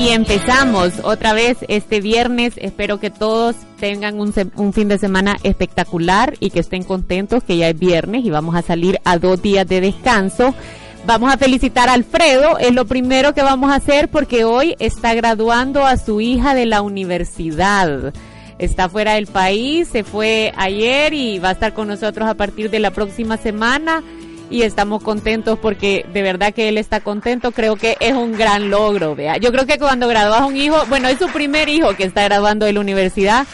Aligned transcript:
Y 0.00 0.08
empezamos 0.08 0.94
otra 1.02 1.34
vez 1.34 1.58
este 1.68 2.00
viernes. 2.00 2.54
Espero 2.56 2.98
que 2.98 3.10
todos 3.10 3.54
tengan 3.78 4.18
un, 4.18 4.32
un, 4.56 4.72
fin 4.72 4.88
de 4.88 4.96
semana 4.96 5.36
espectacular 5.42 6.38
y 6.40 6.48
que 6.48 6.60
estén 6.60 6.84
contentos 6.84 7.44
que 7.44 7.58
ya 7.58 7.68
es 7.68 7.78
viernes 7.78 8.24
y 8.24 8.30
vamos 8.30 8.54
a 8.54 8.62
salir 8.62 8.98
a 9.04 9.18
dos 9.18 9.42
días 9.42 9.68
de 9.68 9.82
descanso. 9.82 10.54
Vamos 11.04 11.30
a 11.30 11.36
felicitar 11.36 11.90
a 11.90 11.92
Alfredo, 11.92 12.56
es 12.56 12.72
lo 12.72 12.86
primero 12.86 13.34
que 13.34 13.42
vamos 13.42 13.70
a 13.70 13.74
hacer 13.74 14.08
porque 14.08 14.44
hoy 14.44 14.74
está 14.78 15.12
graduando 15.12 15.84
a 15.84 15.98
su 15.98 16.22
hija 16.22 16.54
de 16.54 16.64
la 16.64 16.80
universidad. 16.80 18.14
Está 18.58 18.88
fuera 18.88 19.16
del 19.16 19.26
país, 19.26 19.88
se 19.88 20.02
fue 20.02 20.54
ayer 20.56 21.12
y 21.12 21.40
va 21.40 21.50
a 21.50 21.52
estar 21.52 21.74
con 21.74 21.88
nosotros 21.88 22.26
a 22.26 22.34
partir 22.34 22.70
de 22.70 22.80
la 22.80 22.90
próxima 22.90 23.36
semana 23.36 24.02
y 24.50 24.62
estamos 24.62 25.02
contentos 25.02 25.58
porque 25.58 26.04
de 26.12 26.22
verdad 26.22 26.52
que 26.52 26.68
él 26.68 26.76
está 26.76 27.00
contento, 27.00 27.52
creo 27.52 27.76
que 27.76 27.96
es 28.00 28.12
un 28.12 28.32
gran 28.32 28.68
logro, 28.68 29.14
vea. 29.14 29.36
Yo 29.36 29.52
creo 29.52 29.64
que 29.64 29.78
cuando 29.78 30.08
gradúas 30.08 30.42
un 30.42 30.56
hijo, 30.56 30.76
bueno, 30.88 31.08
es 31.08 31.18
su 31.18 31.28
primer 31.28 31.68
hijo 31.68 31.94
que 31.94 32.04
está 32.04 32.24
graduando 32.24 32.66
de 32.66 32.72
la 32.72 32.80
universidad, 32.80 33.46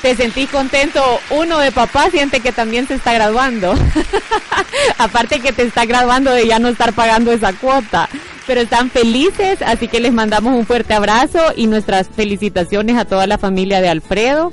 te 0.00 0.14
sentís 0.14 0.50
contento, 0.50 1.02
uno 1.30 1.58
de 1.58 1.72
papá 1.72 2.10
siente 2.10 2.40
que 2.40 2.52
también 2.52 2.86
se 2.86 2.94
está 2.94 3.12
graduando, 3.12 3.74
aparte 4.98 5.40
que 5.40 5.52
te 5.52 5.62
está 5.62 5.86
graduando 5.86 6.30
de 6.30 6.46
ya 6.46 6.58
no 6.58 6.68
estar 6.68 6.92
pagando 6.92 7.32
esa 7.32 7.52
cuota, 7.54 8.08
pero 8.46 8.60
están 8.60 8.90
felices, 8.90 9.62
así 9.62 9.88
que 9.88 10.00
les 10.00 10.12
mandamos 10.12 10.54
un 10.54 10.66
fuerte 10.66 10.94
abrazo 10.94 11.40
y 11.56 11.66
nuestras 11.66 12.08
felicitaciones 12.08 12.96
a 12.96 13.06
toda 13.06 13.26
la 13.26 13.38
familia 13.38 13.80
de 13.80 13.88
Alfredo. 13.88 14.52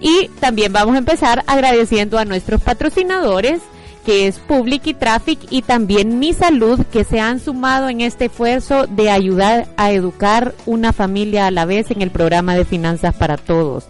Y 0.00 0.28
también 0.38 0.72
vamos 0.72 0.94
a 0.94 0.98
empezar 0.98 1.42
agradeciendo 1.46 2.18
a 2.18 2.24
nuestros 2.24 2.62
patrocinadores, 2.62 3.60
que 4.04 4.26
es 4.26 4.38
Public 4.38 4.86
y 4.86 4.94
Traffic, 4.94 5.38
y 5.50 5.62
también 5.62 6.18
Mi 6.18 6.32
Salud, 6.32 6.80
que 6.92 7.04
se 7.04 7.20
han 7.20 7.40
sumado 7.40 7.88
en 7.88 8.00
este 8.00 8.26
esfuerzo 8.26 8.86
de 8.86 9.10
ayudar 9.10 9.66
a 9.76 9.92
educar 9.92 10.54
una 10.66 10.92
familia 10.92 11.46
a 11.46 11.50
la 11.50 11.64
vez 11.64 11.90
en 11.90 12.02
el 12.02 12.10
programa 12.10 12.54
de 12.54 12.64
Finanzas 12.64 13.14
para 13.14 13.36
Todos. 13.36 13.86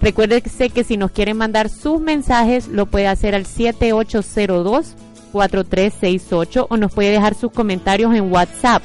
Recuérdese 0.00 0.70
que 0.70 0.84
si 0.84 0.96
nos 0.96 1.10
quieren 1.10 1.36
mandar 1.36 1.68
sus 1.68 2.00
mensajes, 2.00 2.68
lo 2.68 2.86
puede 2.86 3.08
hacer 3.08 3.34
al 3.34 3.46
7802 3.46 4.94
4368 5.32 6.66
o 6.70 6.76
nos 6.76 6.92
puede 6.92 7.10
dejar 7.10 7.34
sus 7.34 7.52
comentarios 7.52 8.14
en 8.14 8.32
WhatsApp. 8.32 8.82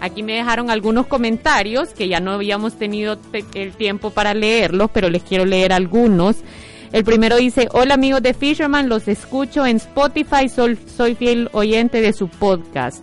Aquí 0.00 0.22
me 0.22 0.34
dejaron 0.34 0.70
algunos 0.70 1.06
comentarios 1.06 1.90
que 1.90 2.08
ya 2.08 2.20
no 2.20 2.32
habíamos 2.32 2.74
tenido 2.74 3.18
el 3.54 3.72
tiempo 3.72 4.10
para 4.10 4.34
leerlos, 4.34 4.90
pero 4.92 5.08
les 5.08 5.22
quiero 5.22 5.44
leer 5.44 5.72
algunos. 5.72 6.36
El 6.92 7.04
primero 7.04 7.36
dice, 7.36 7.68
hola 7.72 7.94
amigos 7.94 8.22
de 8.22 8.34
Fisherman, 8.34 8.88
los 8.88 9.08
escucho 9.08 9.66
en 9.66 9.76
Spotify, 9.76 10.48
soy, 10.48 10.78
soy 10.86 11.14
fiel 11.14 11.48
oyente 11.52 12.00
de 12.00 12.12
su 12.12 12.28
podcast. 12.28 13.02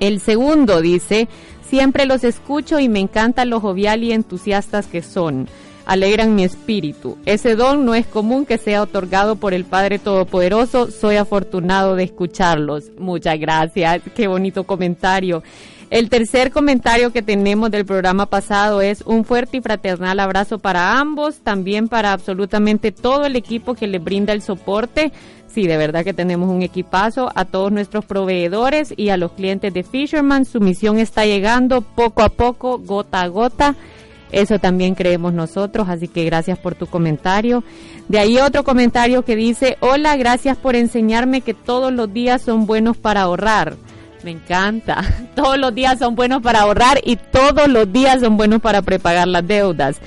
El 0.00 0.20
segundo 0.20 0.80
dice, 0.80 1.28
siempre 1.68 2.06
los 2.06 2.24
escucho 2.24 2.78
y 2.78 2.88
me 2.88 3.00
encanta 3.00 3.44
lo 3.44 3.60
jovial 3.60 4.02
y 4.04 4.12
entusiastas 4.12 4.86
que 4.86 5.02
son. 5.02 5.48
Alegran 5.88 6.34
mi 6.34 6.44
espíritu. 6.44 7.16
Ese 7.24 7.56
don 7.56 7.86
no 7.86 7.94
es 7.94 8.04
común 8.04 8.44
que 8.44 8.58
sea 8.58 8.82
otorgado 8.82 9.36
por 9.36 9.54
el 9.54 9.64
Padre 9.64 9.98
Todopoderoso. 9.98 10.90
Soy 10.90 11.16
afortunado 11.16 11.96
de 11.96 12.04
escucharlos. 12.04 12.90
Muchas 12.98 13.40
gracias. 13.40 14.02
Qué 14.14 14.26
bonito 14.26 14.64
comentario. 14.64 15.42
El 15.88 16.10
tercer 16.10 16.52
comentario 16.52 17.10
que 17.10 17.22
tenemos 17.22 17.70
del 17.70 17.86
programa 17.86 18.26
pasado 18.26 18.82
es 18.82 19.00
un 19.00 19.24
fuerte 19.24 19.56
y 19.56 19.60
fraternal 19.62 20.20
abrazo 20.20 20.58
para 20.58 20.98
ambos, 20.98 21.38
también 21.38 21.88
para 21.88 22.12
absolutamente 22.12 22.92
todo 22.92 23.24
el 23.24 23.36
equipo 23.36 23.74
que 23.74 23.86
le 23.86 23.98
brinda 23.98 24.34
el 24.34 24.42
soporte. 24.42 25.10
Sí, 25.46 25.66
de 25.66 25.78
verdad 25.78 26.04
que 26.04 26.12
tenemos 26.12 26.50
un 26.50 26.60
equipazo 26.60 27.32
a 27.34 27.46
todos 27.46 27.72
nuestros 27.72 28.04
proveedores 28.04 28.92
y 28.94 29.08
a 29.08 29.16
los 29.16 29.32
clientes 29.32 29.72
de 29.72 29.84
Fisherman. 29.84 30.44
Su 30.44 30.60
misión 30.60 30.98
está 30.98 31.24
llegando 31.24 31.80
poco 31.80 32.20
a 32.20 32.28
poco, 32.28 32.78
gota 32.78 33.22
a 33.22 33.28
gota. 33.28 33.74
Eso 34.32 34.58
también 34.58 34.94
creemos 34.94 35.32
nosotros, 35.32 35.88
así 35.88 36.08
que 36.08 36.24
gracias 36.24 36.58
por 36.58 36.74
tu 36.74 36.86
comentario. 36.86 37.64
De 38.08 38.18
ahí 38.18 38.38
otro 38.38 38.64
comentario 38.64 39.24
que 39.24 39.36
dice, 39.36 39.76
hola, 39.80 40.16
gracias 40.16 40.56
por 40.56 40.76
enseñarme 40.76 41.40
que 41.40 41.54
todos 41.54 41.92
los 41.92 42.12
días 42.12 42.42
son 42.42 42.66
buenos 42.66 42.96
para 42.96 43.22
ahorrar. 43.22 43.76
Me 44.24 44.32
encanta. 44.32 45.02
Todos 45.34 45.58
los 45.58 45.74
días 45.74 45.98
son 46.00 46.16
buenos 46.16 46.42
para 46.42 46.62
ahorrar 46.62 47.00
y 47.04 47.14
todos 47.16 47.68
los 47.68 47.92
días 47.92 48.20
son 48.20 48.36
buenos 48.36 48.60
para 48.60 48.82
prepagar 48.82 49.28
las 49.28 49.46
deudas. 49.46 50.00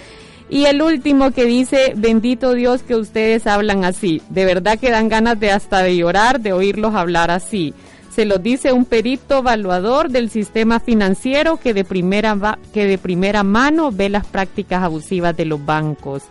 Y 0.49 0.65
el 0.65 0.81
último 0.81 1.31
que 1.31 1.45
dice, 1.45 1.93
bendito 1.95 2.53
Dios 2.53 2.83
que 2.83 2.95
ustedes 2.95 3.47
hablan 3.47 3.85
así. 3.85 4.21
De 4.29 4.43
verdad 4.43 4.77
que 4.77 4.91
dan 4.91 5.07
ganas 5.07 5.39
de 5.39 5.49
hasta 5.49 5.81
de 5.81 5.95
llorar 5.95 6.41
de 6.41 6.51
oírlos 6.51 6.93
hablar 6.93 7.31
así. 7.31 7.73
Se 8.13 8.25
lo 8.25 8.37
dice 8.39 8.73
un 8.73 8.85
perito 8.85 9.39
evaluador 9.39 10.09
del 10.09 10.29
sistema 10.29 10.79
financiero 10.79 11.57
que 11.57 11.73
de 11.73 11.85
primera, 11.85 12.59
que 12.73 12.85
de 12.85 12.97
primera 12.97 13.43
mano 13.43 13.91
ve 13.91 14.09
las 14.09 14.25
prácticas 14.25 14.83
abusivas 14.83 15.35
de 15.37 15.45
los 15.45 15.63
bancos. 15.65 16.23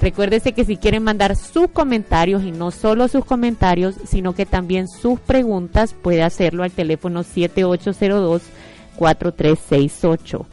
Recuérdese 0.00 0.52
que 0.52 0.64
si 0.64 0.76
quieren 0.76 1.04
mandar 1.04 1.36
sus 1.36 1.68
comentarios 1.68 2.42
y 2.42 2.52
no 2.52 2.70
solo 2.70 3.06
sus 3.06 3.24
comentarios, 3.24 3.94
sino 4.06 4.34
que 4.34 4.46
también 4.46 4.88
sus 4.88 5.20
preguntas, 5.20 5.94
puede 5.94 6.22
hacerlo 6.22 6.62
al 6.62 6.72
teléfono 6.72 7.22
7802 7.22 8.42
4368. 9.00 10.46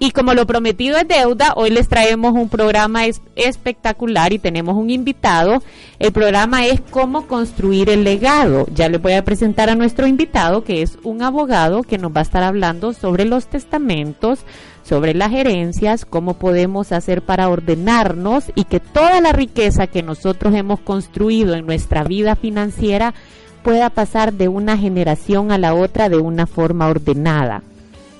Y 0.00 0.10
como 0.10 0.34
lo 0.34 0.44
prometido 0.44 0.98
es 0.98 1.06
deuda, 1.06 1.52
hoy 1.54 1.70
les 1.70 1.88
traemos 1.88 2.32
un 2.32 2.48
programa 2.48 3.04
espectacular 3.36 4.32
y 4.32 4.40
tenemos 4.40 4.74
un 4.74 4.90
invitado. 4.90 5.62
El 6.00 6.10
programa 6.10 6.66
es 6.66 6.80
Cómo 6.90 7.28
construir 7.28 7.88
el 7.88 8.02
legado. 8.02 8.66
Ya 8.74 8.88
le 8.88 8.98
voy 8.98 9.12
a 9.12 9.24
presentar 9.24 9.70
a 9.70 9.76
nuestro 9.76 10.08
invitado, 10.08 10.64
que 10.64 10.82
es 10.82 10.98
un 11.04 11.22
abogado 11.22 11.84
que 11.84 11.98
nos 11.98 12.10
va 12.10 12.18
a 12.18 12.24
estar 12.24 12.42
hablando 12.42 12.94
sobre 12.94 13.24
los 13.24 13.46
testamentos, 13.46 14.40
sobre 14.82 15.14
las 15.14 15.32
herencias, 15.32 16.04
cómo 16.04 16.34
podemos 16.34 16.90
hacer 16.90 17.22
para 17.22 17.48
ordenarnos 17.48 18.46
y 18.56 18.64
que 18.64 18.80
toda 18.80 19.20
la 19.20 19.30
riqueza 19.30 19.86
que 19.86 20.02
nosotros 20.02 20.52
hemos 20.56 20.80
construido 20.80 21.54
en 21.54 21.64
nuestra 21.64 22.02
vida 22.02 22.34
financiera 22.34 23.14
pueda 23.62 23.90
pasar 23.90 24.32
de 24.32 24.48
una 24.48 24.76
generación 24.76 25.52
a 25.52 25.58
la 25.58 25.74
otra 25.74 26.08
de 26.08 26.16
una 26.16 26.48
forma 26.48 26.88
ordenada. 26.88 27.62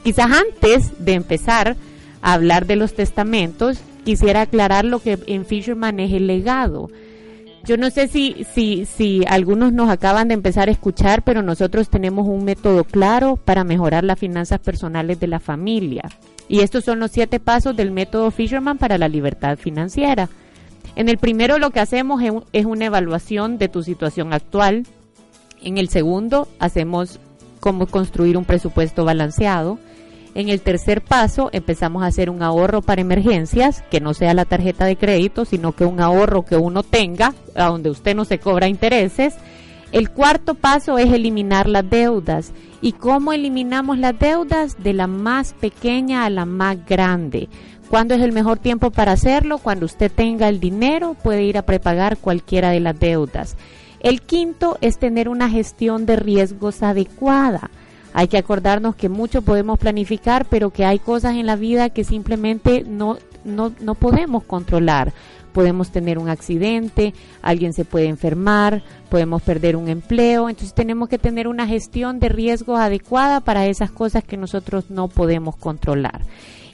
Quizás 0.02 0.30
antes 0.30 1.04
de 1.04 1.14
empezar 1.14 1.76
a 2.22 2.32
hablar 2.32 2.66
de 2.66 2.76
los 2.76 2.94
testamentos, 2.94 3.78
quisiera 4.04 4.42
aclarar 4.42 4.84
lo 4.84 4.98
que 4.98 5.18
en 5.26 5.44
Fisherman 5.46 6.00
es 6.00 6.12
el 6.12 6.26
legado. 6.26 6.90
Yo 7.64 7.76
no 7.76 7.90
sé 7.90 8.08
si, 8.08 8.44
si, 8.52 8.86
si 8.86 9.22
algunos 9.28 9.72
nos 9.72 9.88
acaban 9.88 10.26
de 10.26 10.34
empezar 10.34 10.68
a 10.68 10.72
escuchar, 10.72 11.22
pero 11.22 11.42
nosotros 11.42 11.88
tenemos 11.88 12.26
un 12.26 12.44
método 12.44 12.82
claro 12.82 13.36
para 13.36 13.62
mejorar 13.62 14.02
las 14.02 14.18
finanzas 14.18 14.58
personales 14.58 15.20
de 15.20 15.28
la 15.28 15.38
familia. 15.38 16.02
Y 16.49 16.60
estos 16.60 16.84
son 16.84 16.99
los 16.99 17.12
siete 17.12 17.38
pasos 17.38 17.76
del 17.76 17.93
método 17.93 18.32
Fisherman 18.32 18.78
para 18.78 18.99
la 18.99 19.08
libertad 19.08 19.56
financiera. 19.56 20.28
En 20.96 21.08
el 21.08 21.19
primero 21.19 21.58
lo 21.58 21.70
que 21.70 21.81
hacemos 21.81 22.20
es 22.52 22.66
una 22.66 22.87
evaluación 22.87 23.58
de 23.58 23.69
tu 23.69 23.84
situación 23.84 24.32
actual. 24.32 24.84
En 25.62 25.78
el 25.78 25.88
segundo 25.88 26.49
hacemos 26.58 27.20
cómo 27.60 27.87
construir 27.87 28.37
un 28.37 28.44
presupuesto 28.44 29.04
balanceado. 29.04 29.78
En 30.34 30.49
el 30.49 30.62
tercer 30.62 31.02
paso 31.02 31.50
empezamos 31.52 32.02
a 32.02 32.06
hacer 32.06 32.31
un 32.31 32.43
ahorro 32.43 32.81
para 32.81 33.02
emergencias, 33.02 33.82
que 33.90 34.00
no 34.00 34.14
sea 34.14 34.32
la 34.32 34.46
tarjeta 34.46 34.87
de 34.87 34.96
crédito, 34.96 35.44
sino 35.44 35.73
que 35.73 35.84
un 35.84 36.00
ahorro 36.00 36.44
que 36.44 36.56
uno 36.56 36.82
tenga, 36.82 37.34
a 37.55 37.67
donde 37.67 37.90
usted 37.90 38.17
no 38.17 38.25
se 38.25 38.38
cobra 38.38 38.69
intereses. 38.69 39.34
El 39.93 40.08
cuarto 40.08 40.55
paso 40.55 40.96
es 40.96 41.12
eliminar 41.12 41.69
las 41.69 41.88
deudas. 41.88 42.52
¿Y 42.81 42.93
cómo 42.93 43.34
eliminamos 43.34 43.99
las 43.99 44.19
deudas? 44.19 44.82
De 44.82 44.94
la 44.94 45.06
más 45.06 45.52
pequeña 45.52 46.25
a 46.25 46.31
la 46.31 46.46
más 46.46 46.78
grande. 46.87 47.50
¿Cuándo 47.90 48.14
es 48.14 48.23
el 48.23 48.32
mejor 48.32 48.58
tiempo 48.58 48.90
para 48.90 49.12
hacerlo? 49.12 49.58
Cuando 49.58 49.85
usted 49.85 50.11
tenga 50.11 50.49
el 50.49 50.61
dinero, 50.61 51.14
puede 51.23 51.43
ir 51.43 51.58
a 51.58 51.67
prepagar 51.67 52.17
cualquiera 52.17 52.70
de 52.70 52.81
las 52.81 52.99
deudas. 52.99 53.58
El 54.00 54.23
quinto 54.23 54.78
es 54.81 54.99
tener 54.99 55.28
una 55.28 55.50
gestión 55.50 56.06
de 56.06 56.17
riesgos 56.17 56.82
adecuada 56.82 57.70
Hay 58.14 58.29
que 58.29 58.38
acordarnos 58.38 58.94
que 58.94 59.09
mucho 59.09 59.43
podemos 59.43 59.79
planificar, 59.79 60.47
pero 60.47 60.70
que 60.70 60.85
hay 60.85 60.99
cosas 60.99 61.37
en 61.37 61.47
la 61.47 61.56
vida 61.56 61.91
que 61.91 62.05
simplemente 62.05 62.85
no, 62.87 63.19
no, 63.44 63.73
no 63.81 63.94
podemos 63.94 64.44
controlar. 64.44 65.12
Podemos 65.53 65.91
tener 65.91 66.19
un 66.19 66.31
accidente, 66.31 67.12
alguien 67.43 67.75
se 67.75 67.85
puede 67.85 68.06
enfermar, 68.06 68.82
podemos 69.11 69.43
perder 69.43 69.76
un 69.76 69.88
empleo, 69.88 70.49
entonces 70.49 70.75
tenemos 70.75 71.11
que 71.11 71.19
tener 71.19 71.47
una 71.47 71.67
gestión 71.67 72.20
de 72.20 72.31
riesgos 72.31 72.81
adecuada 72.81 73.41
para 73.41 73.67
esas 73.67 73.91
cosas 73.91 74.25
que 74.25 74.38
nosotros 74.38 74.91
no 74.91 75.09
podemos 75.09 75.56
controlar. 75.56 76.23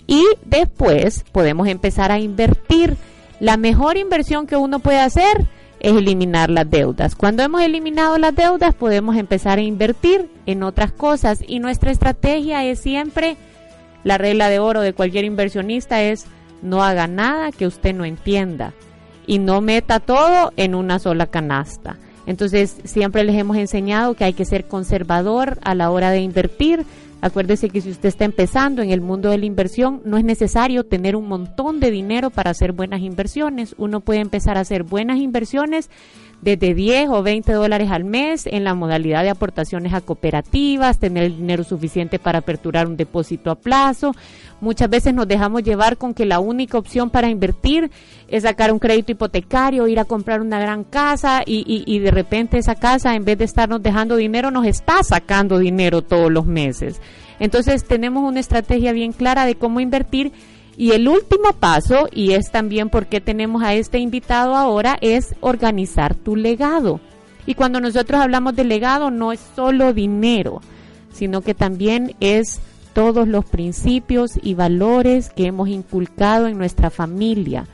Y 0.06 0.24
después 0.46 1.24
podemos 1.32 1.68
empezar 1.68 2.10
a 2.10 2.18
invertir. 2.18 2.96
La 3.40 3.56
mejor 3.56 3.96
inversión 3.96 4.46
que 4.46 4.56
uno 4.56 4.80
puede 4.80 4.98
hacer 4.98 5.46
es 5.80 5.92
eliminar 5.92 6.50
las 6.50 6.68
deudas. 6.68 7.14
Cuando 7.14 7.42
hemos 7.42 7.62
eliminado 7.62 8.18
las 8.18 8.34
deudas 8.34 8.74
podemos 8.74 9.16
empezar 9.16 9.58
a 9.58 9.62
invertir 9.62 10.30
en 10.46 10.62
otras 10.62 10.92
cosas 10.92 11.40
y 11.46 11.58
nuestra 11.60 11.90
estrategia 11.90 12.64
es 12.64 12.80
siempre, 12.80 13.36
la 14.04 14.18
regla 14.18 14.48
de 14.48 14.58
oro 14.58 14.80
de 14.80 14.92
cualquier 14.92 15.24
inversionista 15.24 16.02
es 16.02 16.26
no 16.62 16.82
haga 16.82 17.06
nada 17.06 17.52
que 17.52 17.66
usted 17.66 17.94
no 17.94 18.04
entienda 18.04 18.72
y 19.26 19.38
no 19.38 19.60
meta 19.60 20.00
todo 20.00 20.52
en 20.56 20.74
una 20.74 20.98
sola 20.98 21.26
canasta. 21.26 21.96
Entonces 22.26 22.76
siempre 22.84 23.24
les 23.24 23.36
hemos 23.36 23.56
enseñado 23.56 24.14
que 24.14 24.24
hay 24.24 24.32
que 24.32 24.44
ser 24.44 24.64
conservador 24.66 25.58
a 25.62 25.74
la 25.74 25.90
hora 25.90 26.10
de 26.10 26.20
invertir, 26.20 26.84
Acuérdese 27.20 27.68
que 27.68 27.80
si 27.80 27.90
usted 27.90 28.08
está 28.08 28.24
empezando 28.24 28.80
en 28.80 28.90
el 28.90 29.00
mundo 29.00 29.30
de 29.30 29.38
la 29.38 29.44
inversión, 29.44 30.00
no 30.04 30.18
es 30.18 30.24
necesario 30.24 30.84
tener 30.84 31.16
un 31.16 31.26
montón 31.26 31.80
de 31.80 31.90
dinero 31.90 32.30
para 32.30 32.50
hacer 32.50 32.72
buenas 32.72 33.00
inversiones. 33.00 33.74
Uno 33.76 34.00
puede 34.00 34.20
empezar 34.20 34.56
a 34.56 34.60
hacer 34.60 34.84
buenas 34.84 35.18
inversiones 35.18 35.90
desde 36.40 36.74
10 36.74 37.08
o 37.10 37.22
20 37.22 37.52
dólares 37.52 37.90
al 37.90 38.04
mes 38.04 38.46
en 38.46 38.64
la 38.64 38.74
modalidad 38.74 39.22
de 39.22 39.30
aportaciones 39.30 39.92
a 39.92 40.00
cooperativas, 40.00 40.98
tener 40.98 41.24
el 41.24 41.36
dinero 41.36 41.64
suficiente 41.64 42.18
para 42.18 42.38
aperturar 42.38 42.86
un 42.86 42.96
depósito 42.96 43.50
a 43.50 43.56
plazo. 43.56 44.12
Muchas 44.60 44.88
veces 44.88 45.14
nos 45.14 45.26
dejamos 45.26 45.62
llevar 45.62 45.96
con 45.96 46.14
que 46.14 46.26
la 46.26 46.40
única 46.40 46.78
opción 46.78 47.10
para 47.10 47.28
invertir 47.28 47.90
es 48.28 48.44
sacar 48.44 48.72
un 48.72 48.78
crédito 48.78 49.12
hipotecario, 49.12 49.88
ir 49.88 49.98
a 49.98 50.04
comprar 50.04 50.40
una 50.40 50.60
gran 50.60 50.84
casa 50.84 51.42
y, 51.44 51.84
y 51.86 51.98
de 51.98 52.10
repente 52.10 52.58
esa 52.58 52.74
casa 52.74 53.14
en 53.14 53.24
vez 53.24 53.38
de 53.38 53.44
estarnos 53.44 53.82
dejando 53.82 54.16
dinero 54.16 54.50
nos 54.50 54.66
está 54.66 55.02
sacando 55.02 55.58
dinero 55.58 56.02
todos 56.02 56.30
los 56.30 56.46
meses. 56.46 57.00
Entonces 57.40 57.84
tenemos 57.84 58.28
una 58.28 58.40
estrategia 58.40 58.92
bien 58.92 59.12
clara 59.12 59.46
de 59.46 59.54
cómo 59.54 59.80
invertir 59.80 60.32
y 60.78 60.92
el 60.92 61.08
último 61.08 61.54
paso, 61.58 62.06
y 62.12 62.34
es 62.34 62.52
también 62.52 62.88
porque 62.88 63.20
tenemos 63.20 63.64
a 63.64 63.74
este 63.74 63.98
invitado 63.98 64.54
ahora, 64.54 64.96
es 65.00 65.34
organizar 65.40 66.14
tu 66.14 66.36
legado. 66.36 67.00
Y 67.46 67.54
cuando 67.54 67.80
nosotros 67.80 68.20
hablamos 68.20 68.54
de 68.54 68.62
legado, 68.62 69.10
no 69.10 69.32
es 69.32 69.40
solo 69.56 69.92
dinero, 69.92 70.60
sino 71.12 71.40
que 71.40 71.52
también 71.52 72.14
es 72.20 72.60
todos 72.92 73.26
los 73.26 73.44
principios 73.44 74.38
y 74.40 74.54
valores 74.54 75.30
que 75.30 75.46
hemos 75.46 75.68
inculcado 75.68 76.46
en 76.46 76.58
nuestra 76.58 76.90
familia. 76.90 77.66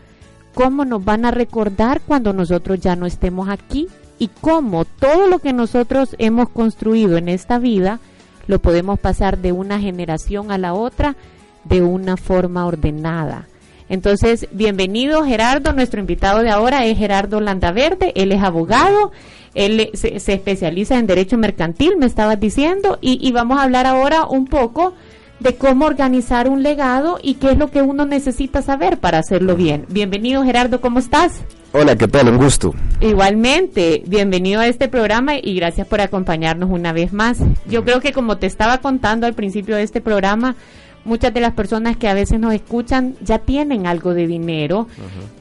Cómo 0.54 0.86
nos 0.86 1.04
van 1.04 1.26
a 1.26 1.30
recordar 1.30 2.00
cuando 2.00 2.32
nosotros 2.32 2.80
ya 2.80 2.96
no 2.96 3.04
estemos 3.04 3.50
aquí 3.50 3.86
y 4.18 4.28
cómo 4.40 4.86
todo 4.86 5.26
lo 5.26 5.40
que 5.40 5.52
nosotros 5.52 6.16
hemos 6.16 6.48
construido 6.48 7.18
en 7.18 7.28
esta 7.28 7.58
vida 7.58 8.00
lo 8.46 8.60
podemos 8.60 8.98
pasar 8.98 9.36
de 9.36 9.52
una 9.52 9.78
generación 9.78 10.50
a 10.50 10.56
la 10.56 10.72
otra 10.72 11.16
de 11.64 11.82
una 11.82 12.16
forma 12.16 12.66
ordenada. 12.66 13.46
Entonces, 13.88 14.48
bienvenido 14.50 15.24
Gerardo, 15.24 15.72
nuestro 15.72 16.00
invitado 16.00 16.42
de 16.42 16.50
ahora 16.50 16.86
es 16.86 16.96
Gerardo 16.96 17.40
Landaverde, 17.40 18.12
él 18.16 18.32
es 18.32 18.42
abogado, 18.42 19.12
él 19.54 19.90
se, 19.94 20.16
especializa 20.16 20.98
en 20.98 21.06
derecho 21.06 21.36
mercantil, 21.36 21.96
me 21.98 22.06
estabas 22.06 22.40
diciendo, 22.40 22.98
y, 23.00 23.30
vamos 23.32 23.58
a 23.58 23.62
hablar 23.62 23.86
ahora 23.86 24.26
un 24.26 24.46
poco 24.46 24.94
de 25.40 25.56
cómo 25.56 25.84
organizar 25.84 26.48
un 26.48 26.62
legado 26.62 27.18
y 27.22 27.34
qué 27.34 27.50
es 27.50 27.58
lo 27.58 27.70
que 27.70 27.82
uno 27.82 28.06
necesita 28.06 28.62
saber 28.62 28.98
para 28.98 29.18
hacerlo 29.18 29.56
bien. 29.56 29.84
Bienvenido 29.88 30.42
Gerardo, 30.44 30.80
¿cómo 30.80 30.98
estás? 30.98 31.42
Hola, 31.72 31.96
¿qué 31.96 32.08
tal? 32.08 32.28
Un 32.28 32.38
gusto. 32.38 32.72
Igualmente, 33.00 34.02
bienvenido 34.06 34.60
a 34.60 34.68
este 34.68 34.88
programa 34.88 35.34
y 35.36 35.56
gracias 35.56 35.86
por 35.86 36.00
acompañarnos 36.00 36.70
una 36.70 36.92
vez 36.92 37.12
más. 37.12 37.38
Yo 37.68 37.84
creo 37.84 38.00
que 38.00 38.12
como 38.12 38.38
te 38.38 38.46
estaba 38.46 38.78
contando 38.78 39.26
al 39.26 39.34
principio 39.34 39.76
de 39.76 39.82
este 39.82 40.00
programa, 40.00 40.54
muchas 41.04 41.32
de 41.34 41.40
las 41.40 41.52
personas 41.52 41.96
que 41.96 42.08
a 42.08 42.14
veces 42.14 42.40
nos 42.40 42.54
escuchan 42.54 43.14
ya 43.22 43.38
tienen 43.38 43.86
algo 43.86 44.14
de 44.14 44.26
dinero, 44.26 44.88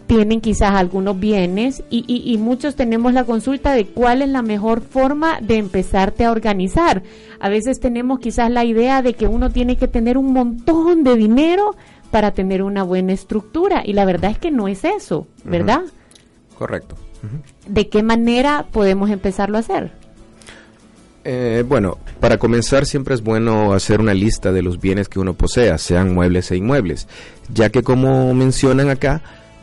tienen 0.08 0.42
quizás 0.42 0.72
algunos 0.72 1.20
bienes 1.20 1.84
y, 1.90 2.04
y, 2.08 2.38
muchos 2.38 2.76
tenemos 2.76 3.14
la 3.14 3.24
consulta 3.24 3.74
de 3.74 3.86
cuál 3.86 4.22
es 4.22 4.30
la 4.30 4.42
mejor 4.42 4.82
forma 4.82 5.40
de 5.42 5.58
empezarte 5.58 6.26
a 6.26 6.32
organizar. 6.32 7.04
A 7.40 7.50
veces 7.50 7.80
tenemos 7.80 8.20
quizás 8.20 8.52
la 8.52 8.66
idea 8.66 9.02
de 9.02 9.14
que 9.14 9.28
uno 9.28 9.50
tiene 9.50 9.78
que 9.78 9.88
tener 9.88 10.18
un 10.18 10.34
montón 10.34 11.04
de 11.04 11.16
dinero 11.16 11.76
para 12.12 12.32
tener 12.32 12.62
una 12.62 12.84
buena 12.84 13.14
estructura 13.14 13.82
y 13.84 13.94
la 13.94 14.06
verdad 14.06 14.32
es 14.32 14.38
que 14.38 14.52
no 14.52 14.68
es 14.68 14.84
eso, 14.86 15.28
¿verdad? 15.44 15.82
Correcto. 16.58 16.96
¿De 17.68 17.88
qué 17.90 18.04
manera 18.04 18.68
podemos 18.72 19.10
empezarlo 19.10 19.58
a 19.58 19.62
hacer? 19.62 20.03
Eh, 21.26 21.64
bueno, 21.68 21.98
para 22.20 22.38
comenzar 22.38 22.86
siempre 22.86 23.16
es 23.16 23.22
bueno 23.22 23.74
hacer 23.74 24.02
una 24.02 24.14
lista 24.14 24.52
de 24.52 24.62
los 24.62 24.80
bienes 24.80 25.08
que 25.08 25.20
uno 25.20 25.34
posea, 25.34 25.78
sean 25.78 26.14
muebles 26.14 26.52
e 26.52 26.58
inmuebles, 26.58 27.08
ya 27.54 27.70
que 27.70 27.82
como 27.82 28.34
mencionan 28.34 28.90
acá, 28.90 29.22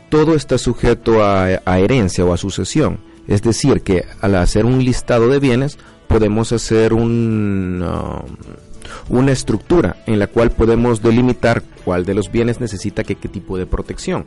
todo 0.09 0.35
está 0.35 0.57
sujeto 0.57 1.23
a, 1.23 1.59
herencia 1.79 2.25
o 2.25 2.33
a 2.33 2.37
sucesión. 2.37 2.99
Es 3.27 3.43
decir, 3.43 3.81
que 3.81 4.05
al 4.21 4.35
hacer 4.35 4.65
un 4.65 4.83
listado 4.83 5.29
de 5.29 5.39
bienes 5.39 5.77
podemos 6.07 6.51
hacer 6.51 6.93
un, 6.93 7.83
um, 7.83 9.15
una 9.15 9.31
estructura 9.31 9.97
en 10.07 10.19
la 10.19 10.27
cual 10.27 10.51
podemos 10.51 11.01
delimitar 11.01 11.63
cuál 11.85 12.05
de 12.05 12.15
los 12.15 12.31
bienes 12.31 12.59
necesita 12.59 13.03
qué 13.03 13.15
tipo 13.15 13.57
de 13.57 13.65
protección. 13.65 14.25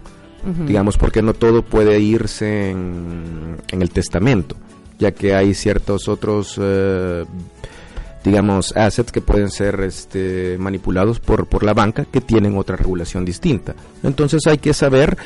Digamos, 0.67 0.99
porque 0.99 1.23
no 1.23 1.33
todo 1.33 1.63
puede 1.63 2.01
irse 2.01 2.69
en 2.69 3.57
el 3.71 3.89
testamento 3.89 4.57
ya 4.99 5.12
que 5.12 5.35
hay 5.35 5.55
ciertos 5.55 6.08
otros, 6.08 6.58
eh, 6.61 7.25
digamos, 8.23 8.76
assets 8.76 9.12
que 9.12 9.20
pueden 9.20 9.50
ser 9.50 9.81
este, 9.81 10.56
manipulados 10.58 11.20
por, 11.20 11.46
por 11.46 11.64
la 11.64 11.75
banca 11.75 12.05
que 12.05 12.20
tienen 12.20 12.56
otra 12.56 12.76
regulación 12.76 13.25
distinta. 13.25 13.75
Entonces 14.02 14.46
hay 14.46 14.58
que 14.58 14.73
saber 14.73 15.17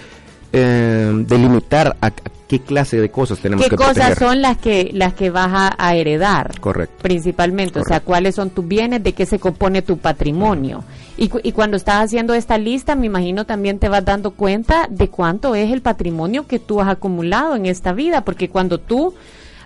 eh, 0.52 1.12
delimitar 1.26 1.96
a, 2.00 2.10
qué 2.10 2.60
clase 2.60 2.98
de 2.98 3.10
cosas 3.10 3.38
tenemos 3.38 3.66
que 3.66 3.70
¿Qué 3.70 3.76
cosas 3.76 4.18
son 4.18 4.40
las 4.40 4.56
que 4.56 4.90
las 4.94 5.12
que 5.12 5.28
vas 5.28 5.74
a, 5.76 5.94
heredar? 5.94 6.58
Correcto. 6.58 6.96
Principalmente, 7.02 7.78
o 7.78 7.84
sea, 7.84 8.00
cuáles 8.00 8.34
son 8.34 8.48
tus 8.50 8.66
bienes, 8.66 9.02
de 9.02 9.12
qué 9.12 9.26
se 9.26 9.38
compone 9.38 9.82
tu 9.82 9.98
patrimonio. 9.98 10.84
Y, 11.18 11.30
y, 11.42 11.52
cuando 11.52 11.76
estás 11.76 12.04
haciendo 12.04 12.32
esta 12.32 12.56
lista, 12.56 12.94
me 12.94 13.06
imagino 13.06 13.44
también 13.44 13.78
te 13.78 13.90
vas 13.90 14.04
dando 14.04 14.30
cuenta 14.30 14.86
de 14.88 15.08
cuánto 15.08 15.54
es 15.54 15.70
el 15.70 15.82
patrimonio 15.82 16.46
que 16.46 16.58
tú 16.58 16.80
has 16.80 16.88
acumulado 16.88 17.54
en 17.54 17.66
esta 17.66 17.92
vida, 17.92 18.24
porque 18.24 18.48
cuando 18.48 18.78
tú 18.78 19.14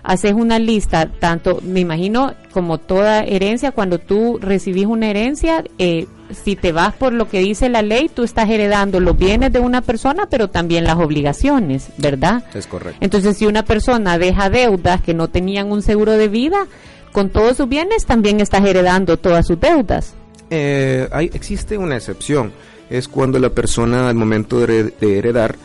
haces 0.03 0.33
una 0.33 0.59
lista, 0.59 1.07
tanto, 1.07 1.59
me 1.63 1.79
imagino, 1.79 2.33
como 2.51 2.77
toda 2.77 3.23
herencia, 3.23 3.71
cuando 3.71 3.99
tú 3.99 4.37
recibís 4.39 4.85
una 4.85 5.09
herencia, 5.09 5.63
eh, 5.77 6.07
si 6.31 6.55
te 6.55 6.71
vas 6.71 6.93
por 6.93 7.13
lo 7.13 7.29
que 7.29 7.39
dice 7.39 7.69
la 7.69 7.81
ley, 7.81 8.09
tú 8.13 8.23
estás 8.23 8.49
heredando 8.49 8.99
los 8.99 9.17
bienes 9.17 9.53
de 9.53 9.59
una 9.59 9.81
persona, 9.81 10.27
pero 10.29 10.49
también 10.49 10.83
las 10.83 10.97
obligaciones, 10.97 11.89
¿verdad? 11.97 12.43
Es 12.53 12.67
correcto. 12.67 12.97
Entonces, 13.01 13.37
si 13.37 13.45
una 13.45 13.63
persona 13.63 14.17
deja 14.17 14.49
deudas 14.49 15.01
que 15.01 15.13
no 15.13 15.29
tenían 15.29 15.71
un 15.71 15.81
seguro 15.81 16.11
de 16.13 16.27
vida, 16.27 16.67
con 17.13 17.29
todos 17.29 17.57
sus 17.57 17.69
bienes 17.69 18.05
también 18.05 18.41
estás 18.41 18.65
heredando 18.65 19.17
todas 19.17 19.47
sus 19.47 19.59
deudas. 19.59 20.15
Eh, 20.49 21.07
hay, 21.11 21.29
existe 21.33 21.77
una 21.77 21.95
excepción, 21.95 22.51
es 22.89 23.07
cuando 23.07 23.39
la 23.39 23.49
persona 23.49 24.09
al 24.09 24.15
momento 24.15 24.59
de, 24.59 24.93
heredar 24.99 25.55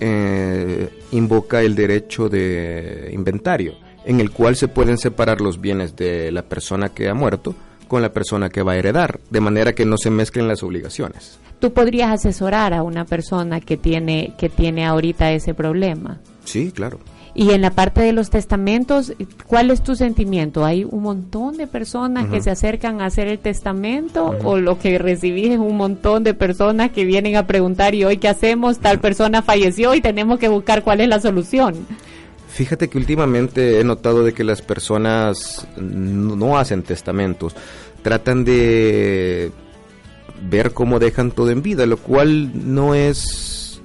eh, 0.00 0.90
invoca 1.12 1.62
el 1.62 1.74
derecho 1.74 2.28
de 2.28 3.10
inventario 3.14 3.85
en 4.06 4.20
el 4.20 4.30
cual 4.30 4.56
se 4.56 4.68
pueden 4.68 4.96
separar 4.96 5.40
los 5.40 5.60
bienes 5.60 5.96
de 5.96 6.30
la 6.32 6.42
persona 6.42 6.88
que 6.88 7.08
ha 7.08 7.14
muerto 7.14 7.54
con 7.88 8.02
la 8.02 8.12
persona 8.12 8.48
que 8.48 8.62
va 8.62 8.72
a 8.72 8.76
heredar, 8.76 9.20
de 9.30 9.40
manera 9.40 9.74
que 9.74 9.84
no 9.84 9.98
se 9.98 10.10
mezclen 10.10 10.48
las 10.48 10.62
obligaciones. 10.62 11.38
¿Tú 11.58 11.72
podrías 11.72 12.10
asesorar 12.10 12.72
a 12.72 12.82
una 12.82 13.04
persona 13.04 13.60
que 13.60 13.76
tiene, 13.76 14.34
que 14.38 14.48
tiene 14.48 14.86
ahorita 14.86 15.32
ese 15.32 15.54
problema? 15.54 16.18
Sí, 16.44 16.70
claro. 16.72 16.98
Y 17.34 17.50
en 17.50 17.60
la 17.60 17.70
parte 17.70 18.00
de 18.00 18.12
los 18.12 18.30
testamentos, 18.30 19.12
¿cuál 19.46 19.70
es 19.70 19.82
tu 19.82 19.94
sentimiento? 19.94 20.64
¿Hay 20.64 20.84
un 20.84 21.02
montón 21.02 21.58
de 21.58 21.66
personas 21.66 22.28
que 22.28 22.40
se 22.40 22.50
acercan 22.50 23.02
a 23.02 23.06
hacer 23.06 23.28
el 23.28 23.38
testamento 23.38 24.34
o 24.42 24.56
lo 24.56 24.78
que 24.78 24.96
recibís 24.98 25.50
es 25.50 25.58
un 25.58 25.76
montón 25.76 26.24
de 26.24 26.32
personas 26.32 26.92
que 26.92 27.04
vienen 27.04 27.36
a 27.36 27.46
preguntar 27.46 27.94
y 27.94 28.04
hoy 28.04 28.16
qué 28.16 28.28
hacemos? 28.28 28.78
Tal 28.78 29.00
persona 29.00 29.42
falleció 29.42 29.94
y 29.94 30.00
tenemos 30.00 30.38
que 30.38 30.48
buscar 30.48 30.82
cuál 30.82 31.02
es 31.02 31.08
la 31.08 31.20
solución. 31.20 31.74
Fíjate 32.56 32.88
que 32.88 32.96
últimamente 32.96 33.80
he 33.80 33.84
notado 33.84 34.24
de 34.24 34.32
que 34.32 34.42
las 34.42 34.62
personas 34.62 35.68
no 35.76 36.56
hacen 36.56 36.82
testamentos, 36.82 37.54
tratan 38.00 38.46
de 38.46 39.52
ver 40.40 40.72
cómo 40.72 40.98
dejan 40.98 41.32
todo 41.32 41.50
en 41.50 41.60
vida, 41.60 41.84
lo 41.84 41.98
cual 41.98 42.50
no 42.74 42.94
es 42.94 43.82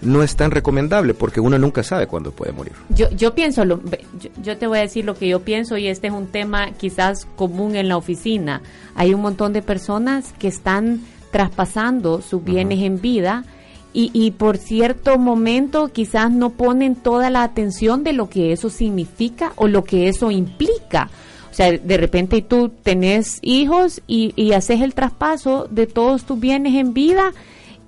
no 0.00 0.22
es 0.22 0.36
tan 0.36 0.52
recomendable 0.52 1.12
porque 1.12 1.40
uno 1.40 1.58
nunca 1.58 1.82
sabe 1.82 2.06
cuándo 2.06 2.32
puede 2.32 2.52
morir. 2.52 2.72
Yo, 2.88 3.10
yo 3.10 3.34
pienso, 3.34 3.66
lo, 3.66 3.78
yo, 4.18 4.30
yo, 4.42 4.56
te 4.56 4.66
voy 4.66 4.78
a 4.78 4.80
decir 4.80 5.04
lo 5.04 5.14
que 5.14 5.28
yo 5.28 5.40
pienso 5.40 5.76
y 5.76 5.88
este 5.88 6.06
es 6.06 6.14
un 6.14 6.28
tema 6.28 6.70
quizás 6.78 7.26
común 7.36 7.76
en 7.76 7.90
la 7.90 7.98
oficina. 7.98 8.62
Hay 8.94 9.12
un 9.12 9.20
montón 9.20 9.52
de 9.52 9.60
personas 9.60 10.32
que 10.38 10.48
están 10.48 11.02
traspasando 11.30 12.22
sus 12.22 12.42
bienes 12.42 12.78
en 12.80 13.02
vida 13.02 13.44
y, 13.92 14.10
y 14.12 14.32
por 14.32 14.58
cierto 14.58 15.18
momento 15.18 15.88
quizás 15.88 16.30
no 16.30 16.50
ponen 16.50 16.94
toda 16.94 17.30
la 17.30 17.42
atención 17.42 18.04
de 18.04 18.12
lo 18.12 18.28
que 18.28 18.52
eso 18.52 18.70
significa 18.70 19.52
o 19.56 19.68
lo 19.68 19.84
que 19.84 20.08
eso 20.08 20.30
implica. 20.30 21.10
O 21.50 21.54
sea, 21.54 21.72
de 21.72 21.96
repente 21.96 22.42
tú 22.42 22.68
tenés 22.68 23.38
hijos 23.42 24.02
y, 24.06 24.32
y 24.36 24.52
haces 24.52 24.80
el 24.80 24.94
traspaso 24.94 25.66
de 25.70 25.86
todos 25.86 26.24
tus 26.24 26.38
bienes 26.38 26.74
en 26.74 26.94
vida 26.94 27.32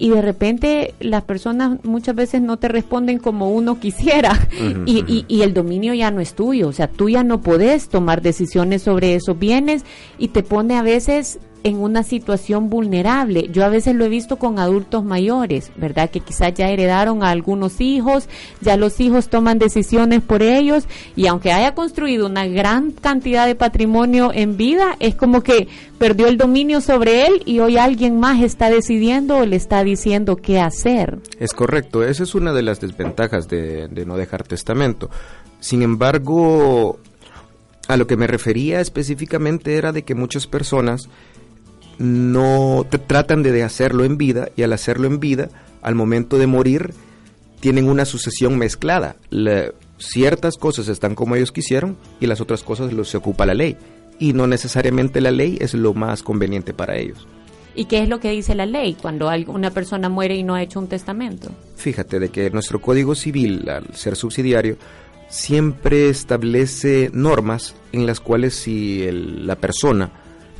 y 0.00 0.08
de 0.08 0.22
repente 0.22 0.94
las 0.98 1.22
personas 1.22 1.84
muchas 1.84 2.14
veces 2.14 2.40
no 2.40 2.56
te 2.56 2.68
responden 2.68 3.18
como 3.18 3.50
uno 3.50 3.78
quisiera. 3.78 4.48
Y, 4.86 5.04
y, 5.06 5.24
y, 5.28 5.42
el 5.42 5.52
dominio 5.52 5.94
ya 5.94 6.10
no 6.10 6.20
es 6.20 6.34
tuyo, 6.34 6.68
o 6.68 6.72
sea, 6.72 6.88
tú 6.88 7.08
ya 7.08 7.22
no 7.22 7.42
podés 7.42 7.88
tomar 7.88 8.22
decisiones 8.22 8.82
sobre 8.82 9.14
esos 9.14 9.38
bienes 9.38 9.84
y 10.18 10.28
te 10.28 10.42
pone 10.42 10.76
a 10.76 10.82
veces 10.82 11.38
en 11.64 11.76
una 11.76 12.02
situación 12.02 12.70
vulnerable. 12.70 13.48
Yo 13.50 13.64
a 13.64 13.68
veces 13.68 13.94
lo 13.94 14.04
he 14.04 14.08
visto 14.08 14.36
con 14.36 14.58
adultos 14.58 15.04
mayores, 15.04 15.70
¿verdad? 15.76 16.10
Que 16.10 16.20
quizás 16.20 16.54
ya 16.54 16.68
heredaron 16.68 17.22
a 17.22 17.30
algunos 17.30 17.80
hijos, 17.80 18.28
ya 18.60 18.76
los 18.76 19.00
hijos 19.00 19.28
toman 19.28 19.58
decisiones 19.58 20.22
por 20.22 20.42
ellos 20.42 20.84
y 21.16 21.26
aunque 21.26 21.52
haya 21.52 21.74
construido 21.74 22.26
una 22.26 22.46
gran 22.46 22.92
cantidad 22.92 23.46
de 23.46 23.54
patrimonio 23.54 24.30
en 24.34 24.56
vida, 24.56 24.96
es 25.00 25.14
como 25.14 25.42
que 25.42 25.68
perdió 25.98 26.26
el 26.28 26.38
dominio 26.38 26.80
sobre 26.80 27.26
él 27.26 27.42
y 27.44 27.60
hoy 27.60 27.76
alguien 27.76 28.18
más 28.18 28.42
está 28.42 28.70
decidiendo 28.70 29.38
o 29.38 29.46
le 29.46 29.56
está 29.56 29.84
diciendo 29.84 30.36
qué 30.36 30.60
hacer. 30.60 31.18
Es 31.38 31.52
correcto, 31.52 32.02
esa 32.02 32.22
es 32.22 32.34
una 32.34 32.52
de 32.52 32.62
las 32.62 32.80
desventajas 32.80 33.48
de, 33.48 33.88
de 33.88 34.06
no 34.06 34.16
dejar 34.16 34.44
testamento. 34.44 35.10
Sin 35.60 35.82
embargo, 35.82 36.98
a 37.88 37.96
lo 37.96 38.06
que 38.06 38.16
me 38.16 38.26
refería 38.26 38.80
específicamente 38.80 39.76
era 39.76 39.92
de 39.92 40.04
que 40.04 40.14
muchas 40.14 40.46
personas 40.46 41.08
no 42.00 42.86
te 42.88 42.98
tratan 42.98 43.42
de 43.42 43.62
hacerlo 43.62 44.04
en 44.04 44.16
vida 44.16 44.48
y 44.56 44.62
al 44.62 44.72
hacerlo 44.72 45.06
en 45.06 45.20
vida, 45.20 45.50
al 45.82 45.94
momento 45.94 46.38
de 46.38 46.46
morir, 46.46 46.94
tienen 47.60 47.88
una 47.88 48.06
sucesión 48.06 48.56
mezclada. 48.56 49.16
La, 49.28 49.70
ciertas 49.98 50.56
cosas 50.56 50.88
están 50.88 51.14
como 51.14 51.36
ellos 51.36 51.52
quisieron 51.52 51.98
y 52.18 52.26
las 52.26 52.40
otras 52.40 52.62
cosas 52.62 52.94
los 52.94 53.10
se 53.10 53.18
ocupa 53.18 53.44
la 53.44 53.52
ley. 53.52 53.76
Y 54.18 54.32
no 54.32 54.46
necesariamente 54.46 55.20
la 55.20 55.30
ley 55.30 55.58
es 55.60 55.74
lo 55.74 55.92
más 55.92 56.22
conveniente 56.22 56.72
para 56.72 56.96
ellos. 56.96 57.28
¿Y 57.74 57.84
qué 57.84 58.02
es 58.02 58.08
lo 58.08 58.18
que 58.18 58.30
dice 58.30 58.54
la 58.54 58.66
ley 58.66 58.96
cuando 59.00 59.30
una 59.48 59.70
persona 59.70 60.08
muere 60.08 60.36
y 60.36 60.42
no 60.42 60.54
ha 60.54 60.62
hecho 60.62 60.80
un 60.80 60.88
testamento? 60.88 61.50
Fíjate 61.76 62.18
de 62.18 62.30
que 62.30 62.50
nuestro 62.50 62.80
Código 62.80 63.14
Civil, 63.14 63.68
al 63.68 63.94
ser 63.94 64.16
subsidiario, 64.16 64.76
siempre 65.28 66.08
establece 66.08 67.10
normas 67.12 67.74
en 67.92 68.06
las 68.06 68.20
cuales 68.20 68.54
si 68.54 69.02
el, 69.02 69.46
la 69.46 69.56
persona 69.56 70.10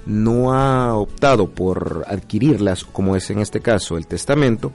no 0.07 0.55
ha 0.55 0.95
optado 0.95 1.51
por 1.51 2.05
adquirirlas, 2.09 2.85
como 2.85 3.17
es 3.17 3.31
en 3.31 3.39
este 3.41 3.61
caso 3.61 3.97
el 3.97 4.07
testamento, 4.07 4.73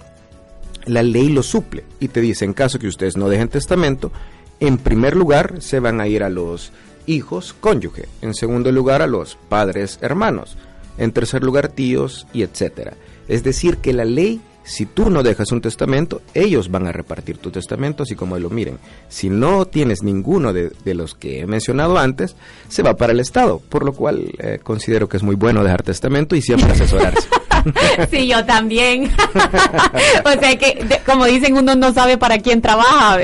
la 0.86 1.04
ley 1.04 1.30
lo 1.30 1.44
suple 1.44 1.84
y 2.00 2.10
te 2.10 2.22
dice 2.22 2.46
en 2.46 2.54
caso 2.54 2.80
que 2.80 2.88
ustedes 2.88 3.18
no 3.18 3.30
dejen 3.30 3.50
testamento, 3.50 4.12
en 4.60 4.78
primer 4.78 5.16
lugar 5.16 5.62
se 5.62 5.80
van 5.80 6.00
a 6.00 6.08
ir 6.08 6.24
a 6.24 6.30
los 6.30 6.72
hijos 7.08 7.56
cónyuge, 7.60 8.08
en 8.22 8.34
segundo 8.34 8.72
lugar 8.72 9.02
a 9.02 9.08
los 9.08 9.38
padres 9.50 10.00
hermanos, 10.02 10.58
en 10.98 11.12
tercer 11.12 11.44
lugar 11.44 11.70
tíos 11.70 12.28
y 12.34 12.44
etcétera. 12.44 12.94
Es 13.28 13.44
decir, 13.44 13.78
que 13.78 13.94
la 13.94 14.06
ley 14.06 14.42
si 14.66 14.86
tú 14.86 15.10
no 15.10 15.24
dejas 15.24 15.52
un 15.52 15.62
testamento, 15.62 16.22
ellos 16.34 16.70
van 16.70 16.88
a 16.88 16.92
repartir 16.92 17.38
tu 17.38 17.52
testamento 17.52 18.04
así 18.04 18.16
como 18.16 18.38
lo 18.38 18.50
miren. 18.50 18.80
Si 19.08 19.30
no 19.30 19.66
tienes 19.66 20.04
ninguno 20.04 20.52
de, 20.54 20.72
de 20.84 20.96
los 20.96 21.16
que 21.16 21.42
he 21.42 21.48
mencionado 21.48 21.98
antes, 21.98 22.36
se 22.68 22.84
va 22.84 22.98
para 22.98 23.14
el 23.14 23.20
Estado, 23.20 23.62
por 23.70 23.86
lo 23.86 23.94
cual 23.94 24.34
eh, 24.40 24.60
considero 24.62 25.08
que 25.08 25.18
es 25.18 25.24
muy 25.24 25.36
bueno 25.36 25.64
dejar 25.64 25.84
testamento 25.84 26.36
y 26.36 26.42
siempre 26.42 26.72
asesorarse. 26.72 27.30
sí, 28.12 28.28
yo 28.28 28.46
también. 28.46 29.06
o 30.26 30.30
sea 30.40 30.58
que, 30.58 30.84
de, 30.84 31.00
como 31.06 31.26
dicen, 31.26 31.58
uno 31.58 31.76
no 31.76 31.94
sabe 31.94 32.18
para 32.18 32.40
quién 32.40 32.62
trabaja. 32.62 33.18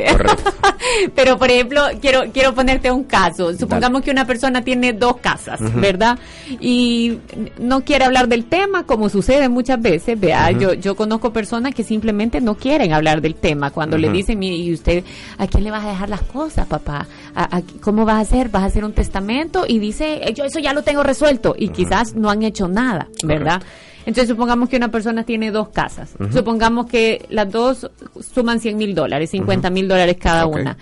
Pero, 1.15 1.38
por 1.38 1.50
ejemplo, 1.50 1.81
quiero 2.01 2.31
quiero 2.31 2.53
ponerte 2.53 2.91
un 2.91 3.03
caso. 3.03 3.53
Supongamos 3.53 4.01
Dale. 4.01 4.05
que 4.05 4.12
una 4.12 4.25
persona 4.25 4.63
tiene 4.63 4.93
dos 4.93 5.17
casas, 5.17 5.62
uh 5.62 5.65
-huh. 5.65 5.79
¿verdad? 5.79 6.19
Y 6.60 7.19
no 7.60 7.81
quiere 7.81 8.05
hablar 8.05 8.27
del 8.27 8.45
tema, 8.45 8.86
como 8.86 9.10
sucede 9.10 9.50
muchas 9.50 9.81
veces. 9.81 10.19
Vea, 10.19 10.50
uh 10.51 10.55
-huh. 10.55 10.60
yo, 10.60 10.74
yo 10.74 10.95
conozco 10.95 11.31
personas 11.31 11.74
que 11.74 11.83
simplemente 11.83 12.41
no 12.41 12.55
quieren 12.55 12.93
hablar 12.93 13.21
del 13.21 13.36
tema. 13.36 13.71
Cuando 13.71 13.95
uh 13.95 14.00
-huh. 14.00 14.03
le 14.03 14.12
dicen, 14.12 14.41
¿y 14.43 14.74
usted 14.74 15.03
a 15.38 15.48
quién 15.48 15.63
le 15.63 15.71
vas 15.71 15.86
a 15.86 15.89
dejar 15.89 16.10
las 16.10 16.21
cosas, 16.24 16.67
papá? 16.67 17.07
¿A, 17.36 17.57
a, 17.57 17.62
cómo 17.81 18.05
vas 18.05 18.17
a 18.17 18.19
hacer? 18.21 18.50
¿Vas 18.50 18.63
a 18.63 18.65
hacer 18.65 18.83
un 18.83 18.93
testamento? 18.93 19.65
Y 19.67 19.79
dice, 19.79 20.21
yo 20.36 20.43
eso 20.45 20.60
ya 20.60 20.74
lo 20.74 20.83
tengo 20.83 21.03
resuelto. 21.03 21.55
Y 21.57 21.69
quizás 21.69 22.15
no 22.15 22.29
han 22.29 22.43
hecho 22.43 22.67
nada, 22.67 23.07
¿verdad? 23.24 23.62
Correcto. 23.62 23.90
Entonces 24.05 24.27
supongamos 24.27 24.70
que 24.70 24.77
una 24.77 24.89
persona 24.89 25.24
tiene 25.24 25.51
dos 25.51 25.70
casas. 25.70 26.12
Uh 26.20 26.24
-huh. 26.24 26.34
Supongamos 26.34 26.88
que 26.88 27.25
las 27.29 27.51
dos 27.51 27.89
suman 28.34 28.60
100 28.60 28.77
mil 28.77 28.96
dólares, 28.96 29.29
50 29.31 29.70
mil 29.70 29.84
uh 29.84 29.88
-huh. 29.88 29.89
dólares 29.89 30.17
cada 30.20 30.46
okay. 30.46 30.62
una. 30.62 30.77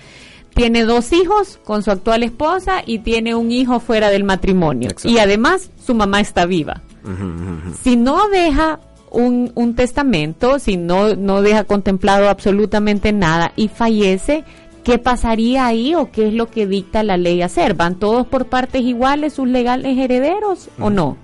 Tiene 0.53 0.83
dos 0.83 1.13
hijos 1.13 1.59
con 1.63 1.83
su 1.83 1.91
actual 1.91 2.23
esposa 2.23 2.81
y 2.85 2.99
tiene 2.99 3.35
un 3.35 3.51
hijo 3.51 3.79
fuera 3.79 4.09
del 4.09 4.23
matrimonio. 4.23 4.89
Exacto. 4.89 5.09
Y 5.09 5.19
además 5.19 5.69
su 5.85 5.93
mamá 5.95 6.21
está 6.21 6.45
viva. 6.45 6.81
Uh 7.03 7.09
-huh. 7.09 7.73
Si 7.83 7.95
no 7.95 8.27
deja 8.29 8.79
un, 9.11 9.51
un 9.55 9.75
testamento, 9.75 10.59
si 10.59 10.77
no, 10.77 11.15
no 11.15 11.41
deja 11.41 11.63
contemplado 11.63 12.29
absolutamente 12.29 13.11
nada 13.13 13.51
y 13.55 13.67
fallece, 13.67 14.43
¿qué 14.83 14.97
pasaría 14.97 15.65
ahí 15.65 15.95
o 15.95 16.11
qué 16.11 16.27
es 16.27 16.33
lo 16.33 16.49
que 16.49 16.67
dicta 16.67 17.03
la 17.03 17.17
ley 17.17 17.41
hacer? 17.41 17.73
¿Van 17.73 17.99
todos 17.99 18.27
por 18.27 18.45
partes 18.45 18.81
iguales 18.81 19.33
sus 19.33 19.47
legales 19.47 19.97
herederos 19.97 20.69
o 20.79 20.89
no? 20.89 21.17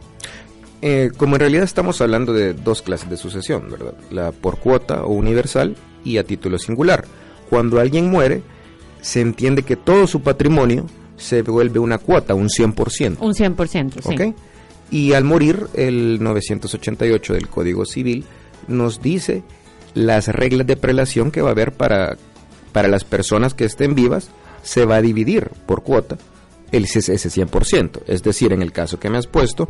Eh, 0.88 1.10
como 1.18 1.36
en 1.36 1.39
realidad 1.39 1.63
estamos 1.63 2.00
hablando 2.00 2.32
de 2.32 2.54
dos 2.54 2.84
clases 2.84 3.10
de 3.10 3.18
sucesión, 3.18 3.72
¿verdad? 3.72 3.96
La 4.12 4.32
por 4.32 4.60
cuota 4.60 5.04
o 5.04 5.13
universal 5.13 5.75
y 6.04 6.20
a 6.20 6.24
título 6.24 6.60
singular. 6.60 7.06
Cuando 7.50 7.80
alguien 7.80 8.12
muere, 8.12 8.44
se 9.01 9.22
entiende 9.22 9.63
que 9.63 9.77
todo 9.77 10.06
su 10.06 10.22
patrimonio 10.22 10.86
se 11.18 11.42
vuelve 11.42 11.80
una 11.80 11.98
cuota, 11.98 12.36
un 12.36 12.50
100%. 12.50 13.18
Un 13.20 13.34
100%, 13.34 13.94
sí. 13.94 14.13
¿Okay? 14.13 14.36
Y 14.92 15.13
al 15.13 15.24
morir, 15.24 15.65
el 15.74 16.22
988 16.22 17.34
del 17.34 17.48
Código 17.48 17.84
Civil 17.88 18.24
nos 18.68 19.01
dice 19.01 19.42
las 19.96 20.27
reglas 20.27 20.68
de 20.68 20.77
prelación 20.77 21.32
que 21.32 21.42
va 21.42 21.50
a 21.50 21.54
haber 21.54 21.72
para, 21.72 22.15
para 22.74 22.89
las 22.89 23.04
personas 23.04 23.56
que 23.56 23.65
estén 23.65 23.96
vivas, 23.96 24.30
se 24.62 24.86
va 24.86 24.98
a 24.98 25.01
dividir 25.01 25.50
por 25.65 25.82
cuota 25.82 26.20
el, 26.72 26.84
ese 26.84 27.01
100%. 27.01 28.01
Es 28.06 28.22
decir, 28.22 28.54
en 28.54 28.62
el 28.62 28.72
caso 28.72 29.00
que 29.00 29.10
me 29.10 29.18
has 29.18 29.25
puesto, 29.25 29.68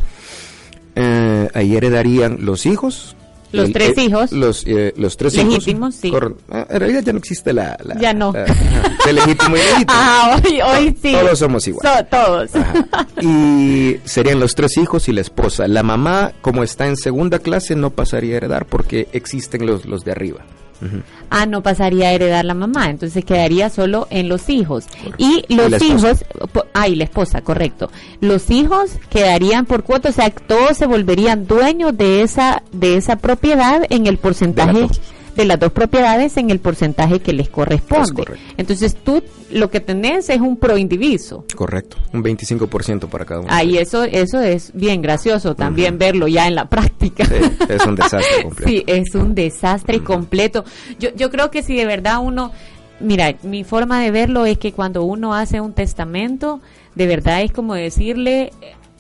eh, 0.96 1.50
ahí 1.54 1.76
heredarían 1.76 2.38
los 2.42 2.66
hijos. 2.66 3.16
Los 3.52 3.68
el, 3.68 3.74
tres 3.74 3.98
hijos. 3.98 4.32
Los, 4.32 4.66
eh, 4.68 4.94
los 4.98 5.16
tres 5.16 5.36
legítimos, 5.36 6.04
hijos. 6.04 6.26
sí. 6.26 6.36
Ah, 6.50 6.68
en 6.70 6.80
realidad 6.80 7.04
ya 7.06 7.14
no 7.14 7.20
existe 7.20 7.54
la. 7.54 7.78
la 7.84 7.98
ya 8.00 8.14
no. 8.14 8.34
La, 8.34 8.44
de 8.44 9.14
legítimo 9.14 9.56
y 9.56 9.60
legítimo. 9.72 9.86
Ah, 9.88 10.42
hoy, 10.44 10.62
hoy 10.62 10.98
sí. 11.02 11.14
Todos 11.14 11.40
somos 11.40 11.68
iguales. 11.68 11.92
So, 11.98 12.06
todos. 12.06 12.56
Ajá. 12.56 13.08
Y 13.22 13.98
serían 14.04 14.40
los 14.40 14.56
tres 14.56 14.78
hijos 14.78 15.08
y 15.08 15.14
la 15.14 15.22
esposa. 15.22 15.68
La 15.68 15.84
mamá, 15.84 16.34
como 16.42 16.64
está 16.64 16.88
en 16.88 16.98
segunda 16.98 17.40
clase, 17.40 17.76
no 17.76 17.92
pasaría 17.92 18.34
a 18.34 18.38
heredar 18.38 18.66
porque 18.66 19.08
existen 19.14 19.66
los, 19.66 19.86
los 19.86 20.04
de 20.04 20.12
arriba. 20.12 20.42
Uh 20.82 20.86
-huh. 20.86 21.04
Ah, 21.30 21.46
no 21.46 21.64
pasaría 21.64 22.10
a 22.10 22.12
heredar 22.12 22.46
la 22.46 22.54
mamá, 22.54 22.90
entonces 22.90 23.26
quedaría 23.26 23.70
solo 23.70 24.08
en 24.10 24.30
los 24.30 24.50
hijos. 24.50 24.86
Correcto. 24.88 25.16
Y 25.18 25.56
los 25.56 25.82
y 25.82 25.86
hijos, 25.86 26.26
ah, 26.74 26.88
y 26.88 26.96
la 26.96 27.04
esposa, 27.06 27.42
correcto. 27.42 27.90
Los 28.22 28.52
hijos 28.52 28.92
quedarían 29.10 29.66
por 29.66 29.84
cuota, 29.84 30.10
o 30.10 30.12
sea, 30.12 30.30
todos 30.30 30.78
se 30.78 30.86
volverían 30.86 31.48
dueños 31.48 31.98
de 31.98 32.22
esa 32.22 32.64
de 32.72 32.98
esa 32.98 33.18
propiedad 33.18 33.86
en 33.90 34.08
el 34.08 34.18
porcentaje 34.18 34.82
de, 34.82 34.90
de 35.36 35.46
las 35.46 35.60
dos 35.60 35.72
propiedades 35.72 36.38
en 36.38 36.50
el 36.50 36.60
porcentaje 36.60 37.20
que 37.20 37.34
les 37.34 37.50
corresponde. 37.50 38.24
Entonces 38.58 38.96
tú 38.96 39.22
lo 39.52 39.70
que 39.70 39.80
tenés 39.80 40.30
es 40.30 40.42
un 40.42 40.58
proindiviso. 40.58 41.46
Correcto, 41.56 41.98
un 42.14 42.24
25% 42.24 43.08
para 43.08 43.26
cada 43.26 43.42
uno. 43.42 43.50
Ahí 43.52 43.78
eso 43.78 44.04
eso 44.04 44.42
es 44.42 44.72
bien 44.74 45.02
gracioso 45.02 45.56
también 45.56 45.94
uh 45.94 45.98
-huh. 45.98 46.00
verlo 46.00 46.28
ya 46.28 46.48
en 46.48 46.56
la 46.56 46.70
práctica. 46.70 47.26
Sí, 47.26 47.34
es 47.70 47.86
un 47.86 47.96
desastre 47.96 48.44
completo. 48.44 48.70
sí, 48.70 48.84
es 48.88 49.16
un 49.16 49.36
desastre 49.36 49.98
uh 49.98 50.02
-huh. 50.02 50.04
completo. 50.04 50.66
Yo 51.00 51.10
yo 51.16 51.30
creo 51.30 51.52
que 51.52 51.64
si 51.64 51.76
de 51.76 51.86
verdad 51.86 52.20
uno 52.22 52.52
Mira, 53.00 53.36
mi 53.44 53.66
forma 53.66 54.02
de 54.02 54.10
verlo 54.10 54.46
es 54.46 54.58
que 54.58 54.72
cuando 54.72 55.04
uno 55.04 55.34
hace 55.34 55.60
un 55.60 55.74
testamento, 55.74 56.62
de 56.96 57.08
verdad 57.08 57.42
es 57.42 57.52
como 57.52 57.74
decirle 57.76 58.54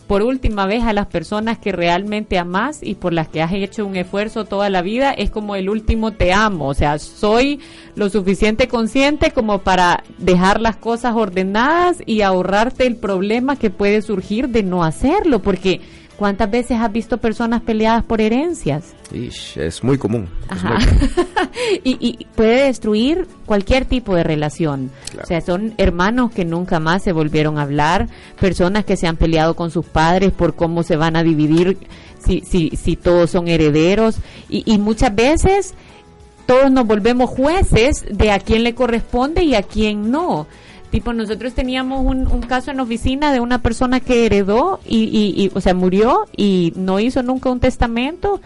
por 0.07 0.21
última 0.21 0.65
vez 0.65 0.83
a 0.83 0.93
las 0.93 1.07
personas 1.07 1.57
que 1.57 1.71
realmente 1.71 2.37
amas 2.37 2.79
y 2.81 2.95
por 2.95 3.13
las 3.13 3.27
que 3.27 3.41
has 3.41 3.51
hecho 3.53 3.85
un 3.85 3.95
esfuerzo 3.95 4.45
toda 4.45 4.69
la 4.69 4.81
vida, 4.81 5.11
es 5.11 5.31
como 5.31 5.55
el 5.55 5.69
último 5.69 6.11
te 6.11 6.31
amo. 6.31 6.67
O 6.67 6.73
sea, 6.73 6.99
soy 6.99 7.59
lo 7.95 8.09
suficiente 8.09 8.67
consciente 8.67 9.31
como 9.31 9.59
para 9.59 10.03
dejar 10.17 10.61
las 10.61 10.75
cosas 10.75 11.15
ordenadas 11.15 11.97
y 12.05 12.21
ahorrarte 12.21 12.85
el 12.85 12.97
problema 12.97 13.55
que 13.55 13.69
puede 13.69 14.01
surgir 14.01 14.49
de 14.49 14.63
no 14.63 14.83
hacerlo, 14.83 15.41
porque 15.41 15.81
¿Cuántas 16.17 16.49
veces 16.49 16.79
has 16.79 16.91
visto 16.91 17.17
personas 17.17 17.61
peleadas 17.61 18.03
por 18.03 18.21
herencias? 18.21 18.93
es 19.11 19.83
muy 19.83 19.97
común. 19.97 20.29
y, 21.83 22.25
puede 22.35 22.65
destruir 22.65 23.27
cualquier 23.45 23.85
tipo 23.85 24.15
de 24.15 24.23
relación. 24.23 24.91
O 25.21 25.25
sea, 25.25 25.41
son 25.41 25.73
hermanos 25.77 26.31
que 26.31 26.45
nunca 26.45 26.79
más 26.79 27.03
se 27.03 27.11
volvieron 27.11 27.57
a 27.57 27.63
hablar, 27.63 28.07
personas 28.39 28.85
que 28.85 28.97
se 28.97 29.07
han 29.07 29.17
peleado 29.17 29.55
con 29.55 29.71
sus 29.71 29.85
padres 29.85 30.31
por 30.31 30.55
cómo 30.55 30.83
se 30.83 30.95
van 30.95 31.15
a 31.15 31.23
dividir 31.23 31.77
si, 32.25 32.41
si, 32.41 32.71
si 32.71 32.95
todos 32.95 33.31
son 33.31 33.47
herederos. 33.47 34.17
Y, 34.49 34.63
y 34.71 34.77
muchas 34.77 35.13
veces 35.13 35.73
todos 36.45 36.71
nos 36.71 36.87
volvemos 36.87 37.29
jueces 37.29 38.05
de 38.09 38.31
a 38.31 38.39
quién 38.39 38.63
le 38.63 38.75
corresponde 38.75 39.43
y 39.43 39.55
a 39.55 39.63
quién 39.63 40.11
no. 40.11 40.47
Tipo, 40.95 41.11
nosotros 41.11 41.53
teníamos 41.53 42.05
un, 42.05 42.23
caso 42.43 42.71
en 42.71 42.79
oficina 42.79 43.33
de 43.33 43.41
una 43.41 43.61
persona 43.61 43.99
que 43.99 44.25
heredó 44.25 44.79
y, 44.87 45.03
y, 45.35 45.51
o 45.53 45.59
sea, 45.59 45.73
murió 45.73 46.25
y 46.37 46.71
no 46.77 47.01
hizo 47.01 47.21
nunca 47.21 47.49
un 47.49 47.59
testamento 47.59 48.39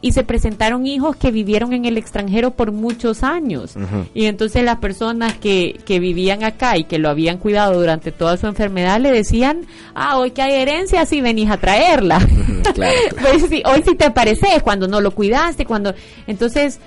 y 0.00 0.10
se 0.10 0.24
presentaron 0.24 0.84
hijos 0.84 1.14
que 1.14 1.30
vivieron 1.30 1.72
en 1.72 1.84
el 1.84 1.96
extranjero 1.96 2.50
por 2.50 2.72
muchos 2.72 3.22
años. 3.22 3.74
Y 4.14 4.24
entonces 4.24 4.64
las 4.64 4.78
personas 4.78 5.34
que, 5.34 5.78
que 5.86 6.00
vivían 6.00 6.42
acá 6.42 6.76
y 6.76 6.82
que 6.82 6.98
lo 6.98 7.08
habían 7.08 7.38
cuidado 7.38 7.78
durante 7.78 8.10
toda 8.10 8.36
su 8.36 8.48
enfermedad 8.48 8.98
le 8.98 9.12
decían, 9.12 9.64
ah, 9.94 10.18
hoy 10.18 10.32
que 10.32 10.42
hay 10.42 10.54
herencia, 10.54 11.06
sí 11.06 11.20
venís 11.20 11.50
a 11.50 11.58
traerla. 11.58 12.18
pues, 12.74 13.46
sí, 13.48 13.62
hoy 13.64 13.84
sí 13.86 13.94
te 13.94 14.10
pareces 14.10 14.60
cuando 14.64 14.88
no 14.88 15.00
lo 15.00 15.12
cuidaste, 15.12 15.66
cuando... 15.66 15.94
Entonces, 16.26 16.80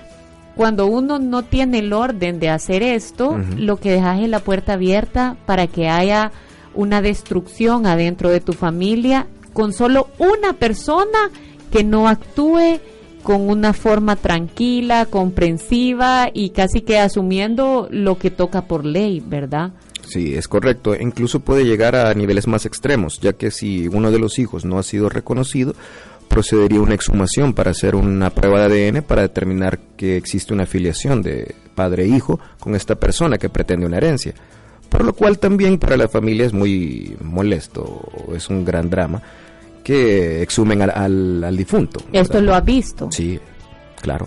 cuando 0.56 0.86
uno 0.86 1.18
no 1.18 1.42
tiene 1.42 1.80
el 1.80 1.92
orden 1.92 2.40
de 2.40 2.48
hacer 2.48 2.82
esto, 2.82 3.38
lo 3.56 3.76
que 3.76 3.92
dejas 3.92 4.20
es 4.20 4.28
la 4.28 4.40
puerta 4.40 4.72
abierta 4.72 5.36
para 5.44 5.66
que 5.66 5.88
haya 5.88 6.32
una 6.74 7.02
destrucción 7.02 7.86
adentro 7.86 8.30
de 8.30 8.40
tu 8.40 8.54
familia 8.54 9.26
con 9.52 9.72
solo 9.72 10.08
una 10.18 10.54
persona 10.54 11.30
que 11.70 11.84
no 11.84 12.08
actúe 12.08 12.80
con 13.22 13.48
una 13.50 13.72
forma 13.72 14.16
tranquila, 14.16 15.06
comprensiva 15.06 16.30
y 16.32 16.50
casi 16.50 16.80
que 16.80 16.98
asumiendo 16.98 17.88
lo 17.90 18.18
que 18.18 18.30
toca 18.30 18.62
por 18.62 18.84
ley, 18.84 19.22
¿verdad? 19.24 19.72
Sí, 20.06 20.36
es 20.36 20.46
correcto. 20.46 20.94
Incluso 20.94 21.40
puede 21.40 21.64
llegar 21.64 21.96
a 21.96 22.14
niveles 22.14 22.46
más 22.46 22.64
extremos, 22.64 23.20
ya 23.20 23.32
que 23.32 23.50
si 23.50 23.88
uno 23.88 24.10
de 24.12 24.20
los 24.20 24.38
hijos 24.38 24.64
no 24.64 24.78
ha 24.78 24.84
sido 24.84 25.08
reconocido, 25.08 25.74
procedería 26.28 26.80
una 26.80 26.94
exhumación 26.94 27.54
para 27.54 27.70
hacer 27.70 27.94
una 27.94 28.30
prueba 28.30 28.68
de 28.68 28.88
ADN 28.88 29.02
para 29.02 29.22
determinar 29.22 29.78
que 29.96 30.16
existe 30.16 30.52
una 30.52 30.64
afiliación 30.64 31.22
de 31.22 31.54
padre-hijo 31.74 32.40
e 32.40 32.60
con 32.60 32.74
esta 32.74 32.94
persona 32.96 33.38
que 33.38 33.48
pretende 33.48 33.86
una 33.86 33.98
herencia. 33.98 34.34
Por 34.88 35.04
lo 35.04 35.12
cual 35.12 35.38
también 35.38 35.78
para 35.78 35.96
la 35.96 36.08
familia 36.08 36.46
es 36.46 36.52
muy 36.52 37.16
molesto, 37.20 38.08
es 38.34 38.48
un 38.48 38.64
gran 38.64 38.88
drama 38.88 39.22
que 39.82 40.42
exhumen 40.42 40.82
al, 40.82 41.44
al, 41.44 41.56
difunto. 41.56 42.00
¿Esto 42.12 42.40
lo 42.40 42.54
ha 42.54 42.60
visto? 42.60 43.10
Sí, 43.12 43.38
claro. 44.00 44.26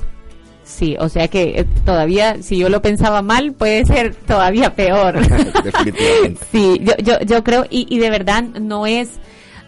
Sí, 0.63 0.96
o 1.00 1.10
sea 1.10 1.27
que 1.27 1.60
eh, 1.60 1.65
todavía, 1.84 2.41
si 2.41 2.58
yo 2.58 2.70
lo 2.70 2.82
pensaba 2.82 3.22
mal, 3.22 3.53
puede 3.53 3.84
ser 3.86 4.13
todavía 4.15 4.75
peor. 4.75 5.20
Definitivamente. 5.63 6.46
sí, 6.51 6.79
yo, 6.84 6.94
yo, 7.03 7.20
yo 7.22 7.44
creo, 7.44 7.65
y, 7.70 7.88
y 7.89 8.00
de 8.00 8.10
verdad 8.10 8.44
no 8.44 8.86
es 8.86 9.20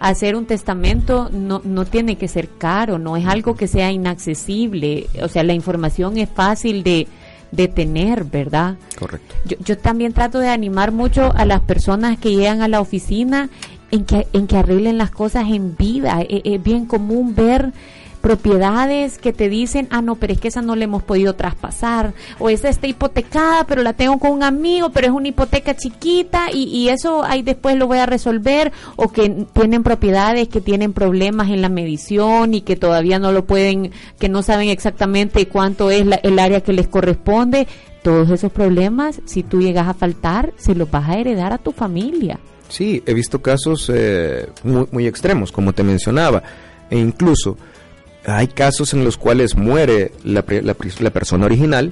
hacer 0.01 0.36
un 0.36 0.46
testamento 0.48 1.29
no, 1.31 1.62
no 1.63 1.86
tiene 1.86 2.17
que 2.17 2.27
ser 2.27 2.50
caro, 2.58 2.98
no 2.98 3.17
es 3.17 3.25
algo 3.27 3.55
que 3.55 3.67
sea 3.67 3.91
inaccesible, 3.91 5.08
o 5.22 5.27
sea, 5.27 5.43
la 5.43 5.53
información 5.53 6.17
es 6.17 6.27
fácil 6.27 6.84
de, 6.84 7.08
de 7.51 7.67
tener, 7.67 8.24
¿verdad? 8.24 8.77
Correcto. 8.98 9.36
Yo, 9.46 9.58
yo 9.63 9.77
también 9.77 10.13
trato 10.13 10.39
de 10.39 10.50
animar 10.50 10.91
mucho 10.91 11.31
a 11.36 11.46
las 11.46 11.62
personas 11.62 12.17
que 12.17 12.31
llegan 12.31 12.63
a 12.63 12.67
la 12.67 12.81
oficina 12.81 13.50
en 13.91 14.05
que, 14.05 14.27
en 14.34 14.48
que 14.48 14.58
arreglen 14.58 14.98
las 14.98 15.12
cosas 15.12 15.46
en 15.50 15.77
vida. 15.77 16.22
E, 16.22 16.41
es 16.46 16.63
bien 16.63 16.88
común 16.88 17.36
ver 17.36 17.72
propiedades 18.21 19.17
que 19.17 19.33
te 19.33 19.49
dicen, 19.49 19.87
ah, 19.89 20.01
no, 20.01 20.15
pero 20.15 20.33
es 20.33 20.39
que 20.39 20.47
esa 20.47 20.61
no 20.61 20.75
le 20.75 20.85
hemos 20.85 21.03
podido 21.03 21.33
traspasar, 21.33 22.13
o 22.39 22.49
esa 22.49 22.69
está 22.69 22.87
hipotecada, 22.87 23.65
pero 23.65 23.81
la 23.81 23.93
tengo 23.93 24.19
con 24.19 24.31
un 24.31 24.43
amigo, 24.43 24.91
pero 24.91 25.07
es 25.07 25.13
una 25.13 25.27
hipoteca 25.27 25.75
chiquita 25.75 26.51
y, 26.53 26.63
y 26.63 26.89
eso 26.89 27.23
ahí 27.23 27.41
después 27.41 27.75
lo 27.75 27.87
voy 27.87 27.97
a 27.97 28.05
resolver, 28.05 28.71
o 28.95 29.09
que 29.09 29.45
tienen 29.53 29.83
propiedades 29.83 30.47
que 30.47 30.61
tienen 30.61 30.93
problemas 30.93 31.49
en 31.49 31.61
la 31.61 31.69
medición 31.69 32.53
y 32.53 32.61
que 32.61 32.75
todavía 32.75 33.19
no 33.19 33.31
lo 33.31 33.45
pueden, 33.45 33.91
que 34.19 34.29
no 34.29 34.43
saben 34.43 34.69
exactamente 34.69 35.47
cuánto 35.47 35.89
es 35.89 36.05
el 36.23 36.39
área 36.39 36.61
que 36.61 36.73
les 36.73 36.87
corresponde. 36.87 37.67
Todos 38.03 38.29
esos 38.31 38.51
problemas, 38.51 39.22
si 39.25 39.43
tú 39.43 39.61
llegas 39.61 39.87
a 39.87 39.93
faltar, 39.93 40.53
se 40.57 40.74
los 40.74 40.89
vas 40.89 41.07
a 41.07 41.17
heredar 41.17 41.53
a 41.53 41.59
tu 41.59 41.72
familia. 41.72 42.39
Sí, 42.67 43.03
he 43.05 43.13
visto 43.13 43.41
casos 43.41 43.91
eh, 43.93 44.50
muy, 44.63 44.87
muy 44.91 45.07
extremos, 45.07 45.51
como 45.51 45.74
te 45.74 45.83
mencionaba, 45.83 46.41
e 46.89 46.98
incluso 46.98 47.57
hay 48.25 48.48
casos 48.48 48.94
en 48.94 49.03
los 49.03 49.18
cuales 49.18 49.55
muere 49.55 50.12
la, 50.24 50.44
persona 50.44 51.46
original, 51.46 51.92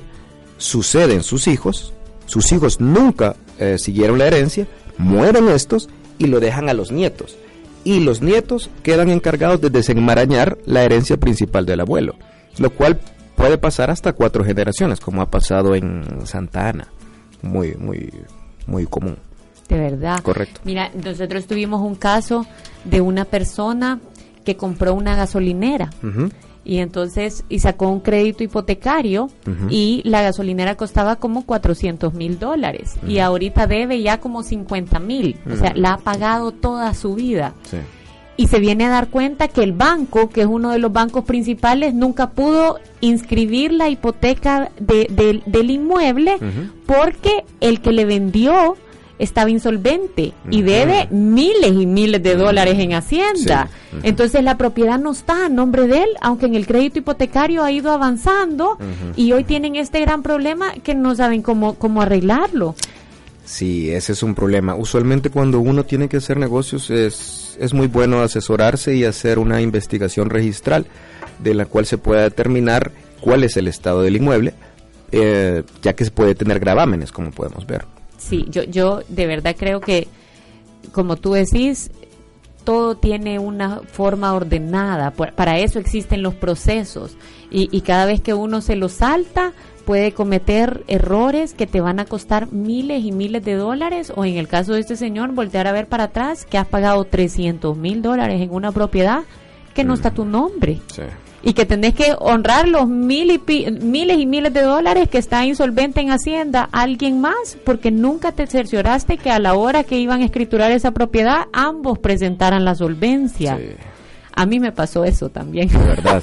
suceden 0.57 1.23
sus 1.23 1.47
hijos, 1.47 1.93
sus 2.25 2.51
hijos 2.51 2.79
nunca 2.79 3.35
eh, 3.57 3.77
siguieron 3.77 4.19
la 4.19 4.27
herencia, 4.27 4.67
mueren 4.97 5.49
estos 5.49 5.89
y 6.17 6.27
lo 6.27 6.39
dejan 6.39 6.69
a 6.69 6.73
los 6.73 6.91
nietos. 6.91 7.37
Y 7.83 8.01
los 8.01 8.21
nietos 8.21 8.69
quedan 8.83 9.09
encargados 9.09 9.61
de 9.61 9.69
desenmarañar 9.69 10.57
la 10.65 10.83
herencia 10.83 11.17
principal 11.17 11.65
del 11.65 11.79
abuelo, 11.79 12.15
lo 12.57 12.69
cual 12.71 12.99
puede 13.35 13.57
pasar 13.57 13.89
hasta 13.89 14.13
cuatro 14.13 14.43
generaciones, 14.43 14.99
como 14.99 15.21
ha 15.21 15.31
pasado 15.31 15.75
en 15.75 16.03
Santa 16.25 16.69
Ana. 16.69 16.89
Muy, 17.41 17.75
muy, 17.75 18.11
muy 18.67 18.85
común. 18.85 19.17
De 19.69 19.77
verdad. 19.77 20.19
Correcto. 20.21 20.59
Mira, 20.65 20.91
nosotros 20.93 21.47
tuvimos 21.47 21.81
un 21.81 21.95
caso 21.95 22.45
de 22.83 23.01
una 23.01 23.23
persona 23.23 23.99
que 24.49 24.57
compró 24.57 24.95
una 24.95 25.15
gasolinera. 25.15 25.91
Y 26.65 26.79
entonces, 26.79 27.45
y 27.49 27.59
sacó 27.59 27.87
un 27.87 27.99
crédito 27.99 28.43
hipotecario 28.43 29.29
y 29.69 30.01
la 30.05 30.23
gasolinera 30.23 30.75
costaba 30.75 31.17
como 31.17 31.45
400 31.45 32.15
mil 32.15 32.39
dólares. 32.39 32.95
Y 33.07 33.19
ahorita 33.19 33.67
debe 33.67 34.01
ya 34.01 34.19
como 34.19 34.41
50 34.41 34.99
mil. 34.99 35.39
O 35.51 35.55
sea, 35.55 35.73
la 35.75 35.93
ha 35.93 35.97
pagado 35.97 36.51
toda 36.51 36.95
su 36.95 37.13
vida. 37.13 37.53
Y 38.37 38.47
se 38.47 38.59
viene 38.59 38.85
a 38.85 38.89
dar 38.89 39.09
cuenta 39.09 39.49
que 39.49 39.61
el 39.61 39.73
banco, 39.73 40.29
que 40.29 40.41
es 40.41 40.47
uno 40.47 40.71
de 40.71 40.79
los 40.79 40.91
bancos 40.91 41.25
principales, 41.25 41.93
nunca 41.93 42.31
pudo 42.31 42.79
inscribir 43.01 43.71
la 43.71 43.89
hipoteca 43.89 44.71
de, 44.79 45.43
del 45.45 45.69
inmueble 45.69 46.37
porque 46.87 47.45
el 47.59 47.81
que 47.81 47.91
le 47.91 48.05
vendió 48.05 48.77
estaba 49.19 49.49
insolvente 49.49 50.33
y 50.49 50.61
debe 50.61 51.07
miles 51.11 51.73
y 51.73 51.85
miles 51.85 52.23
de 52.23 52.35
dólares 52.35 52.79
en 52.79 52.93
Hacienda. 52.93 53.69
Entonces 54.01 54.43
la 54.43 54.57
propiedad 54.57 54.97
no 54.97 55.11
está 55.11 55.45
a 55.45 55.49
nombre 55.49 55.87
de 55.87 56.03
él, 56.03 56.09
aunque 56.21 56.45
en 56.45 56.55
el 56.55 56.65
crédito 56.65 56.99
hipotecario 56.99 57.63
ha 57.63 57.71
ido 57.71 57.91
avanzando 57.91 58.77
y 59.15 59.33
hoy 59.33 59.43
tienen 59.43 59.75
este 59.75 59.99
gran 59.99 60.23
problema 60.23 60.73
que 60.83 60.95
no 60.95 61.13
saben 61.15 61.41
cómo, 61.41 61.75
cómo 61.75 62.01
arreglarlo. 62.01 62.75
Sí, 63.45 63.91
ese 63.91 64.13
es 64.13 64.23
un 64.23 64.35
problema. 64.35 64.75
Usualmente 64.75 65.29
cuando 65.29 65.59
uno 65.59 65.83
tiene 65.83 66.07
que 66.07 66.17
hacer 66.17 66.37
negocios 66.37 66.89
es, 66.89 67.57
es 67.59 67.73
muy 67.73 67.87
bueno 67.87 68.21
asesorarse 68.21 68.95
y 68.95 69.05
hacer 69.05 69.39
una 69.39 69.59
investigación 69.59 70.29
registral 70.29 70.85
de 71.39 71.53
la 71.55 71.65
cual 71.65 71.85
se 71.85 71.97
pueda 71.97 72.21
determinar 72.21 72.91
cuál 73.19 73.43
es 73.43 73.57
el 73.57 73.67
estado 73.67 74.01
del 74.03 74.17
inmueble, 74.17 74.53
eh, 75.11 75.63
ya 75.81 75.93
que 75.93 76.05
se 76.05 76.11
puede 76.11 76.35
tener 76.35 76.59
gravámenes, 76.59 77.11
como 77.11 77.31
podemos 77.31 77.65
ver. 77.65 77.85
Sí, 78.19 78.45
yo, 78.49 78.63
yo 78.63 79.01
de 79.07 79.25
verdad 79.25 79.55
creo 79.57 79.79
que, 79.79 80.07
como 80.91 81.15
tú 81.15 81.33
decís, 81.33 81.89
todo 82.63 82.95
tiene 82.95 83.39
una 83.39 83.81
forma 83.91 84.33
ordenada. 84.33 85.11
Para 85.11 85.57
eso 85.57 85.79
existen 85.79 86.21
los 86.21 86.35
procesos. 86.35 87.17
Y, 87.49 87.75
y 87.75 87.81
cada 87.81 88.05
vez 88.05 88.21
que 88.21 88.35
uno 88.35 88.61
se 88.61 88.75
lo 88.75 88.89
salta, 88.89 89.53
puede 89.85 90.11
cometer 90.11 90.83
errores 90.87 91.55
que 91.55 91.65
te 91.65 91.81
van 91.81 91.99
a 91.99 92.05
costar 92.05 92.51
miles 92.51 93.03
y 93.03 93.11
miles 93.11 93.43
de 93.43 93.55
dólares. 93.55 94.13
O 94.15 94.25
en 94.25 94.35
el 94.35 94.47
caso 94.47 94.73
de 94.73 94.81
este 94.81 94.97
señor, 94.97 95.31
voltear 95.31 95.65
a 95.65 95.71
ver 95.71 95.87
para 95.87 96.05
atrás 96.05 96.45
que 96.45 96.59
has 96.59 96.67
pagado 96.67 97.05
300 97.05 97.75
mil 97.75 98.01
dólares 98.03 98.41
en 98.41 98.51
una 98.51 98.71
propiedad 98.71 99.23
que 99.73 99.83
no 99.83 99.93
mm. 99.93 99.95
está 99.95 100.11
tu 100.11 100.25
nombre. 100.25 100.79
Sí 100.93 101.03
y 101.41 101.53
que 101.53 101.65
tenés 101.65 101.93
que 101.93 102.15
honrar 102.19 102.67
los 102.67 102.87
mil 102.87 103.31
y 103.31 103.71
miles 103.81 104.17
y 104.17 104.25
miles 104.25 104.53
de 104.53 104.61
dólares 104.61 105.09
que 105.09 105.17
está 105.17 105.45
insolvente 105.45 106.01
en 106.01 106.11
Hacienda 106.11 106.67
alguien 106.71 107.21
más, 107.21 107.57
porque 107.63 107.91
nunca 107.91 108.31
te 108.31 108.47
cercioraste 108.47 109.17
que 109.17 109.31
a 109.31 109.39
la 109.39 109.53
hora 109.53 109.83
que 109.83 109.97
iban 109.97 110.21
a 110.21 110.25
escriturar 110.25 110.71
esa 110.71 110.91
propiedad, 110.91 111.47
ambos 111.53 111.99
presentaran 111.99 112.65
la 112.65 112.75
solvencia. 112.75 113.57
A 114.33 114.45
mí 114.45 114.59
me 114.59 114.71
pasó 114.71 115.03
eso 115.03 115.29
también. 115.29 115.69
verdad. 115.69 116.21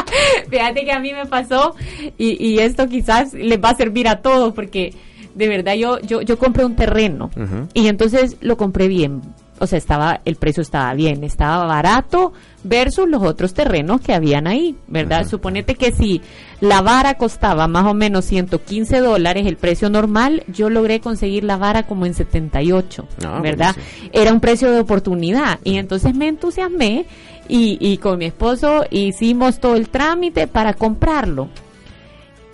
Fíjate 0.50 0.84
que 0.84 0.92
a 0.92 1.00
mí 1.00 1.12
me 1.12 1.26
pasó 1.26 1.74
y, 2.16 2.42
y, 2.44 2.60
esto 2.60 2.88
quizás 2.88 3.34
les 3.34 3.62
va 3.62 3.70
a 3.70 3.76
servir 3.76 4.08
a 4.08 4.22
todos 4.22 4.54
porque 4.54 4.94
de 5.34 5.48
verdad 5.48 5.74
yo 5.74 6.00
yo, 6.00 6.22
yo 6.22 6.38
compré 6.38 6.64
un 6.64 6.74
terreno 6.74 7.30
y 7.74 7.88
entonces 7.88 8.36
lo 8.40 8.56
compré 8.56 8.88
bien. 8.88 9.20
O 9.60 9.66
sea, 9.66 9.76
estaba 9.76 10.20
el 10.24 10.36
precio 10.36 10.62
estaba 10.62 10.94
bien, 10.94 11.24
estaba 11.24 11.66
barato 11.66 12.32
versus 12.68 13.08
los 13.08 13.22
otros 13.22 13.54
terrenos 13.54 14.00
que 14.00 14.12
habían 14.12 14.46
ahí, 14.46 14.76
¿verdad? 14.86 15.26
Suponete 15.26 15.74
que 15.74 15.92
si 15.92 16.20
la 16.60 16.82
vara 16.82 17.14
costaba 17.14 17.66
más 17.68 17.86
o 17.86 17.94
menos 17.94 18.24
115 18.26 19.00
dólares, 19.00 19.46
el 19.46 19.56
precio 19.56 19.88
normal, 19.90 20.42
yo 20.48 20.68
logré 20.70 21.00
conseguir 21.00 21.44
la 21.44 21.56
vara 21.56 21.84
como 21.84 22.04
en 22.06 22.14
78, 22.14 23.06
Ah, 23.24 23.40
¿verdad? 23.42 23.74
buenísimo. 23.74 24.10
Era 24.12 24.32
un 24.32 24.40
precio 24.40 24.70
de 24.70 24.80
oportunidad 24.80 25.58
y 25.64 25.76
entonces 25.76 26.14
me 26.14 26.28
entusiasmé 26.28 27.06
y, 27.48 27.78
y 27.80 27.96
con 27.98 28.18
mi 28.18 28.26
esposo 28.26 28.84
hicimos 28.90 29.60
todo 29.60 29.76
el 29.76 29.88
trámite 29.88 30.46
para 30.46 30.74
comprarlo. 30.74 31.48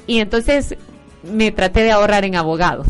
Y 0.07 0.19
entonces 0.21 0.77
me 1.33 1.53
traté 1.53 1.83
de 1.83 1.93
ahorrar 1.93 2.25
en 2.25 2.37
abogados. 2.37 2.87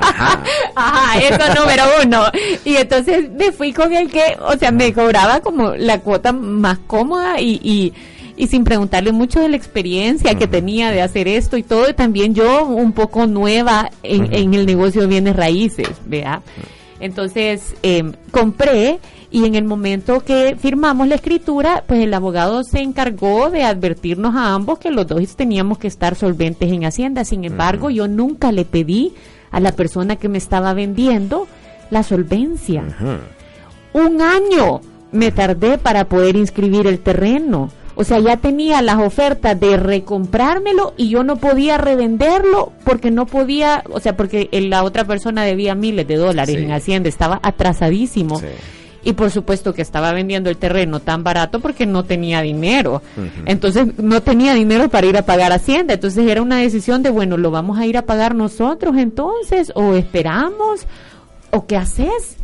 Ajá. 0.00 0.42
Ajá, 0.74 1.18
eso 1.18 1.60
número 1.60 1.82
uno. 2.04 2.24
Y 2.64 2.76
entonces 2.76 3.30
me 3.30 3.52
fui 3.52 3.72
con 3.72 3.92
el 3.92 4.10
que, 4.10 4.36
o 4.40 4.56
sea, 4.56 4.70
me 4.70 4.92
cobraba 4.92 5.40
como 5.40 5.74
la 5.74 6.00
cuota 6.00 6.32
más 6.32 6.78
cómoda 6.86 7.40
y, 7.40 7.60
y, 7.62 7.92
y 8.36 8.46
sin 8.46 8.64
preguntarle 8.64 9.12
mucho 9.12 9.40
de 9.40 9.48
la 9.48 9.56
experiencia 9.56 10.34
que 10.36 10.46
tenía 10.46 10.90
de 10.90 11.02
hacer 11.02 11.28
esto 11.28 11.56
y 11.56 11.62
todo. 11.62 11.88
Y 11.88 11.94
también 11.94 12.34
yo 12.34 12.64
un 12.64 12.92
poco 12.92 13.26
nueva 13.26 13.90
en, 14.02 14.32
en 14.32 14.54
el 14.54 14.66
negocio 14.66 15.02
de 15.02 15.06
bienes 15.06 15.36
raíces, 15.36 15.90
¿vea? 16.04 16.42
Entonces 17.00 17.74
eh, 17.82 18.12
compré 18.30 18.98
y 19.30 19.44
en 19.44 19.54
el 19.54 19.64
momento 19.64 20.20
que 20.20 20.56
firmamos 20.58 21.06
la 21.08 21.14
escritura, 21.14 21.84
pues 21.86 22.00
el 22.00 22.12
abogado 22.14 22.64
se 22.64 22.80
encargó 22.80 23.50
de 23.50 23.62
advertirnos 23.62 24.34
a 24.34 24.54
ambos 24.54 24.78
que 24.78 24.90
los 24.90 25.06
dos 25.06 25.36
teníamos 25.36 25.78
que 25.78 25.86
estar 25.88 26.14
solventes 26.16 26.70
en 26.72 26.84
Hacienda. 26.84 27.24
Sin 27.24 27.44
embargo, 27.44 27.90
yo 27.90 28.08
nunca 28.08 28.50
le 28.52 28.64
pedí 28.64 29.12
a 29.50 29.60
la 29.60 29.72
persona 29.72 30.16
que 30.16 30.28
me 30.28 30.38
estaba 30.38 30.74
vendiendo 30.74 31.46
la 31.90 32.02
solvencia. 32.02 32.84
Un 33.92 34.20
año 34.22 34.80
me 35.12 35.32
tardé 35.32 35.78
para 35.78 36.04
poder 36.04 36.36
inscribir 36.36 36.86
el 36.86 36.98
terreno. 37.00 37.70
O 37.96 38.04
sea, 38.04 38.18
ya 38.20 38.36
tenía 38.38 38.80
las 38.82 38.98
ofertas 38.98 39.58
de 39.60 39.76
recomprármelo 39.76 40.94
y 40.96 41.08
yo 41.08 41.22
no 41.22 41.36
podía 41.36 41.76
revenderlo 41.76 42.72
porque 42.84 43.10
no 43.10 43.26
podía, 43.26 43.82
o 43.92 44.00
sea, 44.00 44.16
porque 44.16 44.48
la 44.52 44.84
otra 44.84 45.04
persona 45.04 45.44
debía 45.44 45.74
miles 45.74 46.06
de 46.08 46.16
dólares 46.16 46.56
Sí. 46.56 46.62
en 46.62 46.72
Hacienda, 46.72 47.08
estaba 47.08 47.40
atrasadísimo. 47.42 48.38
Sí. 48.38 48.46
Y 49.02 49.14
por 49.14 49.30
supuesto 49.30 49.72
que 49.72 49.82
estaba 49.82 50.12
vendiendo 50.12 50.50
el 50.50 50.56
terreno 50.56 51.00
tan 51.00 51.24
barato 51.24 51.60
porque 51.60 51.86
no 51.86 52.04
tenía 52.04 52.42
dinero. 52.42 53.02
Entonces 53.46 53.98
no 53.98 54.22
tenía 54.22 54.54
dinero 54.54 54.88
para 54.88 55.06
ir 55.06 55.16
a 55.16 55.22
pagar 55.22 55.52
Hacienda. 55.52 55.94
Entonces 55.94 56.26
era 56.28 56.42
una 56.42 56.58
decisión 56.58 57.02
de, 57.02 57.10
bueno, 57.10 57.36
¿lo 57.36 57.50
vamos 57.50 57.78
a 57.78 57.86
ir 57.86 57.96
a 57.96 58.02
pagar 58.02 58.34
nosotros 58.34 58.96
entonces? 58.96 59.72
¿O 59.74 59.94
esperamos? 59.94 60.86
¿O 61.50 61.66
qué 61.66 61.76
haces? 61.76 62.36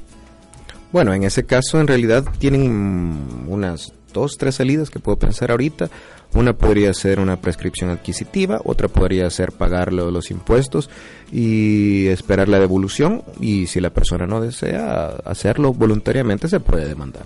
Bueno, 0.93 1.13
en 1.13 1.25
ese 1.25 1.45
caso 1.45 1.81
en 1.81 1.89
realidad 1.89 2.25
tienen 2.39 3.45
unas 3.49 3.93
dos, 4.13 4.37
tres 4.39 4.55
salidas 4.55 4.89
que 4.89 4.99
puedo 4.99 5.19
pensar 5.19 5.51
ahorita. 5.51 5.91
Una 6.37 6.53
podría 6.53 6.93
ser 6.93 7.19
una 7.19 7.41
prescripción 7.41 7.91
adquisitiva, 7.91 8.61
otra 8.65 8.89
podría 8.89 9.29
ser 9.31 9.53
pagar 9.53 9.93
lo- 9.93 10.11
los 10.11 10.31
impuestos 10.31 10.91
y 11.33 12.07
esperar 12.09 12.49
la 12.49 12.59
devolución 12.61 13.23
y 13.41 13.67
si 13.67 13.81
la 13.81 13.91
persona 13.91 14.27
no 14.27 14.41
desea 14.41 15.07
hacerlo 15.25 15.73
voluntariamente 15.73 16.49
se 16.49 16.61
puede 16.61 16.87
demandar. 16.87 17.25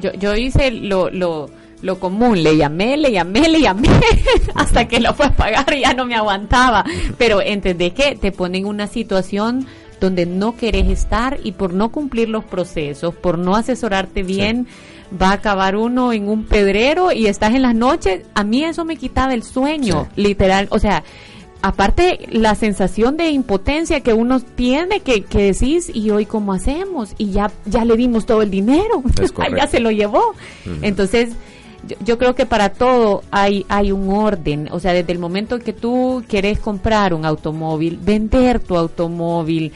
Yo, 0.00 0.12
yo 0.12 0.36
hice 0.36 0.70
lo, 0.70 1.08
lo, 1.10 1.48
lo 1.82 1.98
común, 1.98 2.42
le 2.42 2.56
llamé, 2.56 2.96
le 2.96 3.10
llamé, 3.12 3.48
le 3.48 3.60
llamé, 3.60 3.88
hasta 4.54 4.86
que 4.86 5.00
lo 5.00 5.14
fue 5.14 5.26
a 5.26 5.32
pagar 5.36 5.72
y 5.74 5.80
ya 5.80 5.94
no 5.94 6.04
me 6.04 6.14
aguantaba. 6.14 6.84
Pero 7.18 7.40
entendé 7.40 7.92
que 7.92 8.16
te 8.16 8.32
ponen 8.32 8.62
en 8.62 8.66
una 8.68 8.86
situación 8.86 9.66
donde 10.00 10.26
no 10.26 10.56
querés 10.56 10.88
estar 10.88 11.38
y 11.42 11.52
por 11.52 11.72
no 11.74 11.90
cumplir 11.90 12.28
los 12.28 12.44
procesos, 12.44 13.14
por 13.14 13.38
no 13.38 13.54
asesorarte 13.56 14.22
bien, 14.24 14.66
va 15.20 15.30
a 15.30 15.34
acabar 15.34 15.76
uno 15.76 16.12
en 16.12 16.28
un 16.28 16.44
pedrero 16.44 17.12
y 17.12 17.26
estás 17.26 17.54
en 17.54 17.62
las 17.62 17.74
noches. 17.74 18.22
A 18.34 18.44
mí 18.44 18.64
eso 18.64 18.84
me 18.84 18.96
quitaba 18.96 19.34
el 19.34 19.42
sueño, 19.42 20.08
literal. 20.16 20.68
O 20.70 20.78
sea, 20.78 21.02
aparte 21.62 22.26
la 22.30 22.54
sensación 22.54 23.16
de 23.16 23.30
impotencia 23.30 24.00
que 24.00 24.12
uno 24.12 24.40
tiene 24.40 25.00
que, 25.00 25.22
que 25.22 25.52
decís 25.52 25.90
y 25.92 26.10
hoy 26.10 26.26
cómo 26.26 26.52
hacemos 26.52 27.14
y 27.18 27.30
ya 27.30 27.50
ya 27.66 27.84
le 27.84 27.96
dimos 27.96 28.26
todo 28.26 28.42
el 28.42 28.50
dinero. 28.50 29.02
Ya 29.56 29.66
se 29.66 29.80
lo 29.80 29.90
llevó. 29.90 30.34
Entonces 30.82 31.30
yo, 31.86 31.96
yo 32.04 32.18
creo 32.18 32.34
que 32.34 32.46
para 32.46 32.70
todo 32.70 33.22
hay 33.30 33.64
hay 33.68 33.92
un 33.92 34.10
orden. 34.10 34.68
O 34.72 34.80
sea 34.80 34.92
desde 34.92 35.12
el 35.12 35.18
momento 35.18 35.58
que 35.58 35.72
tú 35.72 36.24
quieres 36.28 36.58
comprar 36.58 37.14
un 37.14 37.24
automóvil 37.24 37.98
vender 38.02 38.60
tu 38.60 38.76
automóvil 38.76 39.72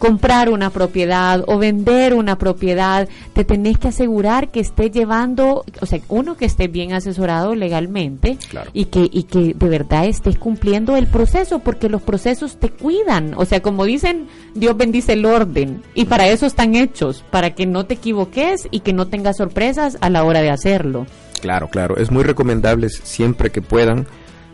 comprar 0.00 0.48
una 0.48 0.70
propiedad 0.70 1.44
o 1.46 1.58
vender 1.58 2.14
una 2.14 2.36
propiedad, 2.38 3.08
te 3.34 3.44
tenés 3.44 3.78
que 3.78 3.88
asegurar 3.88 4.48
que 4.48 4.58
esté 4.58 4.90
llevando, 4.90 5.64
o 5.80 5.86
sea, 5.86 6.00
uno 6.08 6.36
que 6.36 6.46
esté 6.46 6.66
bien 6.66 6.92
asesorado 6.94 7.54
legalmente 7.54 8.38
Claro. 8.48 8.70
y 8.72 8.86
que 8.86 9.08
y 9.12 9.24
que 9.24 9.54
de 9.54 9.68
verdad 9.68 10.06
estés 10.06 10.36
cumpliendo 10.38 10.96
el 10.96 11.06
proceso 11.06 11.60
porque 11.60 11.88
los 11.88 12.02
procesos 12.02 12.56
te 12.56 12.70
cuidan, 12.70 13.34
o 13.36 13.44
sea, 13.44 13.60
como 13.60 13.84
dicen, 13.84 14.26
Dios 14.54 14.76
bendice 14.76 15.12
el 15.12 15.26
orden 15.26 15.82
y 15.94 16.06
para 16.06 16.26
eso 16.28 16.46
están 16.46 16.74
hechos, 16.74 17.22
para 17.30 17.54
que 17.54 17.66
no 17.66 17.84
te 17.84 17.94
equivoques 17.94 18.66
y 18.70 18.80
que 18.80 18.94
no 18.94 19.06
tengas 19.06 19.36
sorpresas 19.36 19.98
a 20.00 20.08
la 20.08 20.24
hora 20.24 20.40
de 20.40 20.50
hacerlo. 20.50 21.06
Claro, 21.42 21.68
claro. 21.68 21.96
Es 21.98 22.10
muy 22.10 22.22
recomendable 22.24 22.88
siempre 22.88 23.50
que 23.50 23.60
puedan 23.62 24.06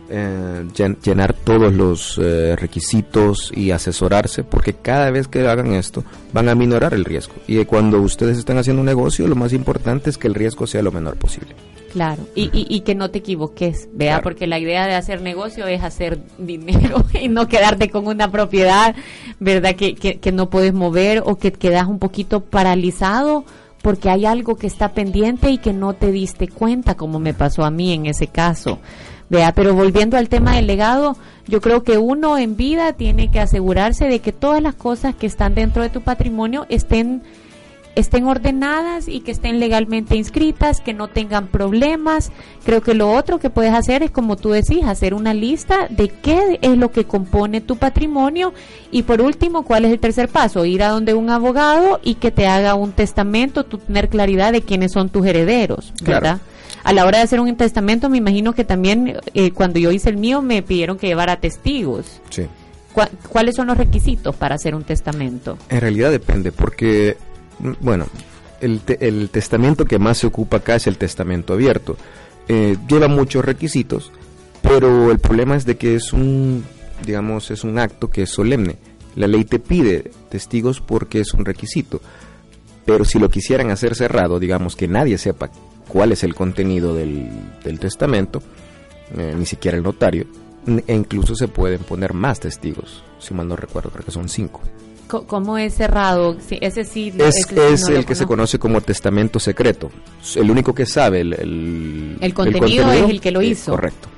eh, 0.09 0.63
llen- 0.75 0.97
llenar 1.01 1.33
todos 1.33 1.73
los 1.73 2.19
eh, 2.21 2.55
requisitos 2.55 3.51
y 3.55 3.71
asesorarse, 3.71 4.43
porque 4.43 4.73
cada 4.73 5.11
vez 5.11 5.27
que 5.27 5.47
hagan 5.47 5.73
esto 5.73 6.03
van 6.33 6.49
a 6.49 6.55
minorar 6.55 6.93
el 6.93 7.05
riesgo. 7.05 7.33
Y 7.47 7.63
cuando 7.65 7.99
ustedes 8.01 8.37
están 8.37 8.57
haciendo 8.57 8.81
un 8.81 8.85
negocio, 8.85 9.27
lo 9.27 9.35
más 9.35 9.53
importante 9.53 10.09
es 10.09 10.17
que 10.17 10.27
el 10.27 10.35
riesgo 10.35 10.67
sea 10.67 10.81
lo 10.81 10.91
menor 10.91 11.15
posible. 11.17 11.55
Claro, 11.93 12.27
y, 12.35 12.43
y, 12.53 12.67
y 12.69 12.81
que 12.81 12.95
no 12.95 13.09
te 13.09 13.19
equivoques, 13.19 13.87
vea, 13.93 14.09
Claro. 14.15 14.23
porque 14.23 14.45
la 14.45 14.59
idea 14.59 14.85
de 14.85 14.93
hacer 14.95 15.21
negocio 15.21 15.65
es 15.67 15.81
hacer 15.83 16.19
dinero 16.37 17.03
y 17.19 17.27
no 17.29 17.47
quedarte 17.47 17.89
con 17.89 18.07
una 18.07 18.29
propiedad, 18.29 18.95
¿verdad? 19.39 19.75
Que, 19.75 19.95
que, 19.95 20.19
que 20.19 20.31
no 20.31 20.49
puedes 20.49 20.73
mover 20.73 21.23
o 21.25 21.37
que 21.37 21.51
quedas 21.53 21.87
un 21.87 21.97
poquito 21.97 22.41
paralizado 22.41 23.45
porque 23.81 24.09
hay 24.09 24.25
algo 24.25 24.57
que 24.57 24.67
está 24.67 24.91
pendiente 24.91 25.49
y 25.49 25.59
que 25.59 25.71
no 25.71 25.93
te 25.93 26.11
diste 26.11 26.49
cuenta, 26.49 26.95
como 26.95 27.19
me 27.19 27.33
pasó 27.33 27.63
a 27.63 27.71
mí 27.71 27.93
en 27.93 28.05
ese 28.07 28.27
caso. 28.27 28.79
Vea, 29.29 29.53
pero 29.53 29.73
volviendo 29.73 30.17
al 30.17 30.29
tema 30.29 30.55
del 30.55 30.67
legado, 30.67 31.17
yo 31.47 31.61
creo 31.61 31.83
que 31.83 31.97
uno 31.97 32.37
en 32.37 32.55
vida 32.55 32.93
tiene 32.93 33.29
que 33.29 33.39
asegurarse 33.39 34.05
de 34.07 34.19
que 34.19 34.31
todas 34.31 34.61
las 34.61 34.75
cosas 34.75 35.15
que 35.15 35.27
están 35.27 35.53
dentro 35.53 35.81
de 35.81 35.89
tu 35.89 36.01
patrimonio 36.01 36.65
estén 36.69 37.21
estén 37.97 38.25
ordenadas 38.25 39.07
y 39.07 39.21
que 39.21 39.31
estén 39.31 39.59
legalmente 39.59 40.15
inscritas, 40.15 40.81
que 40.81 40.93
no 40.93 41.07
tengan 41.07 41.47
problemas. 41.47 42.31
Creo 42.63 42.81
que 42.81 42.93
lo 42.93 43.11
otro 43.11 43.39
que 43.39 43.49
puedes 43.49 43.73
hacer 43.73 44.03
es, 44.03 44.11
como 44.11 44.35
tú 44.35 44.51
decís, 44.51 44.83
hacer 44.85 45.15
una 45.15 45.33
lista 45.33 45.87
de 45.89 46.09
qué 46.09 46.59
es 46.61 46.77
lo 46.77 46.91
que 46.91 47.05
compone 47.05 47.59
tu 47.59 47.77
patrimonio 47.77 48.53
y 48.91 49.01
por 49.01 49.19
último, 49.19 49.63
cuál 49.63 49.85
es 49.85 49.91
el 49.91 49.99
tercer 49.99 50.29
paso, 50.29 50.63
ir 50.63 50.83
a 50.83 50.89
donde 50.89 51.15
un 51.15 51.31
abogado 51.31 51.99
y 52.03 52.15
que 52.15 52.29
te 52.29 52.45
haga 52.45 52.75
un 52.75 52.91
testamento, 52.91 53.63
tú 53.63 53.79
tener 53.79 54.09
claridad 54.09 54.51
de 54.51 54.61
quiénes 54.61 54.91
son 54.91 55.09
tus 55.09 55.25
herederos, 55.25 55.91
Claro. 56.03 56.39
A 56.87 56.93
la 56.93 57.05
hora 57.05 57.17
de 57.17 57.25
hacer 57.25 57.39
un 57.41 57.53
testamento, 57.57 58.09
me 58.09 58.17
imagino 58.17 58.53
que 58.53 58.63
también 58.63 59.17
eh, 59.33 59.51
cuando 59.51 59.77
yo 59.77 59.91
hice 59.91 60.09
el 60.09 60.15
mío 60.17 60.41
me 60.41 60.61
pidieron 60.61 60.97
que 60.97 61.07
llevara 61.07 61.35
testigos. 61.39 62.21
Sí. 62.29 62.43
¿Cuá- 62.93 63.09
¿Cuáles 63.27 63.55
son 63.55 63.67
los 63.67 63.77
requisitos 63.77 64.33
para 64.37 64.55
hacer 64.55 64.73
un 64.73 64.83
testamento? 64.83 65.57
En 65.69 65.81
realidad 65.81 66.11
depende, 66.11 66.51
porque, 66.53 67.17
mm, 67.59 67.71
bueno, 67.81 68.05
el, 68.61 68.79
te- 68.79 69.05
el 69.05 69.29
testamento 69.29 69.83
que 69.83 69.99
más 69.99 70.19
se 70.19 70.27
ocupa 70.27 70.57
acá 70.57 70.75
es 70.75 70.87
el 70.87 70.97
testamento 70.97 71.53
abierto. 71.53 71.97
Eh, 72.47 72.77
lleva 72.87 73.09
muchos 73.09 73.43
requisitos, 73.43 74.11
pero 74.61 75.11
el 75.11 75.19
problema 75.19 75.57
es 75.57 75.65
de 75.65 75.75
que 75.75 75.95
es 75.95 76.13
un, 76.13 76.63
digamos, 77.05 77.51
es 77.51 77.65
un 77.65 77.79
acto 77.79 78.09
que 78.09 78.23
es 78.23 78.29
solemne. 78.29 78.77
La 79.17 79.27
ley 79.27 79.43
te 79.43 79.59
pide 79.59 80.09
testigos 80.29 80.79
porque 80.79 81.19
es 81.19 81.33
un 81.33 81.43
requisito, 81.43 81.99
pero 82.85 83.03
si 83.03 83.19
lo 83.19 83.29
quisieran 83.29 83.71
hacer 83.71 83.93
cerrado, 83.93 84.39
digamos 84.39 84.77
que 84.77 84.87
nadie 84.87 85.17
sepa 85.17 85.49
cuál 85.87 86.11
es 86.11 86.23
el 86.23 86.35
contenido 86.35 86.93
del, 86.93 87.29
del 87.63 87.79
testamento, 87.79 88.41
eh, 89.17 89.33
ni 89.37 89.45
siquiera 89.45 89.77
el 89.77 89.83
notario, 89.83 90.25
e 90.85 90.93
incluso 90.93 91.35
se 91.35 91.47
pueden 91.47 91.79
poner 91.79 92.13
más 92.13 92.39
testigos, 92.39 93.03
si 93.19 93.33
mal 93.33 93.47
no 93.47 93.55
recuerdo, 93.55 93.89
creo 93.89 94.03
que 94.05 94.11
son 94.11 94.27
cinco. 94.29 94.61
Co- 95.07 95.25
¿Cómo 95.25 95.57
es 95.57 95.73
cerrado? 95.75 96.35
Ese 96.49 96.83
sí. 96.83 97.13
Es, 97.17 97.37
ese 97.37 97.47
sí 97.47 97.55
es 97.73 97.89
no 97.89 97.95
el 97.95 98.05
que 98.05 98.13
se 98.15 98.25
conoce 98.25 98.59
como 98.59 98.81
testamento 98.81 99.39
secreto. 99.39 99.89
El 100.35 100.51
único 100.51 100.75
que 100.75 100.85
sabe 100.85 101.21
el, 101.21 101.31
el, 101.33 102.17
El 102.19 102.33
contenido 102.33 102.91
es 102.91 103.09
el 103.09 103.21
que 103.21 103.31
lo 103.31 103.41
hizo. 103.41 103.71
correcto. 103.71 104.09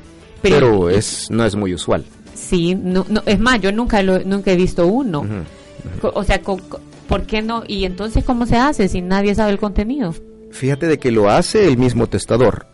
Pero- 0.41 0.55
Pero, 0.55 0.89
es 0.89 1.29
no 1.29 1.45
es 1.45 1.55
muy 1.55 1.75
usual. 1.75 2.03
Sí, 2.34 2.73
no, 2.73 3.05
no, 3.10 3.21
es 3.27 3.39
más, 3.39 3.62
yo 3.62 3.71
nunca 3.71 4.01
lo, 4.01 4.17
nunca 4.23 4.51
he 4.51 4.55
visto 4.55 4.88
uno. 4.88 5.19
Ujú. 5.19 5.99
Co- 6.01 6.12
O 6.15 6.23
sea, 6.23 6.41
co- 6.41 6.58
co- 6.67 6.79
¿por 7.08 7.23
qué 7.27 7.43
no? 7.43 7.62
Y 7.67 7.86
entonces, 7.86 8.23
¿cómo 8.23 8.47
se 8.47 8.55
hace 8.58 8.88
si 8.88 9.01
nadie 9.01 9.36
sabe 9.36 9.51
el 9.51 9.60
contenido? 9.60 10.15
Fíjate 10.51 10.88
de 10.88 10.97
que 10.97 11.12
lo 11.12 11.29
hace 11.29 11.67
el 11.67 11.77
mismo 11.77 12.07
testador, 12.07 12.65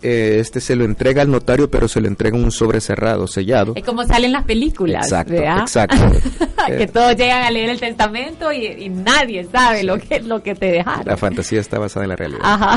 eh, 0.00 0.36
este 0.38 0.60
se 0.60 0.76
lo 0.76 0.84
entrega 0.84 1.22
al 1.22 1.30
notario, 1.30 1.70
pero 1.70 1.88
se 1.88 2.00
lo 2.00 2.06
entrega 2.06 2.36
un 2.36 2.52
sobre 2.52 2.80
cerrado, 2.80 3.26
sellado. 3.26 3.72
Es 3.74 3.84
como 3.84 4.04
salen 4.04 4.30
las 4.32 4.44
películas. 4.44 5.06
Exacto, 5.06 5.32
¿verdad? 5.32 5.60
exacto. 5.62 5.96
que 6.68 6.82
Eh, 6.84 6.86
todos 6.86 7.16
llegan 7.16 7.42
a 7.42 7.50
leer 7.50 7.70
el 7.70 7.80
testamento 7.80 8.52
y, 8.52 8.66
y 8.66 8.88
nadie 8.90 9.46
sabe 9.50 9.82
lo 9.84 9.98
que 9.98 10.20
lo 10.20 10.42
que 10.42 10.54
te 10.54 10.66
dejaron. 10.70 11.04
la 11.06 11.16
fantasía 11.16 11.60
está 11.60 11.78
basada 11.78 12.04
en 12.04 12.10
la 12.10 12.16
realidad. 12.16 12.40
Ajá. 12.44 12.76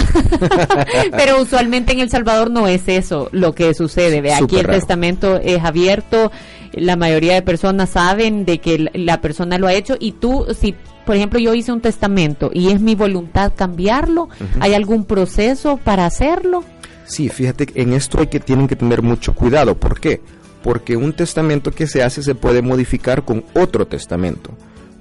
Pero 1.17 1.41
usualmente 1.41 1.93
en 1.93 1.99
El 1.99 2.09
Salvador 2.09 2.49
no 2.51 2.67
es 2.67 2.87
eso 2.87 3.29
lo 3.31 3.53
que 3.53 3.73
sucede. 3.73 4.33
Aquí 4.33 4.55
el 4.57 4.63
raro. 4.63 4.79
testamento 4.79 5.39
es 5.43 5.63
abierto, 5.63 6.31
la 6.73 6.95
mayoría 6.95 7.33
de 7.33 7.41
personas 7.41 7.89
saben 7.91 8.45
de 8.45 8.59
que 8.59 8.89
la- 8.93 9.21
persona 9.21 9.57
lo 9.57 9.67
ha 9.67 9.73
hecho 9.73 9.95
y 9.99 10.13
tú, 10.13 10.45
si 10.59 10.73
por 11.05 11.15
ejemplo 11.15 11.39
yo 11.39 11.53
hice 11.53 11.71
un 11.71 11.81
testamento 11.81 12.49
y 12.53 12.69
es 12.71 12.79
mi 12.81 12.95
voluntad 12.95 13.51
cambiarlo, 13.55 14.29
¿hay 14.59 14.73
algún 14.73 15.05
proceso 15.05 15.77
para 15.77 16.05
hacerlo? 16.05 16.63
Sí, 17.05 17.27
fíjate 17.29 17.65
que 17.65 17.81
en 17.81 17.93
esto 17.93 18.19
hay 18.19 18.27
que 18.27 18.39
tienen 18.39 18.67
que 18.67 18.75
tener 18.75 19.01
mucho 19.01 19.33
cuidado. 19.35 19.75
¿Por 19.75 19.99
qué? 19.99 20.21
Porque 20.63 20.95
un 20.95 21.11
testamento 21.13 21.71
que 21.71 21.87
se 21.87 22.03
hace 22.03 22.23
se 22.23 22.35
puede 22.35 22.61
modificar 22.61 23.23
con 23.25 23.43
otro 23.55 23.85
testamento, 23.87 24.51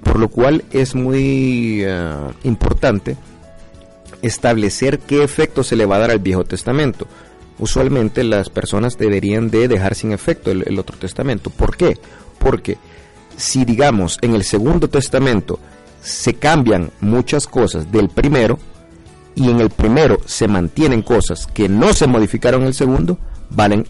por 0.03 0.19
lo 0.19 0.27
cual 0.27 0.63
es 0.71 0.93
muy 0.95 1.83
eh, 1.83 2.09
importante 2.43 3.15
establecer 4.21 4.99
qué 4.99 5.23
efecto 5.23 5.63
se 5.63 5.75
le 5.75 5.85
va 5.85 5.95
a 5.95 5.99
dar 5.99 6.11
al 6.11 6.19
Viejo 6.19 6.43
Testamento. 6.43 7.07
Usualmente 7.61 8.25
las 8.25 8.49
personas 8.49 8.97
deberían 8.97 9.49
de 9.49 9.69
dejar 9.69 9.95
sin 9.95 10.11
efecto 10.11 10.51
el, 10.51 10.63
el 10.67 10.77
otro 10.77 10.97
testamento. 10.97 11.49
¿Por 11.49 11.77
qué? 11.77 11.97
Porque 12.39 12.77
si 13.37 13.63
digamos 13.63 14.17
en 14.21 14.35
el 14.35 14.43
Segundo 14.43 14.89
Testamento 14.89 15.59
se 16.01 16.33
cambian 16.33 16.91
muchas 16.99 17.47
cosas 17.47 17.89
del 17.91 18.09
primero, 18.09 18.59
y 19.35 19.49
en 19.49 19.61
el 19.61 19.69
primero 19.69 20.19
se 20.25 20.47
mantienen 20.47 21.01
cosas 21.01 21.47
que 21.47 21.69
no 21.69 21.93
se 21.93 22.07
modificaron 22.07 22.61
en 22.61 22.67
el 22.67 22.73
segundo, 22.73 23.17
valen 23.49 23.87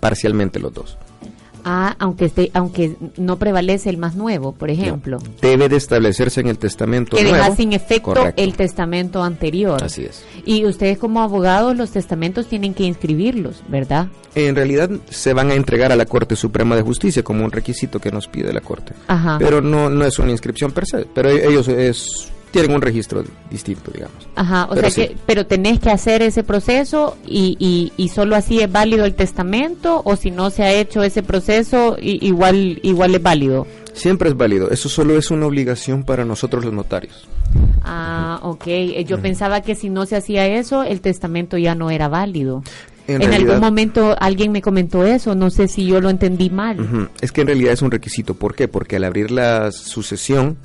parcialmente 0.00 0.60
los 0.60 0.72
dos. 0.72 0.98
Ah, 1.70 1.96
aunque 1.98 2.24
esté, 2.24 2.50
aunque 2.54 2.96
no 3.18 3.36
prevalece 3.36 3.90
el 3.90 3.98
más 3.98 4.16
nuevo, 4.16 4.52
por 4.52 4.70
ejemplo. 4.70 5.18
Debe 5.42 5.68
de 5.68 5.76
establecerse 5.76 6.40
en 6.40 6.46
el 6.48 6.56
testamento 6.56 7.14
Que 7.14 7.24
nuevo. 7.24 7.36
deja 7.36 7.54
sin 7.56 7.74
efecto 7.74 8.14
Correcto. 8.14 8.42
el 8.42 8.54
testamento 8.54 9.22
anterior. 9.22 9.84
Así 9.84 10.04
es. 10.04 10.24
Y 10.46 10.64
ustedes 10.64 10.96
como 10.96 11.20
abogados 11.20 11.76
los 11.76 11.90
testamentos 11.90 12.46
tienen 12.46 12.72
que 12.72 12.84
inscribirlos, 12.84 13.62
¿verdad? 13.68 14.08
En 14.34 14.56
realidad 14.56 14.88
se 15.10 15.34
van 15.34 15.50
a 15.50 15.54
entregar 15.54 15.92
a 15.92 15.96
la 15.96 16.06
Corte 16.06 16.36
Suprema 16.36 16.74
de 16.74 16.80
Justicia 16.80 17.22
como 17.22 17.44
un 17.44 17.52
requisito 17.52 17.98
que 18.00 18.10
nos 18.10 18.28
pide 18.28 18.50
la 18.50 18.62
Corte. 18.62 18.94
Ajá. 19.06 19.36
Pero 19.38 19.60
no, 19.60 19.90
no 19.90 20.06
es 20.06 20.18
una 20.18 20.30
inscripción 20.30 20.72
per 20.72 20.86
se, 20.86 21.04
pero 21.12 21.28
ellos 21.28 21.68
es, 21.68 22.30
tienen 22.60 22.76
un 22.76 22.82
registro 22.82 23.24
distinto, 23.50 23.90
digamos. 23.92 24.28
Ajá, 24.36 24.64
o 24.66 24.74
Pero 24.74 24.90
sea 24.90 24.90
sí. 24.90 25.00
que, 25.12 25.16
pero 25.26 25.46
tenés 25.46 25.80
que 25.80 25.90
hacer 25.90 26.22
ese 26.22 26.42
proceso 26.44 27.16
y, 27.26 27.56
y, 27.58 27.92
y 27.96 28.08
solo 28.08 28.36
así 28.36 28.60
es 28.60 28.70
válido 28.70 29.04
el 29.04 29.14
testamento 29.14 30.02
o 30.04 30.16
si 30.16 30.30
no 30.30 30.50
se 30.50 30.62
ha 30.64 30.72
hecho 30.72 31.02
ese 31.02 31.22
proceso 31.22 31.96
igual 32.00 32.78
igual 32.82 33.14
es 33.14 33.22
válido. 33.22 33.66
Siempre 33.94 34.28
es 34.28 34.36
válido, 34.36 34.70
eso 34.70 34.88
solo 34.88 35.16
es 35.18 35.30
una 35.32 35.46
obligación 35.46 36.04
para 36.04 36.24
nosotros 36.24 36.64
los 36.64 36.72
notarios. 36.72 37.26
Ah, 37.82 38.38
ok. 38.42 38.62
Eh, 38.66 39.04
Yo 39.04 39.20
pensaba 39.20 39.60
que 39.62 39.74
si 39.74 39.88
no 39.88 40.06
se 40.06 40.16
hacía 40.16 40.46
eso 40.46 40.82
el 40.84 41.00
testamento 41.00 41.56
ya 41.58 41.74
no 41.74 41.90
era 41.90 42.08
válido. 42.08 42.62
En 43.06 43.22
En, 43.22 43.28
realidad- 43.30 43.52
algún 43.54 43.60
momento 43.66 44.14
alguien 44.20 44.52
me 44.52 44.60
comentó 44.60 45.04
eso, 45.04 45.34
no 45.34 45.48
sé 45.50 45.66
si 45.66 45.86
yo 45.86 46.00
lo 46.00 46.10
entendí 46.10 46.50
mal. 46.50 46.78
Ujú. 46.80 47.08
Es 47.22 47.32
que 47.32 47.40
en 47.40 47.46
realidad 47.46 47.72
es 47.72 47.80
un 47.82 47.90
requisito. 47.90 48.34
¿Por 48.34 48.54
qué? 48.54 48.68
Porque 48.68 48.96
al 48.96 49.04
abrir 49.04 49.30
la 49.30 49.72
sucesión 49.72 50.58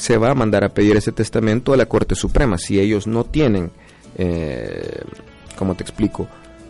se 0.00 0.16
va 0.16 0.30
a 0.30 0.34
mandar 0.34 0.64
a 0.64 0.70
pedir 0.70 0.96
ese 0.96 1.12
testamento 1.12 1.72
a 1.72 1.76
la 1.76 1.86
Corte 1.86 2.14
Suprema. 2.14 2.58
Si 2.58 2.80
ellos 2.80 3.06
no 3.06 3.24
tienen, 3.24 3.70
eh, 4.16 5.02
¿cómo 5.56 5.74
te 5.74 5.82
explico? 5.82 6.26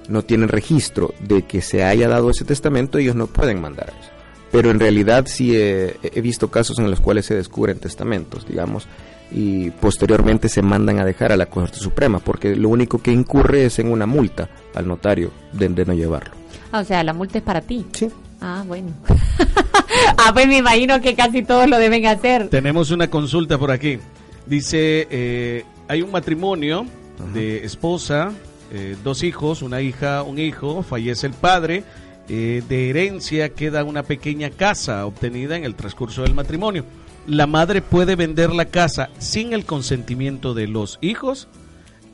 No 0.09 0.23
tienen 0.23 0.49
registro 0.49 1.15
de 1.21 1.43
que 1.43 1.63
se 1.63 1.85
haya 1.85 2.09
dado 2.09 2.31
ese 2.31 2.45
testamento, 2.45 2.99
ellos 2.99 3.15
no 3.15 3.29
pueden 3.29 3.61
mandar 3.61 3.93
eso. 4.01 4.11
Pero 4.51 4.71
en 4.73 4.81
realidad 4.81 5.27
sí 5.29 5.57
he 5.57 6.21
visto 6.21 6.51
casos 6.51 6.81
en 6.81 6.91
los 6.91 7.01
cuales 7.01 7.25
se 7.25 7.37
descubren 7.37 7.79
testamentos, 7.79 8.49
digamos, 8.49 8.89
y 9.31 9.71
posteriormente 9.71 10.49
se 10.49 10.61
mandan 10.61 10.99
a 10.99 11.05
dejar 11.05 11.31
a 11.31 11.37
la 11.37 11.47
Corte 11.47 11.79
Suprema, 11.79 12.19
porque 12.19 12.57
lo 12.57 12.69
único 12.69 12.99
que 12.99 13.13
incurre 13.13 13.67
es 13.67 13.79
en 13.79 13.93
una 13.93 14.07
multa 14.07 14.51
al 14.75 14.89
notario 14.89 15.31
de, 15.53 15.69
de 15.69 15.85
no 15.85 15.95
llevarlo. 15.95 16.35
Ah, 16.73 16.81
o 16.81 16.85
sea, 16.85 17.05
la 17.05 17.13
multa 17.13 17.39
es 17.39 17.45
para 17.45 17.61
ti. 17.61 17.87
Sí. 17.93 18.09
Ah, 18.41 18.65
bueno. 18.67 18.89
ah, 20.17 20.31
pues 20.33 20.47
me 20.47 20.59
imagino 20.59 21.01
que 21.01 21.15
casi 21.15 21.43
todos 21.43 21.69
lo 21.69 21.79
deben 21.79 22.07
hacer. 22.07 22.49
Tenemos 22.49 22.91
una 22.91 23.09
consulta 23.09 23.59
por 23.59 23.71
aquí. 23.71 23.99
Dice, 24.47 25.07
eh, 25.11 25.65
hay 25.89 26.03
un 26.03 26.11
matrimonio 26.11 26.87
de 27.35 27.65
esposa, 27.65 28.33
eh, 28.73 28.97
dos 29.05 29.23
hijos, 29.23 29.63
una 29.63 29.81
hija, 29.81 30.23
un 30.23 30.39
hijo, 30.39 30.83
fallece 30.83 31.27
el 31.27 31.35
padre, 31.35 31.85
eh, 32.29 32.63
de 32.69 32.91
herencia 32.91 33.49
queda 33.51 33.85
una 33.85 34.05
pequeña 34.05 34.51
casa 34.51 35.05
obtenida 35.05 35.57
en 35.57 35.65
el 35.65 35.75
transcurso 35.75 36.23
del 36.23 36.35
matrimonio. 36.35 36.85
La 37.27 37.47
madre 37.47 37.83
puede 37.83 38.17
vender 38.17 38.51
la 38.53 38.67
casa 38.67 39.11
sin 39.19 39.53
el 39.53 39.65
consentimiento 39.65 40.55
de 40.55 40.69
los 40.69 40.99
hijos 41.01 41.49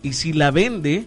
y 0.02 0.14
si 0.14 0.32
la 0.32 0.50
vende, 0.50 1.06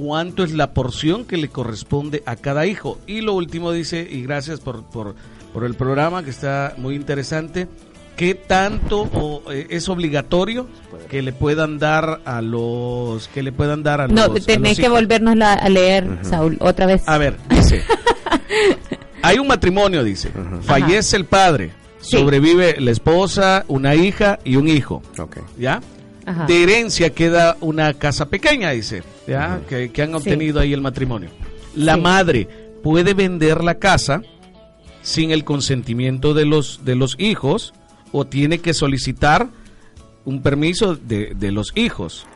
cuánto 0.00 0.42
es 0.44 0.52
la 0.52 0.72
porción 0.72 1.24
que 1.24 1.36
le 1.36 1.48
corresponde 1.48 2.22
a 2.26 2.36
cada 2.36 2.66
hijo. 2.66 2.98
Y 3.06 3.20
lo 3.20 3.34
último 3.34 3.72
dice, 3.72 4.06
y 4.10 4.22
gracias 4.22 4.60
por, 4.60 4.82
por, 4.84 5.14
por 5.52 5.64
el 5.64 5.74
programa 5.74 6.22
que 6.24 6.30
está 6.30 6.74
muy 6.78 6.94
interesante, 6.94 7.68
¿qué 8.16 8.34
tanto 8.34 9.02
o, 9.02 9.42
eh, 9.52 9.66
es 9.70 9.88
obligatorio 9.88 10.66
que 11.08 11.22
le 11.22 11.32
puedan 11.32 11.78
dar 11.78 12.20
a 12.24 12.40
los 12.42 13.28
que 13.28 13.42
le 13.42 13.52
puedan 13.52 13.82
dar 13.82 14.00
a 14.00 14.08
No, 14.08 14.28
los 14.28 14.42
a 14.42 14.46
tenés 14.46 14.78
que 14.78 14.88
volvernos 14.88 15.36
la- 15.36 15.54
a 15.54 15.68
leer, 15.68 16.18
Saúl, 16.22 16.56
otra 16.60 16.86
vez. 16.86 17.02
A 17.06 17.18
ver, 17.18 17.36
dice. 17.48 17.82
Hay 19.22 19.38
un 19.38 19.46
matrimonio, 19.46 20.02
dice. 20.02 20.30
Fallece 20.62 21.16
el 21.16 21.24
padre. 21.26 21.72
Sí. 22.00 22.16
Sobrevive 22.16 22.80
la 22.80 22.90
esposa, 22.90 23.64
una 23.68 23.94
hija 23.94 24.38
y 24.44 24.56
un 24.56 24.66
hijo. 24.68 25.02
Ok. 25.18 25.38
¿Ya? 25.58 25.80
Ajá. 26.24 26.46
De 26.46 26.62
herencia 26.62 27.10
queda 27.10 27.56
una 27.60 27.92
casa 27.94 28.26
pequeña, 28.28 28.70
dice. 28.70 29.02
¿Ya? 29.30 29.60
Que, 29.68 29.90
que 29.90 30.02
han 30.02 30.14
obtenido 30.14 30.58
ahí 30.60 30.72
el 30.72 30.80
matrimonio. 30.80 31.30
La 31.74 31.94
Sí. 31.94 32.00
madre 32.00 32.48
puede 32.82 33.14
vender 33.14 33.62
la 33.62 33.76
casa 33.76 34.22
sin 35.02 35.30
el 35.30 35.44
consentimiento 35.44 36.34
de 36.34 36.44
los, 36.44 36.84
de 36.84 36.96
los 36.96 37.14
hijos 37.18 37.72
o 38.12 38.26
tiene 38.26 38.58
que 38.58 38.74
solicitar 38.74 39.48
un 40.24 40.42
permiso 40.42 40.96
de, 40.96 41.32
de 41.36 41.52
los 41.52 41.72
hijos. 41.76 42.26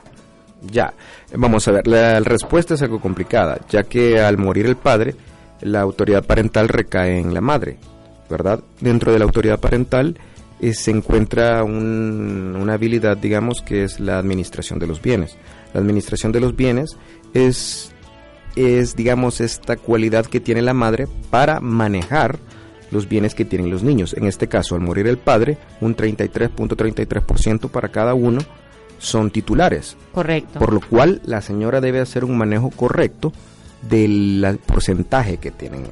Ya, 0.71 0.95
vamos 1.37 1.67
a 1.69 1.73
ver, 1.73 1.87
la, 1.87 2.21
respuesta 2.21 2.75
es 2.75 2.83
algo 2.83 3.01
complicada, 3.01 3.59
ya 3.69 3.83
que 3.83 4.21
al 4.21 4.39
morir 4.39 4.67
el 4.67 4.77
padre, 4.77 5.15
la 5.61 5.81
autoridad 5.83 6.25
parental 6.25 6.69
recae 6.69 7.19
en 7.19 7.35
la 7.35 7.41
madre, 7.43 7.77
¿verdad? 8.31 8.61
Dentro 8.81 9.13
de 9.13 9.19
la 9.19 9.25
autoridad 9.27 9.59
parental 9.61 10.17
eh, 10.61 10.73
se 10.73 10.91
encuentra 10.93 11.63
un- 11.65 12.57
una 12.59 12.75
habilidad, 12.75 13.17
digamos, 13.19 13.61
que 13.61 13.83
es 13.85 13.99
la 14.01 14.19
administración 14.19 14.79
de 14.79 14.87
los 14.87 15.03
bienes. 15.03 15.37
La 15.75 15.81
administración 15.81 16.33
de 16.33 16.41
los 16.41 16.57
bienes 16.57 16.97
es, 17.35 17.93
es, 18.57 18.97
digamos, 18.97 19.43
esta 19.43 19.77
cualidad 19.77 20.25
que 20.25 20.41
tiene 20.41 20.63
la 20.63 20.73
madre 20.73 21.07
para 21.31 21.61
manejar 21.61 22.39
los 22.91 23.09
bienes 23.09 23.35
que 23.35 23.45
tienen 23.45 23.71
los 23.71 23.83
niños. 23.83 24.15
En 24.15 24.25
este 24.25 24.49
caso, 24.49 24.77
al 24.77 24.81
morir 24.81 25.07
el 25.07 25.19
padre, 25.19 25.59
un 25.81 25.97
33.33% 25.97 27.69
para 27.69 27.89
cada 27.89 28.15
uno 28.15 28.41
son 28.99 29.31
titulares. 29.31 29.97
Correcto. 30.13 30.61
Por 30.61 30.73
lo 30.73 30.81
cual 30.81 31.21
la 31.25 31.43
señora 31.43 31.81
debe 31.81 32.01
hacer 32.01 32.25
un 32.25 32.39
manejo 32.39 32.71
correcto 32.71 33.33
del 33.83 34.59
porcentaje 34.65 35.37
que 35.37 35.51
tienen 35.51 35.85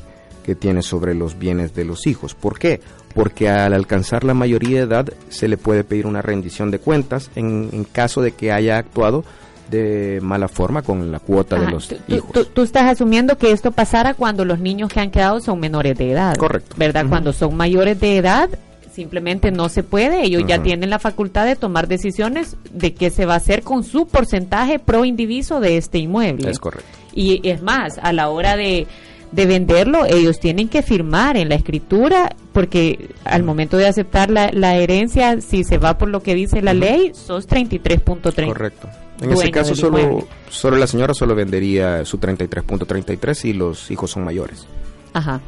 que 0.43 0.55
tiene 0.57 0.83
sobre 0.83 1.15
los 1.15 1.39
bienes 1.39 1.73
de 1.73 1.85
los 1.85 2.07
hijos. 2.09 2.35
¿Por 2.35 2.59
qué? 2.59 2.81
Porque 3.15 3.49
al 3.49 3.73
alcanzar 3.75 4.25
la 4.25 4.35
mayoría 4.35 4.79
de 4.79 4.85
edad 4.87 5.13
se 5.29 5.47
le 5.47 5.57
puede 5.57 5.85
pedir 5.85 6.05
una 6.05 6.21
rendición 6.21 6.73
de 6.73 6.81
cuentas 6.81 7.31
en, 7.37 7.69
en 7.73 7.85
caso 7.85 8.23
de 8.23 8.33
que 8.33 8.51
haya 8.51 8.77
actuado 8.77 9.25
de 9.73 10.21
mala 10.23 10.47
forma 10.49 10.83
con 10.83 11.11
la 11.11 11.19
cuota 11.19 11.59
de 11.59 11.71
los 11.71 11.89
hijos. 12.09 12.31
tú- 12.33 12.45
tú 12.45 12.63
estás 12.63 12.85
asumiendo 12.85 13.37
que 13.39 13.51
esto 13.51 13.73
pasara 13.73 14.15
cuando 14.15 14.45
los 14.45 14.61
niños 14.61 14.93
que 14.93 15.01
han 15.01 15.11
quedado 15.11 15.41
son 15.41 15.59
menores 15.59 15.97
de 15.99 16.13
edad. 16.13 16.37
Correcto. 16.37 16.77
¿Verdad? 16.79 17.07
Cuando 17.09 17.33
son 17.33 17.57
mayores 17.57 17.99
de 17.99 18.19
edad, 18.19 18.49
simplemente 18.95 19.51
no 19.51 19.69
se 19.71 19.83
puede. 19.83 20.23
Ellos 20.25 20.43
ya 20.47 20.57
tienen 20.63 20.91
la 20.91 20.99
facultad 20.99 21.47
de 21.47 21.57
tomar 21.57 21.89
decisiones 21.89 22.57
de 22.73 22.93
qué 22.93 23.09
se 23.11 23.25
va 23.25 23.35
a 23.35 23.39
hacer 23.39 23.63
con 23.63 23.83
su 23.85 24.07
porcentaje 24.07 24.79
pro 24.79 25.05
indiviso 25.07 25.59
de 25.61 25.79
este 25.79 25.99
inmueble. 25.99 26.51
Es 26.51 26.59
correcto. 26.59 26.87
Y 27.15 27.41
es 27.49 27.63
más, 27.63 27.99
a 28.03 28.13
la 28.13 28.29
hora 28.29 28.57
de, 28.57 28.87
de 29.33 29.47
venderlo, 29.47 30.05
ellos 30.05 30.39
tienen 30.41 30.69
que 30.69 30.83
firmar 30.83 31.39
en 31.39 31.49
la 31.49 31.55
escritura, 31.55 32.37
porque 32.53 33.09
al 33.25 33.43
momento 33.43 33.79
de 33.79 33.87
aceptar 33.87 34.31
la, 34.31 34.51
la 34.53 34.77
herencia, 34.77 35.41
si 35.41 35.65
se 35.65 35.79
va 35.79 35.97
por 35.97 36.09
lo 36.09 36.23
que 36.23 36.35
dice 36.35 36.61
la 36.61 36.75
ley, 36.75 37.13
sos 37.15 37.49
33.30. 37.49 38.47
Correcto. 38.47 38.89
En 39.23 39.33
ese 39.33 39.51
caso 39.51 39.75
solo, 39.75 40.27
solo 40.51 40.77
la 40.77 40.87
señora 40.87 41.15
solo 41.15 41.35
vendería 41.35 42.05
su 42.05 42.19
33.33 42.19 43.45
y 43.45 43.53
los 43.53 43.91
hijos 43.91 44.11
son 44.11 44.25
mayores. 44.25 44.67
Ajá. 45.13 45.41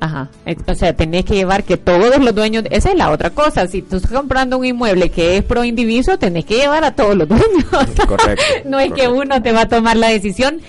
Ajá. 0.00 0.28
O 0.66 0.74
sea, 0.74 0.94
tenés 0.94 1.24
que 1.24 1.34
llevar 1.34 1.64
que 1.64 1.76
todos 1.76 2.18
los 2.18 2.34
dueños, 2.34 2.64
esa 2.70 2.90
es 2.90 2.96
la 2.96 3.10
otra 3.10 3.30
cosa, 3.30 3.66
si 3.66 3.82
tú 3.82 3.96
estás 3.96 4.12
comprando 4.12 4.58
un 4.58 4.64
inmueble 4.64 5.10
que 5.10 5.38
es 5.38 5.44
pro 5.44 5.64
indiviso, 5.64 6.18
tenés 6.18 6.44
que 6.44 6.56
llevar 6.56 6.84
a 6.84 6.94
todos 6.94 7.16
los 7.16 7.28
dueños. 7.28 7.64
Correcto, 8.06 8.44
no 8.66 8.78
es 8.78 8.92
que 8.92 9.08
uno 9.08 9.40
te 9.42 9.52
va 9.52 9.62
a 9.62 9.68
tomar 9.68 9.96
la 9.96 10.08
decisión 10.08 10.60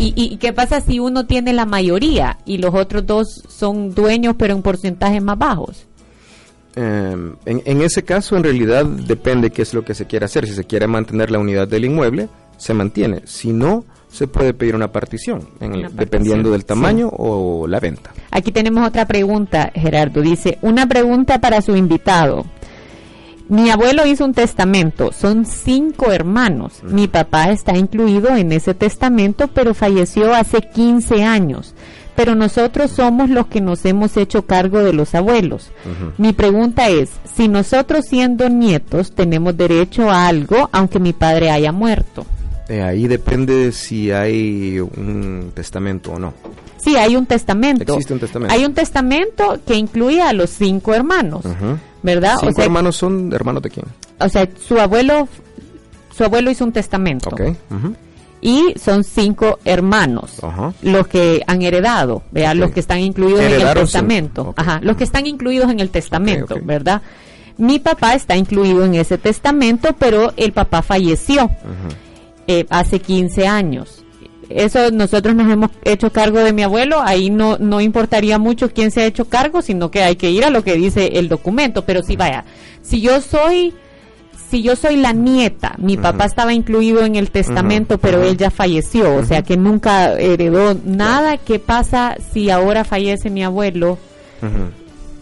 ¿Y, 0.00 0.14
¿Y 0.16 0.38
qué 0.38 0.54
pasa 0.54 0.80
si 0.80 0.98
uno 0.98 1.26
tiene 1.26 1.52
la 1.52 1.66
mayoría 1.66 2.38
y 2.46 2.56
los 2.56 2.74
otros 2.74 3.04
dos 3.04 3.42
son 3.48 3.94
dueños 3.94 4.34
pero 4.38 4.54
en 4.54 4.62
porcentajes 4.62 5.22
más 5.22 5.36
bajos? 5.36 5.86
Eh, 6.76 7.34
en, 7.44 7.62
en, 7.64 7.80
ese 7.82 8.04
caso, 8.04 8.36
en 8.36 8.44
realidad, 8.44 8.84
depende 8.84 9.50
qué 9.50 9.62
es 9.62 9.74
lo 9.74 9.84
que 9.84 9.94
se 9.94 10.06
quiere 10.06 10.26
hacer. 10.26 10.46
Si 10.46 10.54
se 10.54 10.64
quiere 10.64 10.86
mantener 10.86 11.30
la 11.30 11.38
unidad 11.38 11.68
del 11.68 11.84
inmueble, 11.84 12.28
se 12.56 12.74
mantiene. 12.74 13.22
Si 13.24 13.52
no, 13.52 13.84
se 14.10 14.26
puede 14.26 14.54
pedir 14.54 14.74
una 14.74 14.92
partición, 14.92 15.48
en 15.60 15.72
el, 15.72 15.78
una 15.80 15.88
partición 15.88 15.96
dependiendo 15.96 16.50
del 16.50 16.64
tamaño 16.64 17.08
sí. 17.08 17.16
o 17.18 17.66
la 17.66 17.80
venta. 17.80 18.12
Aquí 18.30 18.52
tenemos 18.52 18.86
otra 18.86 19.06
pregunta, 19.06 19.70
Gerardo. 19.74 20.20
Dice, 20.20 20.58
una 20.62 20.86
pregunta 20.86 21.40
para 21.40 21.62
su 21.62 21.76
invitado. 21.76 22.44
Mi 23.48 23.68
abuelo 23.68 24.06
hizo 24.06 24.24
un 24.24 24.32
testamento, 24.32 25.10
son 25.10 25.44
cinco 25.44 26.12
hermanos. 26.12 26.84
Mi 26.84 27.08
papá 27.08 27.50
está 27.50 27.76
incluido 27.76 28.36
en 28.36 28.52
ese 28.52 28.74
testamento, 28.74 29.48
pero 29.48 29.74
falleció 29.74 30.32
hace 30.32 30.60
15 30.60 31.24
años 31.24 31.74
pero 32.20 32.34
nosotros 32.34 32.90
somos 32.90 33.30
los 33.30 33.46
que 33.46 33.62
nos 33.62 33.82
hemos 33.86 34.14
hecho 34.18 34.44
cargo 34.44 34.80
de 34.80 34.92
los 34.92 35.14
abuelos. 35.14 35.70
Uh 35.86 35.88
-huh. 35.88 36.12
Mi 36.18 36.34
pregunta 36.34 36.90
es, 36.90 37.08
si 37.34 37.48
nosotros 37.48 38.04
siendo 38.10 38.50
nietos 38.50 39.14
tenemos 39.14 39.56
derecho 39.56 40.10
a 40.10 40.28
algo 40.28 40.68
aunque 40.70 40.98
mi 41.00 41.14
padre 41.14 41.50
haya 41.50 41.72
muerto. 41.72 42.26
Eh, 42.68 42.82
ahí 42.82 43.08
depende 43.08 43.72
si 43.72 44.12
hay 44.12 44.80
un 44.80 45.50
testamento 45.54 46.12
o 46.12 46.18
no. 46.18 46.34
Sí, 46.76 46.94
hay 46.96 47.16
un 47.16 47.24
testamento. 47.24 47.94
Existe 47.94 48.12
un 48.12 48.20
testamento. 48.20 48.54
Hay 48.54 48.66
un 48.66 48.74
testamento 48.74 49.58
que 49.66 49.76
incluye 49.76 50.20
a 50.20 50.34
los 50.34 50.50
cinco 50.50 50.92
hermanos, 50.92 51.46
uh 51.46 51.48
-huh. 51.48 51.78
¿verdad? 52.02 52.34
¿Cinco 52.38 52.52
o 52.52 52.54
sea, 52.54 52.64
hermanos 52.66 52.96
son 52.96 53.32
hermanos 53.32 53.62
de 53.62 53.70
quién? 53.70 53.86
O 54.18 54.28
sea, 54.28 54.46
su 54.68 54.78
abuelo, 54.78 55.26
su 56.14 56.22
abuelo 56.22 56.50
hizo 56.50 56.66
un 56.66 56.72
testamento. 56.72 57.30
Okay. 57.30 57.56
Uh 57.70 57.76
-huh 57.76 57.94
y 58.40 58.74
son 58.78 59.04
cinco 59.04 59.58
hermanos 59.64 60.42
Ajá. 60.42 60.72
los 60.82 61.06
que 61.06 61.42
han 61.46 61.62
heredado. 61.62 62.22
Okay. 62.30 62.54
los 62.54 62.70
que 62.70 62.80
están 62.80 63.00
incluidos 63.00 63.40
en 63.40 63.60
el 63.60 63.74
testamento, 63.74 64.42
okay. 64.42 64.64
Ajá, 64.64 64.80
los 64.82 64.96
que 64.96 65.04
están 65.04 65.26
incluidos 65.26 65.70
en 65.70 65.80
el 65.80 65.90
testamento, 65.90 66.54
okay, 66.54 66.66
¿verdad? 66.66 67.02
Mi 67.58 67.78
papá 67.78 68.14
está 68.14 68.36
incluido 68.36 68.84
en 68.84 68.94
ese 68.94 69.18
testamento, 69.18 69.94
pero 69.98 70.32
el 70.36 70.52
papá 70.52 70.80
falleció 70.80 71.50
eh, 72.46 72.64
hace 72.70 73.00
15 73.00 73.46
años. 73.46 74.04
Eso 74.48 74.90
nosotros 74.90 75.34
nos 75.34 75.52
hemos 75.52 75.70
hecho 75.84 76.10
cargo 76.10 76.40
de 76.40 76.52
mi 76.52 76.62
abuelo, 76.62 77.00
ahí 77.00 77.30
no, 77.30 77.58
no 77.58 77.80
importaría 77.80 78.38
mucho 78.38 78.72
quién 78.72 78.90
se 78.90 79.02
ha 79.02 79.06
hecho 79.06 79.26
cargo, 79.26 79.62
sino 79.62 79.90
que 79.90 80.02
hay 80.02 80.16
que 80.16 80.30
ir 80.30 80.44
a 80.44 80.50
lo 80.50 80.64
que 80.64 80.74
dice 80.74 81.18
el 81.18 81.28
documento, 81.28 81.84
pero 81.84 82.02
si 82.02 82.16
vaya, 82.16 82.44
si 82.82 83.00
yo 83.00 83.20
soy 83.20 83.74
si 84.50 84.62
yo 84.62 84.74
soy 84.74 84.96
la 84.96 85.12
nieta, 85.12 85.76
mi 85.78 85.94
uh 85.94 85.98
-huh. 85.98 86.02
papá 86.02 86.24
estaba 86.24 86.52
incluido 86.52 87.04
en 87.04 87.14
el 87.14 87.30
testamento, 87.30 87.94
uh 87.94 87.98
-huh. 87.98 88.02
pero 88.02 88.18
uh 88.18 88.24
-huh. 88.24 88.30
él 88.30 88.36
ya 88.36 88.50
falleció, 88.50 89.14
o 89.14 89.24
sea 89.24 89.42
que 89.42 89.56
nunca 89.56 90.18
heredó 90.18 90.74
nada. 90.84 91.36
¿Qué 91.38 91.58
pasa 91.58 92.16
si 92.32 92.50
ahora 92.50 92.84
fallece 92.84 93.30
mi 93.30 93.44
abuelo? 93.44 93.98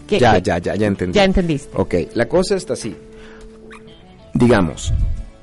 ¿Qué, 0.07 0.19
ya, 0.19 0.33
qué? 0.33 0.41
ya, 0.41 0.57
ya, 0.57 0.75
ya 0.75 0.87
entendí. 0.87 1.15
Ya 1.15 1.23
entendiste. 1.23 1.69
Ok, 1.75 1.93
la 2.15 2.27
cosa 2.27 2.55
está 2.55 2.73
así. 2.73 2.95
Digamos, 4.33 4.93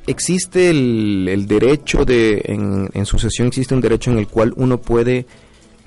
existe 0.06 0.70
el, 0.70 1.28
el 1.28 1.46
derecho 1.46 2.04
de, 2.04 2.42
en, 2.44 2.88
en, 2.92 3.06
sucesión 3.06 3.48
existe 3.48 3.74
un 3.74 3.80
derecho 3.80 4.10
en 4.10 4.18
el 4.18 4.26
cual 4.26 4.52
uno 4.56 4.78
puede 4.78 5.26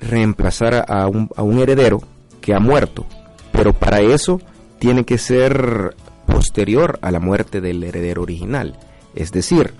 reemplazar 0.00 0.74
a, 0.74 0.80
a, 0.80 1.06
un, 1.08 1.28
a 1.36 1.42
un 1.42 1.58
heredero 1.58 2.00
que 2.40 2.54
ha 2.54 2.60
muerto, 2.60 3.04
pero 3.52 3.72
para 3.72 4.00
eso 4.00 4.40
tiene 4.78 5.04
que 5.04 5.18
ser 5.18 5.94
posterior 6.30 6.98
a 7.02 7.10
la 7.10 7.20
muerte 7.20 7.60
del 7.60 7.82
heredero 7.82 8.22
original. 8.22 8.76
Es 9.14 9.32
decir, 9.32 9.72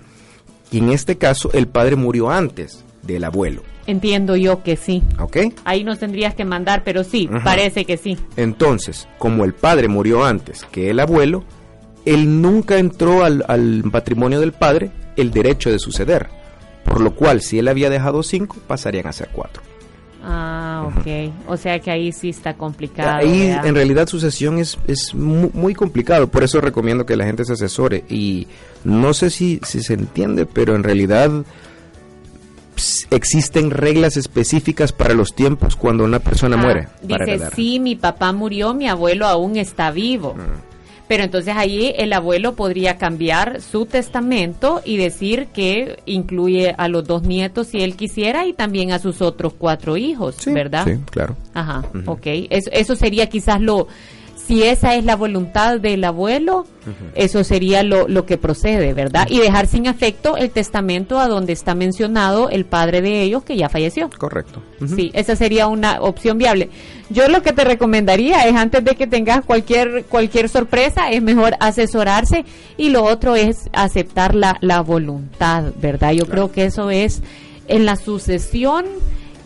en 0.73 0.91
este 0.91 1.17
caso 1.17 1.51
el 1.53 1.69
padre 1.69 1.97
murió 1.97 2.31
antes 2.31 2.85
del 3.03 3.25
abuelo. 3.25 3.63
Entiendo 3.87 4.37
yo 4.37 4.63
que 4.63 4.77
sí. 4.77 5.03
¿Ok? 5.19 5.39
Ahí 5.65 5.85
nos 5.85 5.99
tendrías 5.99 6.35
que 6.35 6.45
mandar, 6.45 6.83
pero 6.85 7.03
sí, 7.03 7.29
uh 7.31 7.37
-huh. 7.37 7.43
parece 7.45 7.85
que 7.85 7.97
sí. 7.97 8.17
Entonces, 8.37 9.09
como 9.19 9.45
el 9.45 9.55
padre 9.55 9.89
murió 9.89 10.25
antes 10.25 10.65
que 10.71 10.91
el 10.91 11.01
abuelo, 11.01 11.45
él 12.05 12.41
nunca 12.41 12.79
entró 12.79 13.25
al, 13.25 13.45
al 13.49 13.83
patrimonio 13.91 14.41
del 14.41 14.53
padre 14.53 14.91
el 15.17 15.31
derecho 15.31 15.71
de 15.71 15.79
suceder. 15.79 16.29
Por 16.85 17.01
lo 17.01 17.15
cual, 17.15 17.41
si 17.41 17.59
él 17.59 17.69
había 17.69 17.91
dejado 17.91 18.23
cinco, 18.23 18.57
pasarían 18.67 19.07
a 19.07 19.13
ser 19.13 19.31
cuatro. 19.33 19.63
Ah, 20.23 20.87
ok. 20.87 21.33
O 21.49 21.57
sea 21.57 21.79
que 21.81 21.91
ahí 21.91 22.13
sí 22.13 22.29
está 22.29 22.55
complicado. 22.55 23.19
Ahí 23.19 23.49
¿verdad? 23.49 23.67
en 23.67 23.75
realidad 23.75 24.07
sucesión 24.07 24.59
es, 24.59 24.79
es 24.87 25.15
muy, 25.15 25.51
muy, 25.53 25.75
complicado. 25.75 26.29
Por 26.29 26.43
eso 26.43 26.61
recomiendo 26.61 27.07
que 27.07 27.17
la 27.17 27.25
gente 27.25 27.45
se 27.45 27.55
asesore. 27.55 28.05
Y 28.09 28.47
no 28.85 29.15
sé 29.15 29.31
si, 29.31 29.61
si 29.63 29.83
se 29.83 29.95
entiende, 29.95 30.47
pero 30.47 30.75
en 30.75 30.83
realidad 30.83 31.31
existen 33.11 33.71
reglas 33.71 34.17
específicas 34.17 34.93
para 34.93 35.15
los 35.15 35.35
tiempos 35.35 35.77
cuando 35.77 36.05
una 36.05 36.19
persona 36.19 36.57
ah, 36.57 36.63
muere. 36.63 36.89
Dice, 37.03 37.51
sí, 37.55 37.81
mi 37.81 37.97
papá 37.97 38.33
murió, 38.33 38.75
mi 38.75 38.89
abuelo 38.89 39.27
aún 39.27 39.57
está 39.57 39.91
vivo. 39.91 40.35
-huh. 40.37 40.70
Pero 41.11 41.25
entonces 41.25 41.57
ahí 41.57 41.93
el 41.99 42.13
abuelo 42.13 42.55
podría 42.55 42.97
cambiar 42.97 43.61
su 43.63 43.85
testamento 43.85 44.81
y 44.85 44.97
decir 44.97 45.49
que 45.53 45.99
incluye 46.07 46.73
a 46.79 46.87
los 46.87 47.05
dos 47.05 47.25
nietos 47.25 47.67
si 47.67 47.83
él 47.83 47.97
quisiera 47.97 48.47
y 48.47 48.53
también 48.53 48.93
a 48.93 49.01
sus 49.01 49.21
otros 49.21 49.55
cuatro 49.59 49.97
hijos, 49.97 50.37
sí, 50.37 50.53
¿verdad? 50.53 50.85
Sí, 50.85 51.01
claro. 51.11 51.37
Ajá, 51.53 51.81
uh 51.81 51.97
-huh. 51.97 52.03
ok. 52.07 52.47
Eso, 52.51 52.71
eso 52.73 52.95
sería 52.95 53.29
quizás 53.29 53.61
lo, 53.61 53.89
si 54.51 54.65
esa 54.65 54.97
es 54.97 55.05
la 55.05 55.15
voluntad 55.15 55.79
del 55.79 56.03
abuelo, 56.03 56.67
uh 56.85 56.89
-huh. 56.89 57.13
eso 57.15 57.45
sería 57.45 57.85
lo, 57.85 58.09
lo, 58.09 58.27
que 58.27 58.37
procede, 58.37 58.95
¿verdad? 58.95 59.29
Y 59.31 59.39
dejar 59.39 59.69
sin 59.69 59.87
efecto 59.87 60.37
el 60.37 60.51
testamento 60.51 61.21
a 61.21 61.29
donde 61.29 61.53
está 61.53 61.77
mencionado 61.77 62.51
el 62.51 62.65
padre 62.65 63.01
de 63.01 63.23
ellos 63.23 63.45
que 63.45 63.57
ya 63.57 63.69
falleció. 63.69 64.11
Correcto. 64.19 64.61
Uh 64.81 64.87
-huh. 64.87 64.97
Sí, 64.97 65.13
esa 65.15 65.37
sería 65.37 65.69
una 65.69 66.01
opción 66.01 66.37
viable. 66.37 66.69
Yo 67.11 67.29
lo 67.29 67.43
que 67.43 67.53
te 67.53 67.63
recomendaría 67.63 68.41
es 68.49 68.57
antes 68.57 68.85
de 68.85 68.97
que 68.97 69.07
tengas 69.07 69.45
cualquier 69.45 70.07
cualquier 70.07 70.49
sorpresa, 70.49 71.13
es 71.13 71.23
mejor 71.23 71.55
asesorarse 71.61 72.45
y 72.77 72.89
lo 72.89 73.05
otro 73.05 73.37
es 73.37 73.71
aceptar 73.73 74.35
la, 74.35 74.57
la 74.63 74.81
voluntad, 74.81 75.73
¿verdad? 75.81 76.11
Yo 76.11 76.25
claro. 76.25 76.49
creo 76.49 76.53
que 76.53 76.65
eso 76.65 76.91
es 76.91 77.23
en 77.69 77.87
la 77.87 77.95
sucesión 77.95 78.85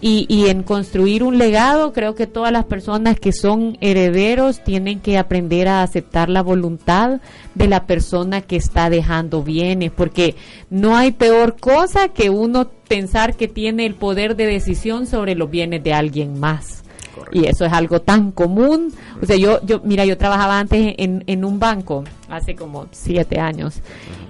y, 0.06 0.26
y, 0.28 0.50
en 0.50 0.64
construir 0.64 1.22
un 1.22 1.38
legado, 1.38 1.94
creo 1.94 2.14
que 2.14 2.26
todas 2.26 2.52
las 2.52 2.66
personas 2.66 3.18
que 3.18 3.32
son 3.32 3.78
herederos 3.80 4.62
tienen 4.62 5.00
que 5.00 5.16
aprender 5.16 5.66
a 5.66 5.82
aceptar 5.82 6.28
la 6.28 6.42
voluntad 6.42 7.22
de 7.54 7.68
la 7.68 7.86
persona 7.86 8.42
que 8.42 8.56
está 8.56 8.90
dejando 8.90 9.42
bienes, 9.42 9.92
porque 9.92 10.34
no 10.68 10.94
hay 10.94 11.12
peor 11.12 11.56
cosa 11.58 12.08
que 12.08 12.28
uno 12.28 12.68
pensar 12.86 13.34
que 13.34 13.48
tiene 13.48 13.86
el 13.86 13.94
poder 13.94 14.36
de 14.36 14.44
decisión 14.44 15.06
sobre 15.06 15.36
los 15.36 15.48
bienes 15.48 15.82
de 15.82 15.94
alguien 15.94 16.38
más. 16.38 16.84
Correcto. 17.14 17.40
Y 17.40 17.46
eso 17.46 17.64
es 17.64 17.72
algo 17.72 18.02
tan 18.02 18.30
común. 18.30 18.92
O 19.22 19.24
sea, 19.24 19.36
yo, 19.36 19.64
yo 19.64 19.80
mira, 19.84 20.04
yo 20.04 20.18
trabajaba 20.18 20.58
antes 20.58 20.96
en, 20.98 21.24
en 21.26 21.46
un 21.46 21.58
banco, 21.58 22.04
hace 22.28 22.54
como 22.54 22.88
siete 22.90 23.40
años, 23.40 23.80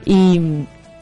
y 0.05 0.39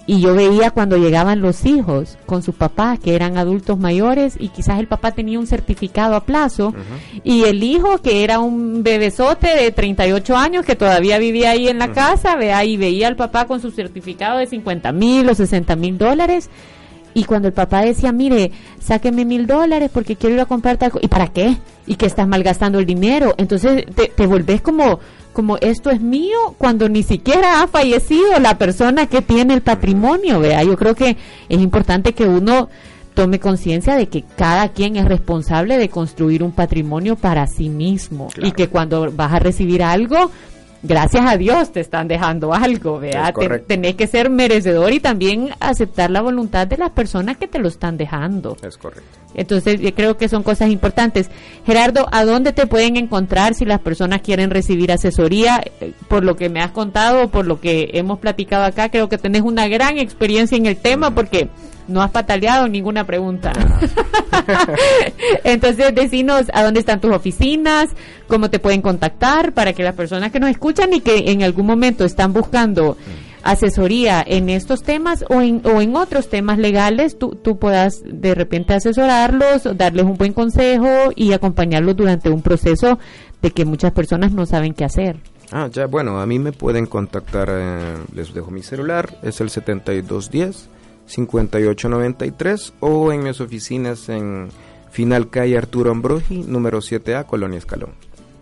y 0.07 0.21
yo 0.21 0.35
veía 0.35 0.71
cuando 0.71 0.97
llegaban 0.97 1.41
los 1.41 1.65
hijos 1.65 2.19
con 2.27 2.43
sus 2.43 2.55
papás 2.55 2.99
que 2.99 3.15
eran 3.15 3.38
adultos 3.38 3.79
mayores 3.79 4.35
y 4.38 4.49
quizás 4.49 4.81
el 4.81 4.88
papá 4.88 5.12
tenía 5.12 5.38
un 5.38 5.47
certificado 5.47 6.17
a 6.17 6.25
plazo 6.25 6.69
uh 6.69 6.73
-huh. 6.73 7.21
y 7.25 7.45
el 7.45 7.62
hijo 7.62 7.99
que 7.99 8.25
era 8.25 8.41
un 8.41 8.83
bebesote 8.83 9.49
de 9.55 9.71
38 9.71 10.37
años 10.37 10.65
que 10.65 10.77
todavía 10.77 11.19
vivía 11.19 11.51
ahí 11.51 11.69
en 11.69 11.79
la 11.79 11.87
uh 11.87 11.91
-huh. 11.91 11.95
casa 11.95 12.37
vea, 12.37 12.65
y 12.65 12.77
veía 12.77 13.09
al 13.09 13.17
papá 13.17 13.47
con 13.47 13.61
su 13.61 13.71
certificado 13.71 14.38
de 14.38 14.47
50 14.47 14.91
mil 14.93 15.29
o 15.29 15.35
60 15.35 15.77
mil 15.77 15.99
dólares 15.99 16.51
y 17.14 17.25
cuando 17.25 17.48
el 17.48 17.55
papá 17.55 17.83
decía, 17.83 18.12
mire, 18.12 18.53
sáqueme 18.81 19.25
mil 19.25 19.46
dólares 19.46 19.90
porque 19.92 20.16
quiero 20.16 20.37
ir 20.37 20.40
a 20.40 20.46
comprar 20.46 20.77
tal 20.77 20.92
¿y 21.01 21.09
para 21.09 21.29
qué? 21.29 21.57
Y 21.87 21.96
que 21.96 22.07
estás 22.07 22.27
malgastando 22.27 22.79
el 22.79 22.87
dinero. 22.87 23.35
Entonces 23.37 23.85
te, 23.94 24.09
te 24.09 24.27
volvés 24.27 24.62
como, 24.62 25.01
como 25.33 25.57
esto 25.59 25.90
es 25.90 26.01
mío 26.01 26.55
cuando 26.59 26.88
ni 26.88 27.03
siquiera 27.03 27.62
ha 27.62 27.68
fallecido 27.68 28.38
la 28.40 28.59
persona 28.59 29.07
que 29.07 29.22
tiene 29.22 29.55
el 29.55 29.62
patrimonio, 29.62 30.40
vea. 30.40 30.62
Yo 30.62 30.77
creo 30.77 30.94
que 30.94 31.16
es 31.48 31.61
importante 31.61 32.14
que 32.14 32.25
uno 32.25 32.68
tome 33.14 33.40
conciencia 33.40 33.94
de 33.94 34.09
que 34.09 34.25
cada 34.37 34.68
quien 34.68 34.96
es 34.96 35.05
responsable 35.05 35.77
de 35.77 35.88
construir 35.88 36.42
un 36.42 36.53
patrimonio 36.53 37.16
para 37.16 37.46
sí 37.46 37.68
mismo 37.68 38.29
claro. 38.29 38.48
y 38.48 38.53
que 38.53 38.68
cuando 38.68 39.12
vas 39.12 39.33
a 39.33 39.38
recibir 39.38 39.83
algo, 39.83 40.31
gracias 40.83 41.25
a 41.27 41.37
Dios 41.37 41.73
te 41.73 41.81
están 41.81 42.09
dejando 42.09 42.53
algo, 42.53 42.99
vea, 42.99 43.33
Te, 43.33 43.59
tenés 43.61 43.95
que 43.95 44.07
ser 44.07 44.31
merecedor 44.31 44.92
y 44.92 45.01
también 45.01 45.51
aceptar 45.61 46.11
la 46.11 46.21
voluntad 46.21 46.66
de 46.66 46.77
las 46.77 46.90
personas 46.90 47.37
que 47.37 47.47
te 47.47 47.59
lo 47.59 47.68
están 47.68 47.97
dejando. 47.97 48.57
Es 48.62 48.77
correcto. 48.77 49.23
Entonces, 49.35 49.81
yo 49.81 49.95
creo 49.95 50.16
que 50.16 50.29
son 50.29 50.42
cosas 50.42 50.71
importantes. 50.71 51.31
Gerardo, 51.64 52.07
¿a 52.12 52.25
dónde 52.25 52.53
te 52.53 52.66
pueden 52.66 52.97
encontrar 52.97 53.55
si 53.55 53.64
las 53.64 53.81
personas 53.81 54.21
quieren 54.21 54.51
recibir 54.51 54.92
asesoría? 54.92 55.62
Eh, 55.81 55.92
por 56.09 56.25
lo 56.25 56.37
que 56.37 56.49
me 56.49 56.61
has 56.61 56.73
contado, 56.73 57.29
por 57.29 57.47
lo 57.47 57.61
que 57.61 57.90
hemos 57.95 58.18
platicado 58.18 58.64
acá, 58.64 58.90
creo 58.90 59.09
que 59.09 59.18
tenés 59.18 59.42
una 59.42 59.68
gran 59.68 59.99
experiencia 59.99 60.57
en 60.57 60.66
el 60.66 60.77
tema 60.77 61.14
porque 61.14 61.49
no 61.88 62.03
has 62.03 62.11
pataleado 62.11 62.68
ninguna 62.68 63.05
pregunta. 63.05 63.53
Entonces, 65.45 65.95
decinos 65.95 66.47
a 66.53 66.62
dónde 66.62 66.81
están 66.81 67.01
tus 67.01 67.12
oficinas, 67.12 67.90
cómo 68.29 68.51
te 68.51 68.59
pueden 68.59 68.83
contactar 68.83 69.53
para 69.53 69.73
que 69.73 69.83
las 69.83 69.95
personas 69.95 70.33
que 70.33 70.40
nos 70.40 70.51
escuchan 70.51 70.92
y 70.92 71.01
que 71.01 71.31
en 71.31 71.42
algún 71.42 71.66
momento 71.66 72.05
están 72.05 72.33
buscando 72.33 72.96
asesoría 73.42 74.25
en 74.27 74.48
estos 74.50 74.83
temas 74.83 75.25
o 75.29 75.40
en, 75.40 75.63
o 75.65 75.81
en 75.81 75.96
otros 75.96 76.29
temas 76.29 76.59
legales, 76.59 77.19
tú, 77.19 77.35
tú 77.35 77.59
puedas 77.59 78.02
de 78.04 78.35
repente 78.35 78.75
asesorarlos, 78.75 79.69
darles 79.77 80.04
un 80.04 80.17
buen 80.17 80.33
consejo 80.33 81.13
y 81.17 81.33
acompañarlos 81.33 81.96
durante 81.96 82.31
un 82.31 82.42
proceso 82.42 82.98
de 83.40 83.50
que 83.50 83.65
muchas 83.65 83.92
personas 83.92 84.33
no 84.33 84.46
saben 84.46 84.75
qué 84.75 84.85
hacer. 84.85 85.17
Ah, 85.50 85.69
ya, 85.71 85.87
bueno, 85.87 86.21
a 86.21 86.27
mí 86.27 86.38
me 86.38 86.52
pueden 86.52 86.87
contactar, 86.87 87.48
eh, 87.50 87.96
les 88.15 88.33
dejo 88.33 88.50
mi 88.50 88.63
celular, 88.63 89.19
es 89.23 89.40
el 89.40 89.50
7210 89.50 90.69
5893 91.07 92.75
o 92.81 93.13
en 93.13 93.23
mis 93.23 93.40
oficinas 93.40 94.09
en 94.09 94.48
Final 94.90 95.31
Calle 95.31 95.57
Arturo 95.57 95.90
Ambrogi, 95.90 96.44
número 96.46 96.81
7A, 96.81 97.27
Colonia 97.27 97.59
Escalón. 97.59 97.90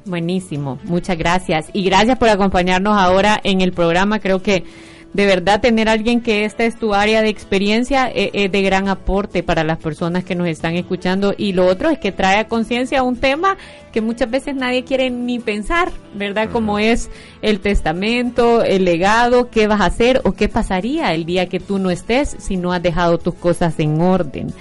Buenísimo, 0.04 0.78
muchas 0.84 1.16
gracias. 1.18 1.66
Y 1.72 1.84
gracias 1.84 2.18
por 2.18 2.28
acompañarnos 2.28 2.98
ahora 2.98 3.40
en 3.44 3.61
el 3.61 3.72
programa. 3.72 4.18
Creo 4.18 4.42
que 4.42 4.64
de 5.12 5.26
verdad 5.26 5.61
tener 5.61 5.88
a 5.88 5.92
alguien 5.92 6.20
que 6.20 6.44
esta 6.44 6.64
es 6.64 6.78
tu 6.78 6.94
área 6.94 7.20
de 7.20 7.28
experiencia 7.28 8.06
es, 8.06 8.26
eh, 8.26 8.30
es, 8.32 8.52
de 8.52 8.62
gran 8.62 8.88
aporte 8.88 9.42
para 9.42 9.64
las 9.64 9.78
personas 9.78 10.24
que 10.24 10.36
nos 10.36 10.46
están 10.46 10.76
escuchando. 10.76 11.34
Y 11.36 11.52
lo 11.52 11.66
otro 11.66 11.90
es 11.90 11.98
que 11.98 12.12
trae 12.12 12.38
a 12.38 12.46
conciencia 12.46 13.02
un 13.02 13.16
tema 13.16 13.56
que 13.92 14.00
muchas 14.00 14.30
veces 14.30 14.54
nadie 14.54 14.84
quiere 14.84 15.11
ni 15.11 15.40
pensar, 15.40 15.90
¿verdad? 16.14 16.48
Como 16.50 16.78
es 16.78 17.11
el 17.42 17.58
testamento, 17.58 18.62
el 18.62 18.84
legado, 18.84 19.50
qué 19.50 19.66
vas 19.66 19.80
a 19.80 19.86
hacer 19.86 20.20
o 20.24 20.32
qué 20.32 20.48
pasaría 20.48 21.12
el 21.12 21.24
día 21.24 21.48
que 21.48 21.58
tú 21.58 21.78
no 21.78 21.90
estés 21.90 22.36
si 22.38 22.56
no 22.56 22.72
has 22.72 22.82
dejado 22.82 23.18
tus 23.18 23.34
cosas 23.34 23.78
en 23.80 24.00
orden. 24.00 24.52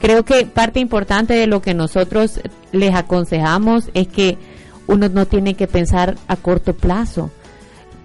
Creo 0.00 0.24
que 0.24 0.46
parte 0.46 0.80
importante 0.80 1.34
de 1.34 1.46
lo 1.46 1.60
que 1.60 1.74
nosotros 1.74 2.40
les 2.72 2.94
aconsejamos 2.94 3.90
es 3.92 4.08
que 4.08 4.38
uno 4.86 5.08
no 5.10 5.26
tiene 5.26 5.54
que 5.54 5.66
pensar 5.66 6.16
a 6.28 6.36
corto 6.36 6.74
plazo. 6.74 7.30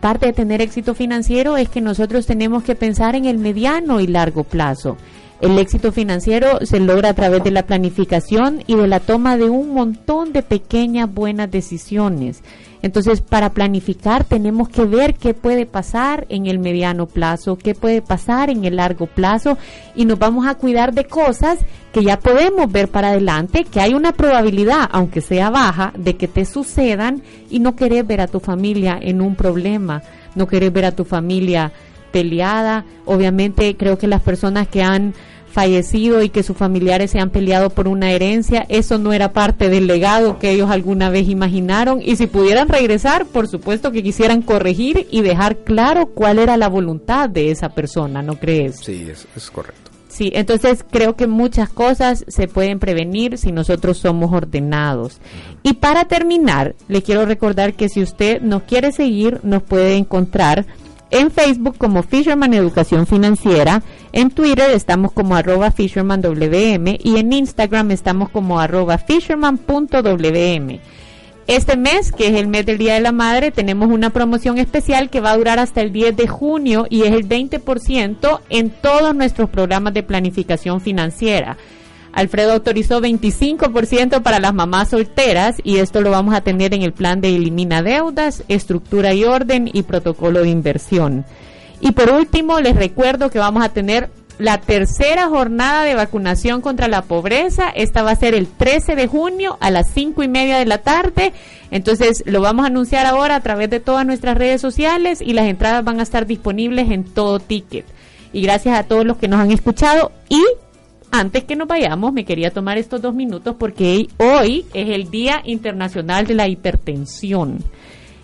Parte 0.03 0.25
de 0.25 0.33
tener 0.33 0.59
éxito 0.59 0.95
financiero 0.95 1.55
es 1.55 1.69
que 1.69 1.79
nosotros 1.79 2.25
tenemos 2.25 2.65
que 2.65 2.75
pensar 2.75 3.15
en 3.15 3.23
el 3.23 3.37
mediano 3.37 4.01
y 4.01 4.07
largo 4.07 4.43
plazo. 4.43 4.97
El 5.39 5.57
éxito 5.57 5.93
financiero 5.93 6.59
se 6.65 6.81
logra 6.81 7.07
a 7.07 7.13
través 7.13 7.41
de 7.41 7.51
la 7.51 7.65
planificación 7.65 8.65
y 8.67 8.75
de 8.75 8.85
la 8.89 8.99
toma 8.99 9.37
de 9.37 9.45
un 9.45 9.73
montón 9.73 10.33
de 10.33 10.43
pequeñas 10.43 11.09
buenas 11.09 11.49
decisiones. 11.49 12.43
Entonces, 12.83 13.21
para 13.21 13.51
planificar 13.51 14.25
tenemos 14.25 14.67
que 14.67 14.83
ver 14.83 15.15
qué 15.15 15.33
puede 15.33 15.65
pasar 15.65 16.25
en 16.27 16.47
el 16.47 16.59
mediano 16.59 17.07
plazo, 17.07 17.57
qué 17.57 17.73
puede 17.73 18.01
pasar 18.01 18.49
en 18.49 18.65
el 18.65 18.75
largo 18.75 19.07
plazo 19.07 19.57
y 19.95 20.03
nos 20.03 20.19
vamos 20.19 20.45
a 20.45 20.55
cuidar 20.55 20.93
de 20.93 21.05
cosas 21.05 21.59
que 21.93 22.03
ya 22.03 22.19
podemos 22.19 22.69
ver 22.69 22.89
para 22.89 23.07
adelante, 23.09 23.63
que 23.63 23.79
hay 23.79 23.93
una 23.93 24.11
probabilidad, 24.11 24.89
aunque 24.91 25.21
sea 25.21 25.49
baja, 25.49 25.93
de 25.97 26.17
que 26.17 26.27
te 26.27 26.43
sucedan 26.43 27.23
y 27.49 27.59
no 27.59 27.77
querés 27.77 28.05
ver 28.05 28.19
a 28.19 28.27
tu 28.27 28.41
familia 28.41 28.99
en 29.01 29.21
un 29.21 29.35
problema, 29.35 30.03
no 30.35 30.45
querés 30.45 30.73
ver 30.73 30.83
a 30.83 30.91
tu 30.91 31.05
familia 31.05 31.71
peleada. 32.11 32.83
Obviamente 33.05 33.77
creo 33.77 33.97
que 33.97 34.07
las 34.07 34.21
personas 34.21 34.67
que 34.67 34.83
han 34.83 35.13
fallecido 35.53 36.23
y 36.23 36.29
que 36.29 36.41
sus 36.41 36.57
familiares 36.57 37.11
se 37.11 37.19
han 37.19 37.29
peleado 37.29 37.69
por 37.69 37.87
una 37.87 38.11
herencia, 38.11 38.65
eso 38.69 38.97
no 38.97 39.13
era 39.13 39.33
parte 39.33 39.69
del 39.69 39.85
legado 39.85 40.39
que 40.39 40.49
ellos 40.49 40.71
alguna 40.71 41.09
vez 41.09 41.29
imaginaron 41.29 42.01
y 42.03 42.15
si 42.15 42.25
pudieran 42.25 42.69
regresar, 42.69 43.27
por 43.27 43.47
supuesto 43.47 43.91
que 43.91 44.01
quisieran 44.01 44.41
corregir 44.41 45.07
y 45.11 45.21
dejar 45.21 45.57
claro 45.59 46.07
cuál 46.07 46.39
era 46.39 46.57
la 46.57 46.69
voluntad 46.69 47.29
de 47.29 47.51
esa 47.51 47.69
persona, 47.69 48.23
¿no 48.23 48.39
crees? 48.39 48.79
Sí, 48.79 49.07
es, 49.09 49.27
es 49.35 49.51
correcto. 49.51 49.91
Sí, 50.07 50.31
entonces 50.35 50.85
creo 50.89 51.15
que 51.15 51.25
muchas 51.25 51.69
cosas 51.69 52.23
se 52.27 52.47
pueden 52.47 52.79
prevenir 52.79 53.37
si 53.37 53.51
nosotros 53.51 53.97
somos 53.97 54.31
ordenados. 54.31 55.19
Y 55.63 55.73
para 55.73 56.05
terminar, 56.05 56.75
le 56.87 57.01
quiero 57.01 57.25
recordar 57.25 57.73
que 57.73 57.89
si 57.89 58.01
usted 58.01 58.41
nos 58.41 58.63
quiere 58.63 58.91
seguir, 58.91 59.39
nos 59.43 59.63
puede 59.63 59.95
encontrar 59.95 60.65
en 61.13 61.29
Facebook 61.29 61.77
como 61.77 62.01
Fisherman 62.01 62.55
Educación 62.55 63.05
Financiera, 63.05 63.83
en 64.13 64.31
Twitter 64.31 64.71
estamos 64.71 65.11
como 65.11 65.35
arroba 65.35 65.71
FishermanWM 65.71 66.97
y 67.03 67.17
en 67.17 67.31
Instagram 67.31 67.91
estamos 67.91 68.29
como 68.29 68.59
arroba 68.59 68.97
Fisherman.wm. 68.97 70.79
Este 71.45 71.77
mes, 71.77 72.11
que 72.11 72.27
es 72.29 72.33
el 72.35 72.47
mes 72.47 72.65
del 72.65 72.79
Día 72.79 72.95
de 72.95 73.01
la 73.01 73.11
Madre, 73.11 73.51
tenemos 73.51 73.91
una 73.91 74.09
promoción 74.09 74.57
especial 74.57 75.11
que 75.11 75.19
va 75.19 75.31
a 75.31 75.37
durar 75.37 75.59
hasta 75.59 75.81
el 75.81 75.91
10 75.91 76.15
de 76.15 76.27
junio 76.27 76.87
y 76.89 77.03
es 77.03 77.11
el 77.11 77.27
20% 77.27 78.39
en 78.49 78.69
todos 78.71 79.13
nuestros 79.13 79.49
programas 79.49 79.93
de 79.93 80.01
planificación 80.01 80.81
financiera. 80.81 81.57
Alfredo 82.13 82.53
autorizó 82.53 83.01
25% 83.01 84.21
para 84.21 84.39
las 84.39 84.53
mamás 84.53 84.91
solteras 84.91 85.57
y 85.63 85.77
esto 85.77 86.01
lo 86.01 86.11
vamos 86.11 86.35
a 86.35 86.41
tener 86.41 86.73
en 86.73 86.83
el 86.83 86.93
plan 86.93 87.21
de 87.21 87.35
elimina 87.35 87.81
deudas, 87.81 88.43
estructura 88.47 89.13
y 89.13 89.23
orden 89.23 89.69
y 89.71 89.81
protocolo 89.81 90.43
de 90.43 90.49
inversión. 90.49 91.25
Y 91.81 91.91
por 91.91 92.11
último, 92.11 92.61
les 92.61 92.75
recuerdo 92.75 93.29
que 93.29 93.39
vamos 93.39 93.65
a 93.65 93.69
tener 93.69 94.09
la 94.37 94.59
tercera 94.59 95.27
jornada 95.27 95.83
de 95.83 95.95
vacunación 95.95 96.61
contra 96.61 96.87
la 96.87 97.01
pobreza. 97.01 97.69
Esta 97.69 98.03
va 98.03 98.11
a 98.11 98.15
ser 98.15 98.35
el 98.35 98.47
13 98.47 98.95
de 98.95 99.07
junio 99.07 99.57
a 99.59 99.71
las 99.71 99.89
5 99.91 100.23
y 100.23 100.27
media 100.27 100.57
de 100.57 100.65
la 100.65 100.79
tarde. 100.79 101.33
Entonces 101.71 102.23
lo 102.25 102.41
vamos 102.41 102.63
a 102.63 102.67
anunciar 102.67 103.05
ahora 103.05 103.35
a 103.35 103.41
través 103.41 103.69
de 103.69 103.79
todas 103.79 104.05
nuestras 104.05 104.37
redes 104.37 104.61
sociales 104.61 105.19
y 105.21 105.33
las 105.33 105.47
entradas 105.47 105.83
van 105.83 105.99
a 105.99 106.03
estar 106.03 106.25
disponibles 106.25 106.91
en 106.91 107.03
todo 107.03 107.39
ticket. 107.39 107.85
Y 108.31 108.41
gracias 108.41 108.77
a 108.77 108.83
todos 108.83 109.05
los 109.05 109.17
que 109.17 109.27
nos 109.27 109.39
han 109.39 109.51
escuchado 109.51 110.11
y 110.29 110.43
antes 111.13 111.43
que 111.43 111.55
nos 111.55 111.67
vayamos, 111.67 112.11
me 112.11 112.25
quería 112.25 112.49
tomar 112.49 112.79
estos 112.79 112.99
dos 112.99 113.13
minutos 113.13 113.55
porque 113.59 114.07
hoy 114.17 114.65
es 114.73 114.89
el 114.89 115.11
Día 115.11 115.43
Internacional 115.45 116.25
de 116.25 116.33
la 116.33 116.47
Hipertensión. 116.47 117.59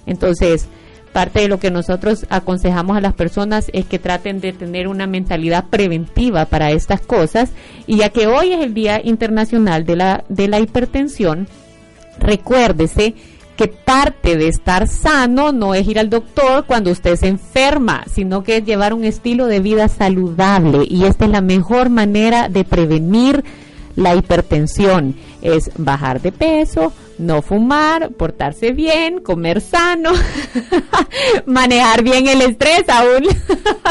Entonces, 0.07 0.67
parte 1.13 1.41
de 1.41 1.49
lo 1.49 1.59
que 1.59 1.69
nosotros 1.69 2.25
aconsejamos 2.31 2.97
a 2.97 3.01
las 3.01 3.13
personas 3.13 3.69
es 3.73 3.85
que 3.85 3.99
traten 3.99 4.41
de 4.41 4.53
tener 4.53 4.87
una 4.87 5.05
mentalidad 5.05 5.65
preventiva 5.69 6.45
para 6.45 6.71
estas 6.71 6.99
cosas. 6.99 7.51
Y 7.85 7.97
ya 7.97 8.09
que 8.09 8.25
hoy 8.25 8.53
es 8.53 8.61
el 8.61 8.73
Día 8.73 8.99
Internacional 9.03 9.85
de 9.85 9.95
la, 9.95 10.23
de 10.27 10.47
la 10.47 10.59
Hipertensión, 10.59 11.47
recuérdese 12.17 13.13
que 13.59 13.67
parte 13.67 14.37
de 14.37 14.47
estar 14.47 14.87
sano 14.87 15.51
no 15.51 15.75
es 15.75 15.85
ir 15.85 15.99
al 15.99 16.09
doctor 16.09 16.63
cuando 16.65 16.91
usted 16.91 17.17
se 17.17 17.27
enferma, 17.27 18.05
sino 18.09 18.41
que 18.41 18.55
es 18.55 18.63
llevar 18.63 18.93
un 18.93 19.03
estilo 19.03 19.47
de 19.47 19.59
vida 19.59 19.89
saludable 19.89 20.87
y 20.89 21.03
esta 21.03 21.25
es 21.25 21.31
la 21.31 21.41
mejor 21.41 21.89
manera 21.89 22.47
de 22.47 22.63
prevenir 22.63 23.43
la 23.97 24.15
hipertensión. 24.15 25.13
Es 25.41 25.71
bajar 25.77 26.21
de 26.21 26.31
peso, 26.31 26.93
no 27.19 27.41
fumar, 27.41 28.11
portarse 28.11 28.71
bien, 28.71 29.19
comer 29.19 29.61
sano, 29.61 30.11
manejar 31.45 32.01
bien 32.01 32.27
el 32.27 32.41
estrés 32.41 32.85
aún. 32.87 33.25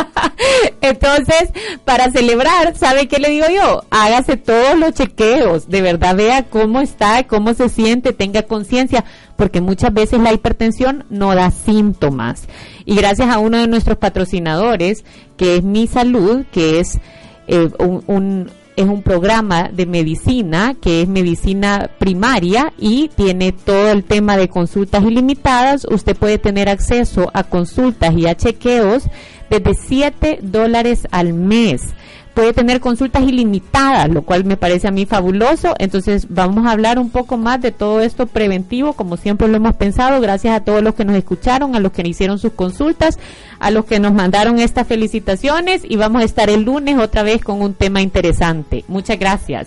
Entonces, 0.81 1.51
para 1.85 2.11
celebrar, 2.11 2.76
¿sabe 2.76 3.07
qué 3.07 3.18
le 3.18 3.29
digo 3.29 3.47
yo? 3.55 3.85
Hágase 3.91 4.39
todos 4.39 4.79
los 4.79 4.95
chequeos, 4.95 5.68
de 5.68 5.83
verdad 5.83 6.16
vea 6.16 6.45
cómo 6.45 6.81
está, 6.81 7.26
cómo 7.26 7.53
se 7.53 7.68
siente, 7.68 8.14
tenga 8.14 8.43
conciencia, 8.43 9.05
porque 9.37 9.61
muchas 9.61 9.93
veces 9.93 10.20
la 10.20 10.33
hipertensión 10.33 11.05
no 11.11 11.35
da 11.35 11.51
síntomas. 11.51 12.49
Y 12.87 12.97
gracias 12.97 13.29
a 13.29 13.39
uno 13.39 13.59
de 13.59 13.68
nuestros 13.68 13.99
patrocinadores, 13.99 15.05
que 15.37 15.57
es 15.57 15.62
Mi 15.62 15.87
Salud, 15.87 16.47
que 16.51 16.81
es 16.81 16.99
eh, 17.47 17.68
un, 17.79 18.03
un 18.07 18.51
es 18.79 18.87
un 18.87 19.03
programa 19.03 19.70
de 19.72 19.87
medicina 19.87 20.76
que 20.81 21.03
es 21.03 21.09
medicina 21.09 21.91
primaria 21.99 22.72
y 22.79 23.09
tiene 23.09 23.51
todo 23.51 23.91
el 23.91 24.05
tema 24.05 24.37
de 24.37 24.49
consultas 24.49 25.03
ilimitadas. 25.03 25.85
Usted 25.91 26.16
puede 26.16 26.39
tener 26.39 26.68
acceso 26.68 27.29
a 27.35 27.43
consultas 27.43 28.16
y 28.16 28.29
a 28.29 28.37
chequeos 28.37 29.03
desde 29.51 29.74
7 29.74 30.39
dólares 30.43 31.09
al 31.11 31.35
mes 31.35 31.83
puede 32.39 32.53
tener 32.53 32.78
consultas 32.78 33.24
ilimitadas, 33.24 34.09
lo 34.11 34.22
cual 34.22 34.45
me 34.45 34.57
parece 34.57 34.86
a 34.86 34.93
mí 34.93 35.07
fabuloso. 35.07 35.74
Entonces 35.80 36.28
vamos 36.30 36.68
a 36.68 36.70
hablar 36.70 37.01
un 37.01 37.11
poco 37.11 37.36
más 37.36 37.61
de 37.61 37.72
todo 37.72 38.01
esto 38.01 38.28
preventivo, 38.28 38.93
como 38.93 39.16
siempre 39.16 39.49
lo 39.49 39.57
hemos 39.57 39.74
pensado. 39.74 40.20
Gracias 40.20 40.55
a 40.55 40.61
todos 40.61 40.80
los 40.80 40.95
que 40.95 41.05
nos 41.05 41.16
escucharon, 41.16 41.74
a 41.74 41.80
los 41.80 41.91
que 41.91 42.07
hicieron 42.07 42.39
sus 42.39 42.53
consultas, 42.53 43.18
a 43.59 43.72
los 43.72 43.86
que 43.86 43.99
nos 43.99 44.12
mandaron 44.12 44.61
estas 44.61 44.86
felicitaciones 44.86 45.82
y 45.82 45.97
vamos 45.97 46.22
a 46.22 46.26
estar 46.26 46.49
el 46.49 46.62
lunes 46.62 46.97
otra 47.01 47.24
vez 47.24 47.43
con 47.43 47.61
un 47.61 47.74
tema 47.74 48.03
interesante. 48.03 48.84
Muchas 48.86 49.18
gracias. 49.18 49.66